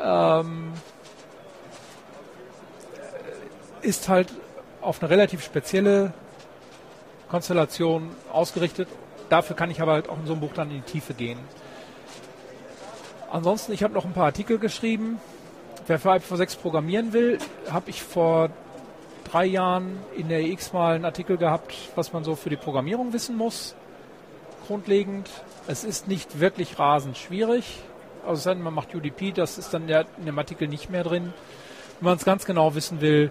Ähm, 0.00 0.72
ist 3.82 4.08
halt 4.08 4.28
auf 4.80 5.02
eine 5.02 5.10
relativ 5.10 5.44
spezielle 5.44 6.12
Konstellation 7.28 8.10
ausgerichtet. 8.32 8.88
Dafür 9.28 9.56
kann 9.56 9.70
ich 9.70 9.80
aber 9.80 9.92
halt 9.92 10.08
auch 10.08 10.18
in 10.18 10.26
so 10.26 10.32
einem 10.32 10.40
Buch 10.40 10.52
dann 10.54 10.70
in 10.70 10.76
die 10.76 10.92
Tiefe 10.92 11.14
gehen. 11.14 11.38
Ansonsten, 13.30 13.72
ich 13.72 13.82
habe 13.82 13.92
noch 13.92 14.04
ein 14.04 14.12
paar 14.12 14.26
Artikel 14.26 14.58
geschrieben. 14.58 15.20
Wer 15.88 15.98
für 15.98 16.10
IPv6 16.10 16.58
programmieren 16.58 17.12
will, 17.12 17.38
habe 17.70 17.90
ich 17.90 18.02
vor 18.02 18.50
drei 19.24 19.46
Jahren 19.46 19.98
in 20.16 20.28
der 20.28 20.40
EX 20.40 20.72
mal 20.72 20.94
einen 20.94 21.04
Artikel 21.04 21.36
gehabt, 21.36 21.74
was 21.96 22.12
man 22.12 22.22
so 22.22 22.36
für 22.36 22.50
die 22.50 22.56
Programmierung 22.56 23.12
wissen 23.12 23.36
muss. 23.36 23.74
Grundlegend. 24.66 25.28
Es 25.66 25.82
ist 25.82 26.06
nicht 26.06 26.38
wirklich 26.38 26.78
rasend 26.78 27.16
schwierig. 27.16 27.80
Also 28.24 28.54
man 28.54 28.74
macht 28.74 28.94
UDP, 28.94 29.32
das 29.32 29.58
ist 29.58 29.74
dann 29.74 29.88
in 29.88 30.24
dem 30.24 30.38
Artikel 30.38 30.68
nicht 30.68 30.90
mehr 30.90 31.04
drin. 31.04 31.32
Wenn 32.00 32.04
man 32.04 32.16
es 32.16 32.24
ganz 32.24 32.44
genau 32.44 32.74
wissen 32.74 33.00
will, 33.00 33.30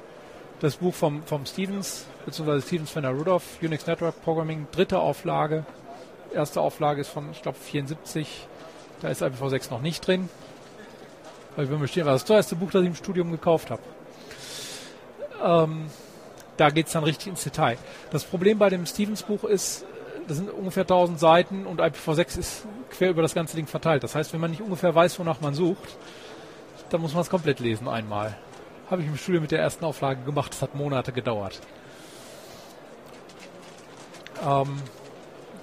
das 0.66 0.78
Buch 0.78 0.93
vom, 0.93 1.24
vom 1.24 1.45
Stevens, 1.45 2.05
beziehungsweise 2.26 2.66
Stevens 2.66 2.89
von 2.89 3.03
der 3.03 3.11
Rudolph, 3.11 3.61
Unix 3.61 3.86
Network 3.86 4.22
Programming, 4.24 4.68
dritte 4.72 4.99
Auflage. 4.99 5.66
Erste 6.34 6.59
Auflage 6.59 7.01
ist 7.01 7.09
von, 7.09 7.32
ich 7.32 7.41
glaube, 7.41 7.57
74. 7.57 8.47
Da 9.01 9.09
ist 9.09 9.22
IPv6 9.22 9.70
noch 9.70 9.82
nicht 9.82 10.05
drin. 10.05 10.28
Weil 11.55 11.70
wir 11.70 11.78
bestehen, 11.78 12.05
war 12.05 12.13
das 12.13 12.26
teuerste 12.26 12.55
Buch, 12.55 12.72
das 12.72 12.82
ich 12.82 12.88
im 12.88 12.95
Studium 12.95 13.32
gekauft 13.32 13.70
habe. 13.70 13.82
Ähm, 15.43 15.86
da 16.57 16.70
geht 16.70 16.88
es 16.88 16.93
dann 16.93 17.03
richtig 17.03 17.28
ins 17.28 17.43
Detail. 17.43 17.78
Das 18.11 18.24
Problem 18.24 18.57
bei 18.57 18.70
dem 18.70 18.86
Stevens-Buch 18.86 19.43
ist, 19.43 19.86
das 20.28 20.38
sind 20.38 20.49
ungefähr 20.49 20.84
1000 20.84 21.20
Seiten 21.20 21.66
und 21.68 21.80
IPv6 21.80 22.39
ist 22.39 22.66
quer 22.89 23.11
über 23.11 23.22
das 23.22 23.36
ganze 23.36 23.55
Ding 23.55 23.68
verteilt. 23.68 24.03
Das 24.03 24.16
heißt, 24.16 24.34
wenn 24.34 24.41
man 24.41 24.49
nicht 24.49 24.61
ungefähr 24.61 24.95
weiß, 24.95 25.20
wonach 25.20 25.41
man 25.41 25.53
sucht, 25.53 25.97
dann 26.89 27.01
muss 27.01 27.13
man 27.13 27.22
es 27.22 27.30
komplett 27.30 27.59
lesen 27.59 27.88
einmal. 27.88 28.36
Habe 28.89 29.01
ich 29.01 29.07
im 29.07 29.17
Studio 29.17 29.41
mit 29.41 29.51
der 29.51 29.59
ersten 29.59 29.83
Auflage 29.83 30.21
gemacht. 30.23 30.53
Das 30.53 30.61
hat 30.61 30.75
Monate 30.75 31.11
gedauert. 31.11 31.59
Ähm, 34.45 34.79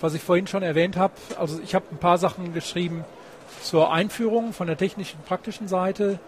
was 0.01 0.15
ich 0.15 0.23
vorhin 0.23 0.49
schon 0.49 0.65
erwähnt 0.65 0.97
habe, 0.97 1.15
also 1.39 1.61
ich 1.61 1.77
habe 1.77 1.85
ein 1.93 1.99
paar 1.99 2.19
Sachen 2.19 2.53
geschrieben 2.53 3.05
zur 3.63 3.93
Einführung 3.93 4.53
von 4.53 4.67
der 4.67 4.77
technischen 4.77 5.21
praktischen 5.21 5.69
Seite 5.69 6.19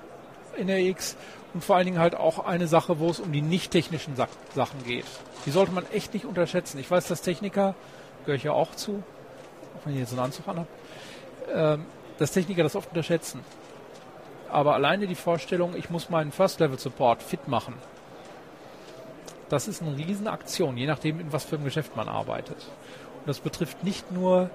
in 0.56 0.68
der 0.68 0.78
X 0.78 1.16
und 1.52 1.64
vor 1.64 1.74
allen 1.74 1.86
Dingen 1.86 1.98
halt 1.98 2.14
auch 2.14 2.38
eine 2.38 2.68
Sache, 2.68 3.00
wo 3.00 3.10
es 3.10 3.18
um 3.18 3.32
die 3.32 3.42
nicht 3.42 3.72
technischen 3.72 4.14
Sa 4.14 4.28
Sachen 4.54 4.84
geht. 4.84 5.06
Die 5.46 5.50
sollte 5.50 5.72
man 5.72 5.84
echt 5.92 6.14
nicht 6.14 6.26
unterschätzen. 6.26 6.78
Ich 6.78 6.88
weiß, 6.88 7.08
dass 7.08 7.22
Techniker, 7.22 7.74
gehöre 8.24 8.36
ich 8.36 8.44
ja 8.44 8.52
auch 8.52 8.76
zu, 8.76 9.02
auch 9.76 9.86
wenn 9.86 9.94
ich 9.94 10.00
jetzt 10.00 10.12
einen 10.12 10.20
Anzug 10.20 10.46
anhabe, 10.46 10.68
ähm, 11.52 11.86
dass 12.18 12.30
Techniker 12.30 12.62
das 12.62 12.76
oft 12.76 12.90
unterschätzen 12.90 13.40
aber 14.54 14.74
alleine 14.74 15.08
die 15.08 15.16
Vorstellung, 15.16 15.74
ich 15.76 15.90
muss 15.90 16.10
meinen 16.10 16.30
First-Level-Support 16.30 17.24
fit 17.24 17.48
machen, 17.48 17.74
das 19.48 19.66
ist 19.66 19.82
eine 19.82 19.96
Riesenaktion, 19.96 20.76
je 20.76 20.86
nachdem, 20.86 21.18
in 21.18 21.32
was 21.32 21.44
für 21.44 21.56
einem 21.56 21.64
Geschäft 21.64 21.96
man 21.96 22.08
arbeitet. 22.08 22.56
Und 22.56 23.26
das 23.26 23.40
betrifft 23.40 23.82
nicht 23.82 24.12
nur 24.12 24.50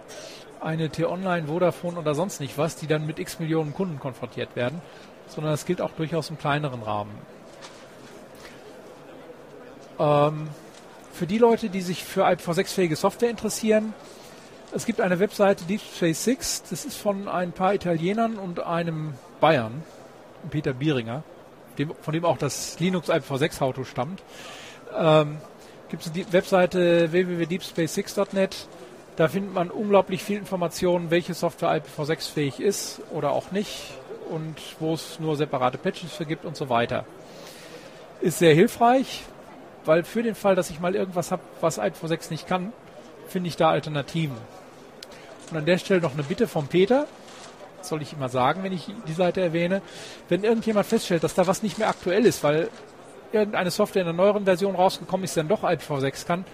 eine 0.62 0.90
T-Online, 0.90 1.48
Vodafone 1.48 2.00
oder 2.00 2.16
sonst 2.16 2.40
nicht 2.40 2.58
was, 2.58 2.78
die 2.78 2.88
dann 2.88 3.06
mit 3.06 3.20
x 3.20 3.40
Millionen 3.40 3.74
Kunden 3.74 4.00
konfrontiert 4.00 4.56
werden, 4.56 4.82
sondern 5.28 5.52
das 5.52 5.66
gilt 5.66 5.82
auch 5.82 5.92
durchaus 5.92 6.30
im 6.30 6.38
kleineren 6.38 6.82
Rahmen. 6.82 7.12
Ähm, 10.00 10.48
für 11.12 11.28
die 11.28 11.38
Leute, 11.38 11.70
die 11.70 11.82
sich 11.82 12.06
für 12.06 12.26
IPv6-fähige 12.26 12.96
Software 12.96 13.30
interessieren, 13.30 13.94
es 14.72 14.86
gibt 14.86 15.02
eine 15.02 15.20
Webseite 15.20 15.66
Deep 15.66 15.82
Space 15.82 16.24
6, 16.24 16.64
das 16.70 16.86
ist 16.86 16.98
von 16.98 17.28
ein 17.28 17.52
paar 17.52 17.74
Italienern 17.74 18.38
und 18.38 18.62
einem 18.62 19.16
Bayern, 19.40 19.84
Peter 20.50 20.74
Bieringer, 20.74 21.24
dem, 21.78 21.92
von 22.02 22.14
dem 22.14 22.26
auch 22.26 22.38
das 22.38 22.80
Linux 22.80 23.10
IPv6 23.10 23.62
Auto 23.62 23.84
stammt. 23.84 24.22
Ähm, 24.98 25.38
gibt 25.90 26.06
es 26.06 26.12
die 26.12 26.32
Webseite 26.32 27.12
www.deepspace6.net. 27.12 28.68
Da 29.16 29.28
findet 29.28 29.54
man 29.54 29.70
unglaublich 29.70 30.24
viel 30.24 30.38
Informationen, 30.38 31.12
welche 31.12 31.34
Software 31.34 31.82
IPv6 31.82 32.32
fähig 32.32 32.60
ist 32.60 33.02
oder 33.12 33.32
auch 33.32 33.52
nicht 33.52 33.92
und 34.30 34.56
wo 34.80 34.94
es 34.94 35.20
nur 35.20 35.36
separate 35.36 35.78
Patches 35.78 36.12
für 36.12 36.26
gibt 36.26 36.46
und 36.46 36.56
so 36.56 36.70
weiter. 36.70 37.06
Ist 38.22 38.40
sehr 38.40 38.54
hilfreich, 38.54 39.24
weil 39.86 40.04
für 40.04 40.24
den 40.24 40.36
Fall, 40.36 40.56
dass 40.56 40.70
ich 40.70 40.80
mal 40.80 40.96
irgendwas 40.96 41.32
habe, 41.32 41.42
was 41.62 41.80
IPv6 41.80 42.32
nicht 42.32 42.48
kann, 42.48 42.72
finde 43.28 43.50
ich 43.50 43.58
da 43.58 43.70
Alternativen. 43.72 44.38
Und 45.52 45.58
an 45.58 45.66
der 45.66 45.78
Stelle 45.80 46.02
noch 46.02 46.14
eine 46.14 46.24
Bitte 46.24 46.48
vom 46.48 46.68
Peter 46.68 47.08
soll 47.82 48.02
ich 48.02 48.14
immer 48.14 48.30
sagen, 48.30 48.64
wenn 48.64 48.74
ich 48.74 48.88
die 49.08 49.14
Seite 49.14 49.42
erwähne, 49.42 49.82
wenn 50.28 50.44
irgendjemand 50.44 50.86
feststellt, 50.86 51.24
dass 51.24 51.34
da 51.34 51.48
was 51.48 51.64
nicht 51.64 51.78
mehr 51.78 51.90
aktuell 51.90 52.26
ist, 52.26 52.44
weil 52.44 52.70
irgendeine 53.32 53.72
Software 53.72 54.02
in 54.02 54.08
einer 54.08 54.18
neueren 54.18 54.46
Version 54.46 54.76
rausgekommen 54.76 55.24
ist, 55.24 55.38
dann 55.38 55.48
doch 55.48 55.64
IPv6 55.64 56.26
kann, 56.26 56.46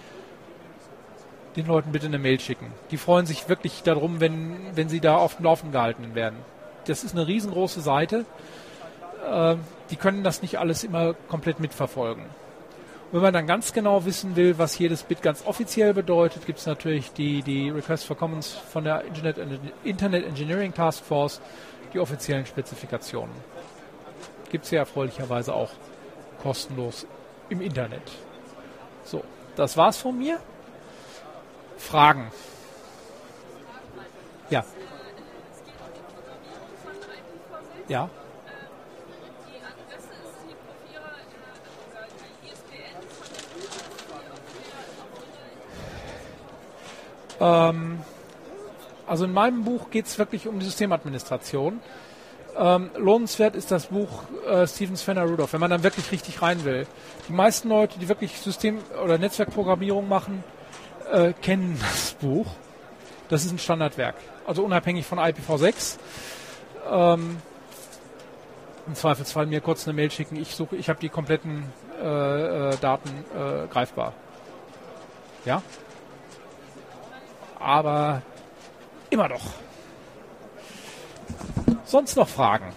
den 1.56 1.66
Leuten 1.66 1.92
bitte 1.92 2.06
eine 2.06 2.18
Mail 2.18 2.38
schicken. 2.38 2.72
Die 2.90 2.98
freuen 2.98 3.26
sich 3.26 3.48
wirklich 3.48 3.82
darum, 3.82 4.20
wenn, 4.20 4.56
wenn 4.74 4.88
sie 4.88 5.00
da 5.00 5.16
auf 5.16 5.36
dem 5.36 5.44
Laufen 5.44 5.72
gehalten 5.72 6.14
werden. 6.14 6.36
Das 6.86 7.02
ist 7.02 7.14
eine 7.14 7.26
riesengroße 7.26 7.80
Seite. 7.80 8.24
Äh, 9.28 9.56
die 9.90 9.96
können 9.96 10.22
das 10.22 10.42
nicht 10.42 10.58
alles 10.58 10.84
immer 10.84 11.14
komplett 11.28 11.60
mitverfolgen. 11.60 12.24
Wenn 13.12 13.22
man 13.22 13.32
dann 13.32 13.46
ganz 13.46 13.72
genau 13.72 14.04
wissen 14.04 14.34
will, 14.34 14.58
was 14.58 14.78
jedes 14.78 15.04
Bit 15.04 15.22
ganz 15.22 15.46
offiziell 15.46 15.94
bedeutet, 15.94 16.44
gibt 16.44 16.58
es 16.58 16.66
natürlich 16.66 17.12
die, 17.12 17.42
die 17.42 17.70
Request 17.70 18.04
for 18.04 18.16
Commons 18.16 18.52
von 18.52 18.84
der 18.84 19.04
Internet, 19.04 19.38
Internet 19.84 20.26
Engineering 20.26 20.74
Task 20.74 21.04
Force, 21.04 21.40
die 21.94 22.00
offiziellen 22.00 22.46
Spezifikationen. 22.46 23.34
Gibt 24.50 24.64
es 24.64 24.70
ja 24.72 24.80
erfreulicherweise 24.80 25.54
auch 25.54 25.70
kostenlos 26.42 27.06
im 27.48 27.60
Internet. 27.60 28.02
So, 29.04 29.22
das 29.54 29.76
war's 29.76 29.96
von 29.96 30.18
mir. 30.18 30.40
Fragen? 31.76 32.30
Ja. 34.50 34.64
Ja. 37.88 38.10
Ähm, 47.40 48.00
also 49.06 49.24
in 49.24 49.32
meinem 49.32 49.64
Buch 49.64 49.90
geht 49.90 50.06
es 50.06 50.18
wirklich 50.18 50.48
um 50.48 50.58
die 50.58 50.66
Systemadministration. 50.66 51.80
Ähm, 52.58 52.90
lohnenswert 52.96 53.54
ist 53.54 53.70
das 53.70 53.86
Buch 53.86 54.22
äh, 54.48 54.66
Steven 54.66 54.96
Fenner 54.96 55.24
Rudolph, 55.24 55.52
wenn 55.52 55.60
man 55.60 55.70
dann 55.70 55.82
wirklich 55.82 56.10
richtig 56.10 56.40
rein 56.40 56.64
will. 56.64 56.86
Die 57.28 57.32
meisten 57.32 57.68
Leute, 57.68 57.98
die 57.98 58.08
wirklich 58.08 58.40
System- 58.40 58.78
oder 59.04 59.18
Netzwerkprogrammierung 59.18 60.08
machen, 60.08 60.42
äh, 61.12 61.32
kennen 61.34 61.78
das 61.80 62.14
Buch. 62.14 62.46
Das 63.28 63.44
ist 63.44 63.52
ein 63.52 63.58
Standardwerk. 63.58 64.14
Also 64.46 64.62
unabhängig 64.64 65.04
von 65.04 65.18
IPv6. 65.18 65.98
Ähm, 66.90 67.38
Im 68.86 68.94
Zweifelsfall 68.94 69.46
mir 69.46 69.60
kurz 69.60 69.86
eine 69.86 69.94
Mail 69.94 70.10
schicken. 70.10 70.36
Ich 70.36 70.54
suche, 70.54 70.76
ich 70.76 70.88
habe 70.88 71.00
die 71.00 71.08
kompletten 71.08 71.64
äh, 72.00 72.70
äh, 72.70 72.76
Daten 72.80 73.10
äh, 73.34 73.66
greifbar. 73.66 74.12
Ja? 75.44 75.62
Aber 77.66 78.22
immer 79.10 79.28
noch. 79.28 79.42
Sonst 81.84 82.16
noch 82.16 82.28
Fragen? 82.28 82.72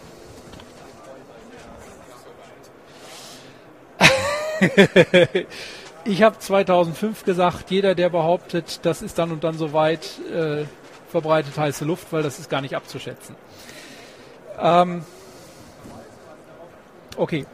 ich 6.05 6.23
habe 6.23 6.39
2005 6.39 7.23
gesagt, 7.23 7.69
jeder, 7.69 7.93
der 7.93 8.09
behauptet, 8.09 8.79
das 8.83 9.03
ist 9.03 9.19
dann 9.19 9.31
und 9.31 9.43
dann 9.43 9.59
soweit, 9.59 10.09
äh, 10.33 10.65
verbreitet 11.11 11.55
heiße 11.55 11.85
Luft, 11.85 12.11
weil 12.11 12.23
das 12.23 12.39
ist 12.39 12.49
gar 12.49 12.61
nicht 12.61 12.75
abzuschätzen. 12.75 13.35
Ähm, 14.59 15.05
okay, 17.15 17.45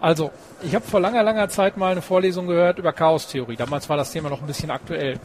also 0.00 0.30
ich 0.62 0.74
habe 0.74 0.86
vor 0.86 1.00
langer, 1.00 1.22
langer 1.22 1.50
Zeit 1.50 1.76
mal 1.76 1.92
eine 1.92 2.00
Vorlesung 2.00 2.46
gehört 2.46 2.78
über 2.78 2.94
Chaostheorie. 2.94 3.56
Damals 3.56 3.86
war 3.90 3.98
das 3.98 4.12
Thema 4.12 4.30
noch 4.30 4.40
ein 4.40 4.46
bisschen 4.46 4.70
aktuell. 4.70 5.20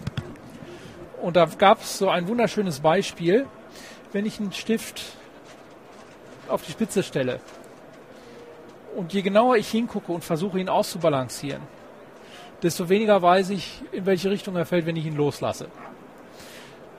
Und 1.22 1.36
da 1.36 1.46
gab 1.46 1.82
es 1.82 1.98
so 1.98 2.10
ein 2.10 2.28
wunderschönes 2.28 2.80
Beispiel, 2.80 3.48
wenn 4.12 4.26
ich 4.26 4.40
einen 4.40 4.54
Stift 4.54 5.02
auf 6.48 6.64
die 6.64 6.72
Spitze 6.72 7.04
stelle 7.04 7.40
und 8.96 9.14
je 9.14 9.22
genauer 9.22 9.58
ich 9.58 9.70
hingucke 9.70 10.12
und 10.12 10.24
versuche 10.24 10.60
ihn 10.60 10.70
auszubalancieren, 10.70 11.62
desto 12.64 12.90
weniger 12.90 13.22
weiß 13.22 13.50
ich, 13.50 13.82
in 13.92 14.06
welche 14.06 14.30
Richtung 14.30 14.56
er 14.56 14.66
fällt, 14.66 14.86
wenn 14.86 14.96
ich 14.96 15.06
ihn 15.06 15.18
loslasse. 15.18 15.68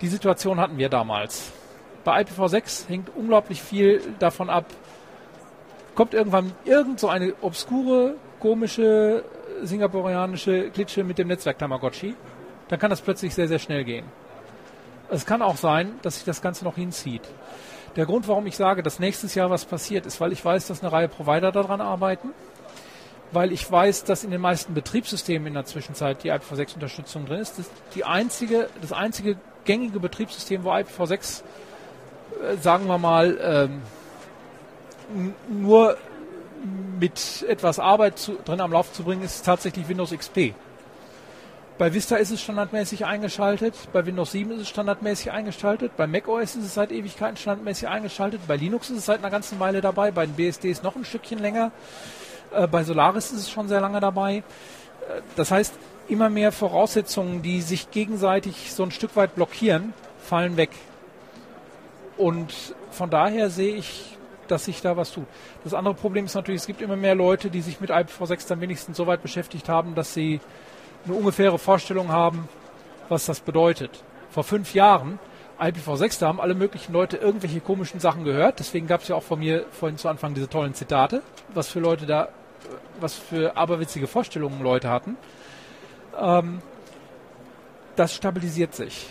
Die 0.01 0.09
Situation 0.09 0.61
hatten 0.61 0.77
wir 0.77 0.89
damals. 0.89 1.53
Bei 2.05 2.23
IPv6 2.23 2.89
hängt 2.89 3.11
unglaublich 3.17 3.63
viel 3.63 4.01
davon 4.19 4.51
ab, 4.51 4.67
kommt 5.95 6.15
irgendwann 6.15 6.53
irgend 6.65 7.01
so 7.01 7.09
eine 7.09 7.35
obskure, 7.41 8.17
komische, 8.39 9.25
singapurianische 9.63 10.71
Glitsche 10.71 11.03
mit 11.03 11.19
dem 11.19 11.29
Netzwerk 11.29 11.59
Tamagotchi, 11.59 12.15
dann 12.69 12.79
kann 12.79 12.91
das 12.91 13.01
plötzlich 13.01 13.35
sehr, 13.35 13.49
sehr 13.49 13.59
schnell 13.59 13.85
gehen. 13.85 14.07
Es 15.09 15.25
kann 15.25 15.43
auch 15.43 15.57
sein, 15.57 15.99
dass 16.03 16.17
sich 16.17 16.25
das 16.25 16.43
Ganze 16.43 16.65
noch 16.65 16.75
hinzieht. 16.75 17.23
Der 17.95 18.07
Grund, 18.07 18.29
warum 18.29 18.47
ich 18.47 18.57
sage, 18.57 18.83
dass 18.83 18.99
nächstes 18.99 19.35
Jahr 19.35 19.51
was 19.51 19.65
passiert, 19.65 20.05
ist, 20.05 20.21
weil 20.21 20.33
ich 20.33 20.45
weiß, 20.45 20.67
dass 20.67 20.83
eine 20.83 20.93
Reihe 20.93 21.09
Provider 21.09 21.53
daran 21.53 21.81
arbeiten, 21.81 22.31
weil 23.33 23.53
ich 23.53 23.71
weiß, 23.71 24.05
dass 24.05 24.25
in 24.25 24.31
den 24.31 24.41
meisten 24.41 24.75
Betriebssystemen 24.75 25.49
in 25.49 25.55
der 25.55 25.65
Zwischenzeit 25.65 26.23
die 26.23 26.33
IPv6-Unterstützung 26.33 27.27
drin 27.27 27.41
ist. 27.41 27.59
Das, 27.59 27.71
die 27.95 28.05
einzige, 28.05 28.69
das 28.81 28.93
einzige 28.93 29.37
gängige 29.65 30.01
Betriebssystem, 30.01 30.65
wo 30.65 30.71
IPv6, 30.71 31.43
äh, 32.43 32.57
sagen 32.59 32.87
wir 32.87 32.99
mal, 32.99 33.39
ähm, 33.41 33.83
nur 35.49 35.97
mit 36.99 37.45
etwas 37.49 37.79
Arbeit 37.79 38.19
zu, 38.19 38.39
drin 38.45 38.61
am 38.61 38.73
Lauf 38.73 38.93
zu 38.93 39.05
bringen, 39.05 39.23
ist 39.23 39.45
tatsächlich 39.45 39.89
Windows 39.89 40.11
XP. 40.11 40.55
Bei 41.79 41.93
Vista 41.93 42.17
ist 42.17 42.31
es 42.31 42.41
standardmäßig 42.41 43.05
eingeschaltet, 43.05 43.75
bei 43.93 44.07
Windows 44.07 44.33
7 44.33 44.51
ist 44.53 44.63
es 44.63 44.69
standardmäßig 44.71 45.31
eingeschaltet, 45.31 45.95
bei 45.95 46.07
macOS 46.07 46.57
ist 46.57 46.65
es 46.65 46.73
seit 46.73 46.91
Ewigkeiten 46.91 47.37
standardmäßig 47.37 47.87
eingeschaltet, 47.89 48.41
bei 48.49 48.57
Linux 48.57 48.89
ist 48.89 48.97
es 48.97 49.05
seit 49.05 49.19
einer 49.19 49.29
ganzen 49.29 49.61
Weile 49.61 49.83
dabei, 49.83 50.11
bei 50.11 50.25
den 50.25 50.37
BSDs 50.37 50.83
noch 50.83 50.97
ein 50.97 51.05
Stückchen 51.05 51.39
länger, 51.39 51.73
äh, 52.53 52.67
bei 52.67 52.83
Solaris 52.83 53.31
ist 53.31 53.41
es 53.41 53.51
schon 53.51 53.69
sehr 53.69 53.83
lange 53.83 54.01
dabei. 54.01 54.37
Äh, 54.37 54.43
das 55.37 55.51
heißt, 55.51 55.75
immer 56.09 56.31
mehr 56.31 56.51
Voraussetzungen, 56.51 57.43
die 57.43 57.61
sich 57.61 57.91
gegenseitig 57.91 58.73
so 58.73 58.83
ein 58.83 58.91
Stück 58.91 59.15
weit 59.15 59.35
blockieren, 59.35 59.93
fallen 60.19 60.57
weg. 60.57 60.71
Und 62.17 62.55
von 62.91 63.11
daher 63.11 63.51
sehe 63.51 63.75
ich, 63.77 64.17
dass 64.49 64.65
sich 64.65 64.81
da 64.81 64.97
was 64.97 65.13
tut. 65.13 65.27
Das 65.63 65.75
andere 65.75 65.93
Problem 65.93 66.25
ist 66.25 66.37
natürlich, 66.37 66.63
es 66.63 66.67
gibt 66.67 66.81
immer 66.81 66.97
mehr 66.97 67.15
Leute, 67.15 67.51
die 67.51 67.61
sich 67.61 67.81
mit 67.81 67.91
IPv6 67.91 68.49
dann 68.49 68.63
wenigstens 68.63 68.97
so 68.97 69.07
weit 69.07 69.21
beschäftigt 69.21 69.69
haben, 69.69 69.95
dass 69.95 70.15
sie 70.15 70.41
eine 71.07 71.15
ungefähre 71.15 71.59
Vorstellung 71.59 72.09
haben, 72.09 72.49
was 73.09 73.27
das 73.27 73.41
bedeutet. 73.41 74.03
Vor 74.31 74.45
fünf 74.45 74.75
Jahren, 74.75 75.19
IPv6, 75.59 76.21
da 76.21 76.29
haben 76.29 76.41
alle 76.41 76.55
möglichen 76.55 76.93
Leute 76.93 77.17
irgendwelche 77.17 77.61
komischen 77.61 78.01
Sachen 78.01 78.25
gehört. 78.25 78.59
Deswegen 78.59 78.87
gab 78.87 79.03
es 79.03 79.09
ja 79.09 79.17
auch 79.17 79.23
von 79.23 79.39
mir 79.39 79.65
vorhin 79.71 79.97
zu 79.97 80.09
Anfang 80.09 80.35
diese 80.35 80.49
tollen 80.49 80.75
Zitate, 80.75 81.23
was 81.55 81.69
für 81.69 81.81
Leute 81.81 82.07
da, 82.07 82.29
was 83.01 83.15
für 83.15 83.57
aberwitzige 83.57 84.07
Vorstellungen 84.07 84.63
Leute 84.63 84.91
hatten. 84.91 85.17
Ähm, 86.21 86.61
das 87.95 88.15
stabilisiert 88.15 88.75
sich. 88.75 89.07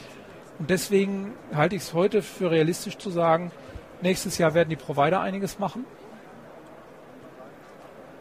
Und 0.59 0.69
deswegen 0.69 1.33
halte 1.53 1.75
ich 1.75 1.81
es 1.81 1.93
heute 1.93 2.21
für 2.21 2.51
realistisch 2.51 2.97
zu 2.97 3.09
sagen, 3.09 3.51
nächstes 4.01 4.37
Jahr 4.37 4.53
werden 4.53 4.69
die 4.69 4.75
Provider 4.75 5.21
einiges 5.21 5.59
machen. 5.59 5.85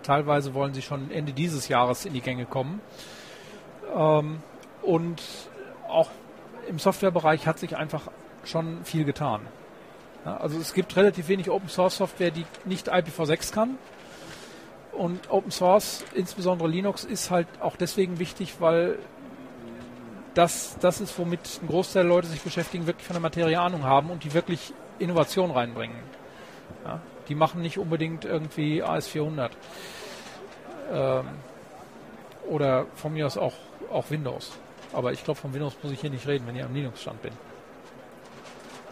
Teilweise 0.03 0.55
wollen 0.55 0.75
sie 0.75 0.83
schon 0.83 1.11
Ende 1.11 1.33
dieses 1.33 1.69
Jahres 1.69 2.05
in 2.05 2.13
die 2.13 2.21
Gänge 2.21 2.45
kommen. 2.45 2.81
Ähm, 3.95 4.43
und 4.83 5.23
auch 5.89 6.11
im 6.69 6.79
Softwarebereich 6.79 7.47
hat 7.47 7.59
sich 7.59 7.77
einfach 7.77 8.09
schon 8.45 8.85
viel 8.85 9.05
getan. 9.05 9.43
Ja, 10.25 10.39
also 10.39 10.59
es 10.59 10.75
gibt 10.75 10.97
relativ 10.97 11.29
wenig 11.29 11.51
Open 11.51 11.69
Source 11.69 11.97
Software, 11.97 12.31
die 12.31 12.47
nicht 12.65 12.93
IPv6 12.93 13.53
kann. 13.53 13.79
Und 14.93 15.31
Open 15.31 15.51
Source, 15.51 16.05
insbesondere 16.15 16.69
Linux, 16.69 17.05
ist 17.05 17.31
halt 17.31 17.49
auch 17.61 17.77
deswegen 17.77 18.19
wichtig, 18.19 18.61
weil 18.61 18.99
das, 20.35 20.77
das 20.81 21.01
ist, 21.01 21.19
womit 21.19 21.61
ein 21.63 21.69
Großteil 21.69 22.05
der 22.05 22.13
Leute 22.13 22.27
sich 22.29 22.41
beschäftigen, 22.41 22.87
wirklich 22.87 23.07
von 23.07 23.15
der 23.15 23.21
Materie 23.21 23.59
Ahnung 23.59 23.85
haben 23.85 24.11
und 24.11 24.25
die 24.25 24.35
wirklich 24.35 24.73
Innovation 24.99 25.51
reinbringen. 25.51 25.97
Ja, 26.85 27.01
die 27.29 27.35
machen 27.35 27.61
nicht 27.61 27.79
unbedingt 27.79 28.25
irgendwie 28.25 28.83
AS400. 28.83 29.51
Ähm, 30.93 31.25
oder 32.49 32.87
von 32.95 33.13
mir 33.13 33.27
aus 33.27 33.39
auch 33.39 33.55
auch 33.91 34.11
Windows. 34.11 34.53
Aber 34.93 35.13
ich 35.13 35.25
glaube, 35.25 35.41
von 35.41 35.53
Windows 35.53 35.75
muss 35.83 35.93
ich 35.93 36.01
hier 36.01 36.11
nicht 36.11 36.27
reden, 36.27 36.47
wenn 36.47 36.57
ich 36.57 36.63
am 36.63 36.73
Linux-Stand 36.73 37.21
bin. 37.23 37.33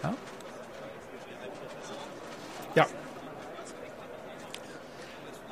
Ja? 0.03 0.15
Ja. 2.75 2.87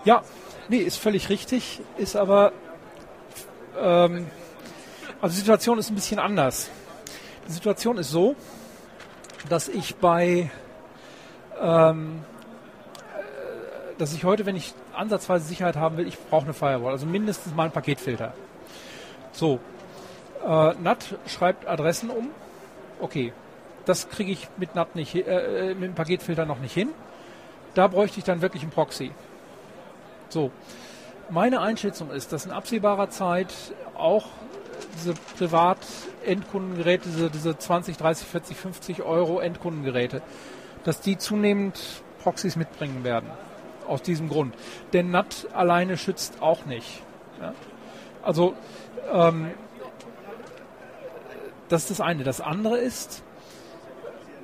Ja, 0.04 0.22
nee, 0.68 0.78
ist 0.78 0.96
völlig 0.96 1.28
richtig, 1.28 1.80
ist 1.98 2.16
aber, 2.16 2.52
ähm, 3.78 4.26
also 5.20 5.34
die 5.34 5.40
Situation 5.40 5.78
ist 5.78 5.90
ein 5.90 5.94
bisschen 5.94 6.18
anders. 6.18 6.70
Die 7.46 7.52
Situation 7.52 7.98
ist 7.98 8.10
so, 8.10 8.34
dass 9.48 9.68
ich 9.68 9.96
bei, 9.96 10.50
ähm, 11.60 12.24
dass 13.98 14.14
ich 14.14 14.24
heute, 14.24 14.46
wenn 14.46 14.56
ich 14.56 14.72
ansatzweise 14.94 15.44
Sicherheit 15.46 15.76
haben 15.76 15.96
will, 15.96 16.06
ich 16.06 16.18
brauche 16.18 16.44
eine 16.44 16.54
Firewall, 16.54 16.92
also 16.92 17.06
mindestens 17.06 17.54
mal 17.54 17.64
einen 17.64 17.72
Paketfilter. 17.72 18.32
So, 19.32 19.60
äh, 20.44 20.74
NAT 20.74 21.18
schreibt 21.26 21.66
Adressen 21.66 22.10
um. 22.10 22.28
Okay, 23.00 23.32
das 23.84 24.08
kriege 24.08 24.32
ich 24.32 24.48
mit 24.56 24.74
NAT 24.74 24.94
nicht, 24.94 25.14
äh, 25.14 25.70
äh, 25.70 25.74
mit 25.74 25.84
dem 25.84 25.94
Paketfilter 25.94 26.46
noch 26.46 26.58
nicht 26.58 26.74
hin. 26.74 26.90
Da 27.74 27.86
bräuchte 27.88 28.18
ich 28.18 28.24
dann 28.24 28.42
wirklich 28.42 28.62
einen 28.62 28.72
Proxy. 28.72 29.12
So, 30.28 30.50
meine 31.30 31.60
Einschätzung 31.60 32.10
ist, 32.10 32.32
dass 32.32 32.46
in 32.46 32.52
absehbarer 32.52 33.10
Zeit 33.10 33.52
auch 33.96 34.26
diese 34.96 35.14
Privat-Endkundengeräte, 35.38 37.08
diese, 37.08 37.30
diese 37.30 37.56
20, 37.56 37.96
30, 37.96 38.26
40, 38.26 38.56
50 38.56 39.02
Euro 39.02 39.40
Endkundengeräte, 39.40 40.22
dass 40.84 41.00
die 41.00 41.18
zunehmend 41.18 41.78
Proxys 42.22 42.56
mitbringen 42.56 43.04
werden. 43.04 43.30
Aus 43.86 44.02
diesem 44.02 44.28
Grund. 44.28 44.54
Denn 44.92 45.10
NAT 45.10 45.48
alleine 45.52 45.96
schützt 45.96 46.42
auch 46.42 46.64
nicht. 46.66 47.02
Ja? 47.40 47.54
Also 48.22 48.54
ähm, 49.12 49.50
das 51.68 51.82
ist 51.82 51.90
das 51.90 52.00
eine. 52.00 52.24
Das 52.24 52.40
andere 52.40 52.78
ist, 52.78 53.22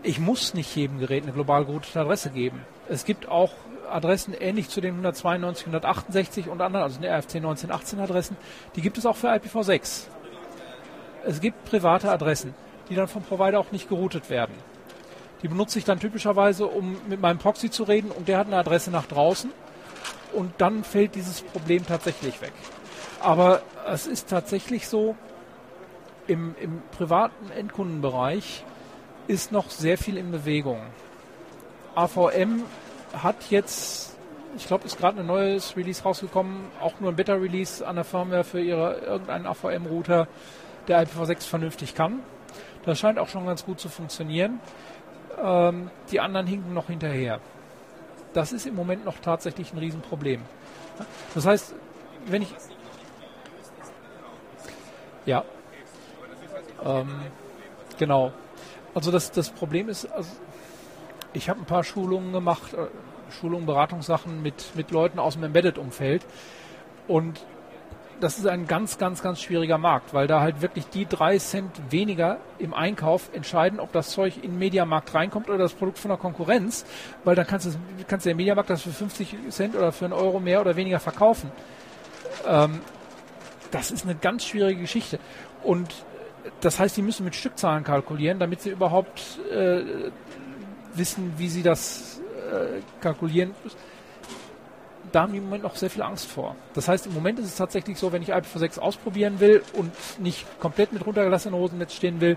ich 0.02 0.20
muss 0.20 0.54
nicht 0.54 0.74
jedem 0.76 0.98
Gerät 0.98 1.24
eine 1.24 1.32
global 1.32 1.64
geroutete 1.64 2.00
Adresse 2.00 2.30
geben. 2.30 2.64
Es 2.88 3.04
gibt 3.04 3.28
auch 3.28 3.52
Adressen 3.90 4.34
ähnlich 4.34 4.68
zu 4.68 4.80
den 4.80 4.92
192, 4.92 5.66
168 5.66 6.48
und 6.48 6.60
anderen, 6.60 6.84
also 6.84 7.00
den 7.00 7.10
RFC 7.10 7.36
1918 7.36 8.00
Adressen, 8.00 8.36
die 8.74 8.82
gibt 8.82 8.98
es 8.98 9.06
auch 9.06 9.16
für 9.16 9.28
IPv6. 9.28 10.06
Es 11.24 11.40
gibt 11.40 11.64
private 11.64 12.10
Adressen, 12.10 12.54
die 12.88 12.94
dann 12.94 13.08
vom 13.08 13.22
Provider 13.22 13.58
auch 13.58 13.72
nicht 13.72 13.88
geroutet 13.88 14.30
werden. 14.30 14.54
Die 15.42 15.48
benutze 15.48 15.78
ich 15.78 15.84
dann 15.84 16.00
typischerweise, 16.00 16.66
um 16.66 16.96
mit 17.08 17.20
meinem 17.20 17.38
Proxy 17.38 17.70
zu 17.70 17.84
reden 17.84 18.10
und 18.10 18.28
der 18.28 18.38
hat 18.38 18.46
eine 18.46 18.56
Adresse 18.56 18.90
nach 18.90 19.06
draußen 19.06 19.50
und 20.32 20.52
dann 20.58 20.84
fällt 20.84 21.14
dieses 21.14 21.42
Problem 21.42 21.86
tatsächlich 21.86 22.40
weg. 22.40 22.52
Aber 23.26 23.62
es 23.88 24.06
ist 24.06 24.28
tatsächlich 24.30 24.86
so, 24.86 25.16
im, 26.28 26.54
im 26.60 26.80
privaten 26.92 27.50
Endkundenbereich 27.50 28.64
ist 29.26 29.50
noch 29.50 29.68
sehr 29.68 29.98
viel 29.98 30.16
in 30.16 30.30
Bewegung. 30.30 30.80
AVM 31.96 32.62
hat 33.20 33.50
jetzt, 33.50 34.16
ich 34.56 34.68
glaube, 34.68 34.84
ist 34.84 34.96
gerade 34.96 35.18
ein 35.18 35.26
neues 35.26 35.76
Release 35.76 36.04
rausgekommen, 36.04 36.66
auch 36.80 37.00
nur 37.00 37.10
ein 37.10 37.16
Beta-Release 37.16 37.84
an 37.84 37.96
der 37.96 38.04
Firmware 38.04 38.44
für 38.44 38.60
ihre 38.60 38.98
irgendeinen 38.98 39.46
AVM-Router, 39.46 40.28
der 40.86 41.04
IPv6 41.04 41.48
vernünftig 41.48 41.96
kann. 41.96 42.20
Das 42.84 43.00
scheint 43.00 43.18
auch 43.18 43.28
schon 43.28 43.44
ganz 43.44 43.64
gut 43.64 43.80
zu 43.80 43.88
funktionieren. 43.88 44.60
Ähm, 45.42 45.90
die 46.12 46.20
anderen 46.20 46.46
hinken 46.46 46.74
noch 46.74 46.86
hinterher. 46.86 47.40
Das 48.34 48.52
ist 48.52 48.68
im 48.68 48.76
Moment 48.76 49.04
noch 49.04 49.18
tatsächlich 49.18 49.72
ein 49.72 49.78
Riesenproblem. 49.78 50.42
Das 51.34 51.44
heißt, 51.44 51.74
wenn 52.26 52.42
ich 52.42 52.54
ja, 55.26 55.44
ähm, 56.84 57.08
genau. 57.98 58.32
Also 58.94 59.10
das, 59.10 59.30
das 59.30 59.50
Problem 59.50 59.88
ist, 59.88 60.06
also 60.06 60.30
ich 61.32 61.50
habe 61.50 61.60
ein 61.60 61.66
paar 61.66 61.84
Schulungen 61.84 62.32
gemacht, 62.32 62.72
äh, 62.72 62.86
Schulungen, 63.30 63.66
Beratungssachen 63.66 64.42
mit, 64.42 64.74
mit 64.74 64.90
Leuten 64.90 65.18
aus 65.18 65.34
dem 65.34 65.44
Embedded-Umfeld 65.44 66.24
und 67.08 67.44
das 68.20 68.38
ist 68.38 68.46
ein 68.46 68.66
ganz, 68.66 68.96
ganz, 68.96 69.22
ganz 69.22 69.42
schwieriger 69.42 69.76
Markt, 69.76 70.14
weil 70.14 70.26
da 70.26 70.40
halt 70.40 70.62
wirklich 70.62 70.86
die 70.88 71.06
drei 71.06 71.38
Cent 71.38 71.70
weniger 71.90 72.38
im 72.58 72.72
Einkauf 72.72 73.28
entscheiden, 73.34 73.78
ob 73.78 73.92
das 73.92 74.10
Zeug 74.10 74.36
in 74.36 74.52
den 74.52 74.58
Mediamarkt 74.58 75.12
reinkommt 75.14 75.48
oder 75.48 75.58
das 75.58 75.74
Produkt 75.74 75.98
von 75.98 76.08
der 76.08 76.18
Konkurrenz, 76.18 76.86
weil 77.24 77.34
dann 77.34 77.46
kannst 77.46 77.66
du, 77.66 77.70
kannst 78.08 78.24
du 78.24 78.30
der 78.30 78.36
Mediamarkt 78.36 78.70
das 78.70 78.82
für 78.82 78.90
50 78.90 79.36
Cent 79.50 79.76
oder 79.76 79.92
für 79.92 80.06
einen 80.06 80.14
Euro 80.14 80.40
mehr 80.40 80.60
oder 80.60 80.76
weniger 80.76 80.98
verkaufen. 80.98 81.50
Ähm, 82.48 82.80
das 83.70 83.90
ist 83.90 84.04
eine 84.04 84.14
ganz 84.14 84.44
schwierige 84.44 84.80
Geschichte. 84.80 85.18
Und 85.62 85.88
das 86.60 86.78
heißt, 86.78 86.96
die 86.96 87.02
müssen 87.02 87.24
mit 87.24 87.34
Stückzahlen 87.34 87.84
kalkulieren, 87.84 88.38
damit 88.38 88.60
sie 88.60 88.70
überhaupt 88.70 89.38
äh, 89.50 89.82
wissen, 90.94 91.34
wie 91.36 91.48
sie 91.48 91.62
das 91.62 92.20
äh, 92.50 92.80
kalkulieren. 93.00 93.54
Da 95.12 95.22
haben 95.22 95.32
die 95.32 95.38
im 95.38 95.44
Moment 95.44 95.62
noch 95.62 95.76
sehr 95.76 95.90
viel 95.90 96.02
Angst 96.02 96.26
vor. 96.26 96.56
Das 96.74 96.88
heißt, 96.88 97.06
im 97.06 97.14
Moment 97.14 97.38
ist 97.38 97.46
es 97.46 97.56
tatsächlich 97.56 97.98
so, 97.98 98.12
wenn 98.12 98.22
ich 98.22 98.32
IPv6 98.32 98.78
ausprobieren 98.78 99.40
will 99.40 99.62
und 99.72 99.92
nicht 100.18 100.46
komplett 100.58 100.92
mit 100.92 101.06
runtergelassenen 101.06 101.58
Hosennetz 101.58 101.94
stehen 101.94 102.20
will, 102.20 102.36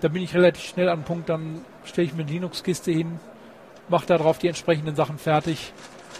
dann 0.00 0.12
bin 0.12 0.22
ich 0.22 0.34
relativ 0.34 0.64
schnell 0.64 0.88
an 0.88 1.00
den 1.00 1.04
Punkt, 1.04 1.28
dann 1.28 1.64
stelle 1.84 2.06
ich 2.06 2.14
mir 2.14 2.22
eine 2.22 2.30
Linux-Kiste 2.30 2.90
hin, 2.90 3.20
mache 3.88 4.06
darauf 4.06 4.38
die 4.38 4.48
entsprechenden 4.48 4.96
Sachen 4.96 5.18
fertig 5.18 5.72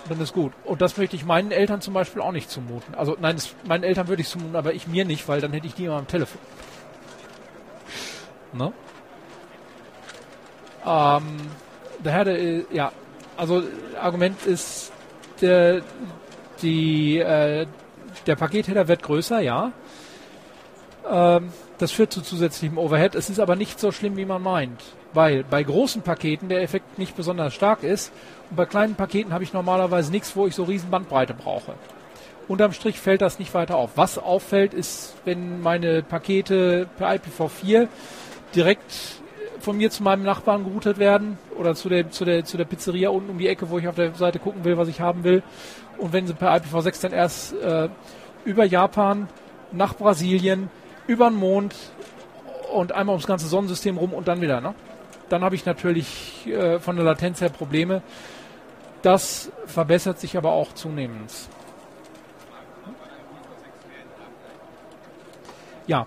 dann 0.09 0.21
ist 0.21 0.33
gut. 0.33 0.53
Und 0.65 0.81
das 0.81 0.97
möchte 0.97 1.17
ich 1.17 1.25
meinen 1.25 1.51
Eltern 1.51 1.81
zum 1.81 1.95
Beispiel 1.95 2.23
auch 2.23 2.33
nicht 2.33 2.51
zumuten. 2.51 2.95
Also 2.95 3.17
nein, 3.21 3.37
das, 3.37 3.55
meinen 3.67 3.85
Eltern 3.85 4.09
würde 4.09 4.23
ich 4.23 4.29
zumuten, 4.29 4.57
aber 4.57 4.75
ich 4.75 4.87
mir 4.87 5.05
nicht, 5.05 5.27
weil 5.29 5.41
dann 5.41 5.53
hätte 5.53 5.67
ich 5.67 5.75
die 5.75 5.87
immer 5.87 5.97
am 5.97 6.07
Telefon. 6.07 6.41
Ne? 8.53 8.73
Ähm, 10.87 11.23
daher, 12.03 12.25
der, 12.25 12.61
ja, 12.73 12.93
also 13.37 13.63
Argument 14.01 14.45
ist, 14.47 14.93
der, 15.41 15.83
die, 16.63 17.19
äh, 17.19 17.67
der 18.27 18.37
Paketheader 18.37 18.87
wird 18.89 19.03
größer, 19.03 19.41
ja. 19.41 19.73
Ähm, 21.11 21.53
das 21.79 21.91
führt 21.91 22.13
zu 22.13 22.23
zusätzlichem 22.23 22.79
Overhead. 22.79 23.15
Es 23.15 23.29
ist 23.29 23.41
aber 23.41 23.57
nicht 23.57 23.81
so 23.81 23.91
schlimm, 23.91 24.17
wie 24.17 24.25
man 24.25 24.43
meint. 24.43 24.81
Weil 25.13 25.45
bei 25.45 25.63
großen 25.63 26.03
Paketen 26.03 26.49
der 26.49 26.63
Effekt 26.63 26.99
nicht 26.99 27.17
besonders 27.17 27.55
stark 27.55 27.83
ist 27.83 28.13
bei 28.51 28.67
kleinen 28.67 28.95
Paketen 28.95 29.33
habe 29.33 29.45
ich 29.45 29.53
normalerweise 29.53 30.11
nichts, 30.11 30.37
wo 30.37 30.47
ich 30.47 30.55
so 30.55 30.65
riesen 30.65 30.91
Bandbreite 30.91 31.35
brauche. 31.35 31.75
Unterm 32.47 32.73
Strich 32.73 33.01
fällt 33.01 33.23
das 33.23 33.39
nicht 33.39 33.55
weiter 33.55 33.77
auf. 33.77 33.93
Was 33.97 34.19
auffällt, 34.19 34.75
ist, 34.75 35.15
wenn 35.25 35.61
meine 35.63 36.03
Pakete 36.03 36.87
per 36.99 37.11
IPv4 37.15 37.89
direkt 38.55 39.21
von 39.61 39.79
mir 39.79 39.91
zu 39.91 40.03
meinem 40.03 40.23
Nachbarn 40.23 40.65
geroutet 40.65 40.99
werden 40.99 41.39
oder 41.59 41.75
zu 41.75 41.89
der, 41.89 42.11
zu 42.11 42.25
der, 42.27 42.45
zu 42.45 42.59
der 42.59 42.67
Pizzeria 42.67 43.09
unten 43.09 43.31
um 43.31 43.39
die 43.39 43.49
Ecke, 43.49 43.71
wo 43.71 43.79
ich 43.79 43.89
auf 43.89 43.95
der 43.95 44.15
Seite 44.15 44.39
gucken 44.39 44.65
will, 44.65 44.77
was 44.77 44.89
ich 44.89 45.01
haben 45.01 45.25
will. 45.25 45.43
Und 45.97 46.13
wenn 46.13 46.27
sie 46.27 46.35
per 46.35 46.55
IPv6 46.55 47.03
dann 47.03 47.13
erst 47.13 47.55
äh, 47.55 47.89
über 48.45 48.65
Japan 48.65 49.29
nach 49.73 49.95
Brasilien, 49.95 50.69
über 51.07 51.31
den 51.31 51.39
Mond 51.39 51.75
und 52.73 52.93
einmal 52.93 53.15
ums 53.15 53.27
ganze 53.27 53.47
Sonnensystem 53.47 53.97
rum 53.97 54.13
und 54.13 54.29
dann 54.29 54.41
wieder. 54.41 54.61
Ne? 54.61 54.75
Dann 55.29 55.43
habe 55.43 55.55
ich 55.55 55.65
natürlich 55.65 56.47
äh, 56.47 56.79
von 56.79 56.97
der 56.97 57.05
Latenz 57.05 57.41
her 57.41 57.49
Probleme. 57.49 58.03
Das 59.05 59.53
verbessert 59.67 60.19
sich 60.19 60.35
aber 60.39 60.53
auch 60.53 60.73
zunehmend. 60.73 61.31
Ja, 65.87 66.07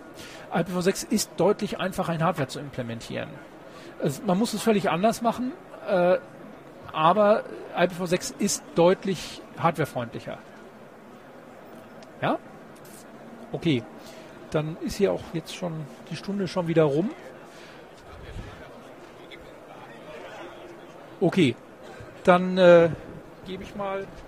IPv6 0.51 1.11
ist 1.11 1.29
deutlich 1.37 1.79
einfacher 1.79 2.15
in 2.15 2.23
Hardware 2.23 2.47
zu 2.47 2.59
implementieren. 2.59 3.29
Es, 4.01 4.23
man 4.23 4.39
muss 4.39 4.55
es 4.55 4.63
völlig 4.63 4.89
anders 4.89 5.21
machen, 5.21 5.51
äh, 5.87 6.17
aber 6.91 7.43
IPv6 7.77 8.33
ist 8.39 8.63
deutlich 8.73 9.43
hardwarefreundlicher. 9.59 10.39
Ja? 12.19 12.39
Okay. 13.51 13.83
Dann 14.49 14.75
ist 14.81 14.95
hier 14.95 15.11
auch 15.11 15.21
jetzt 15.33 15.55
schon 15.55 15.85
die 16.09 16.15
Stunde 16.15 16.47
schon 16.47 16.67
wieder 16.67 16.85
rum. 16.85 17.11
Okay, 21.19 21.55
dann 22.27 22.57
äh, 22.57 22.89
gebe 23.45 23.63
ich 23.63 23.75
mal 23.75 24.07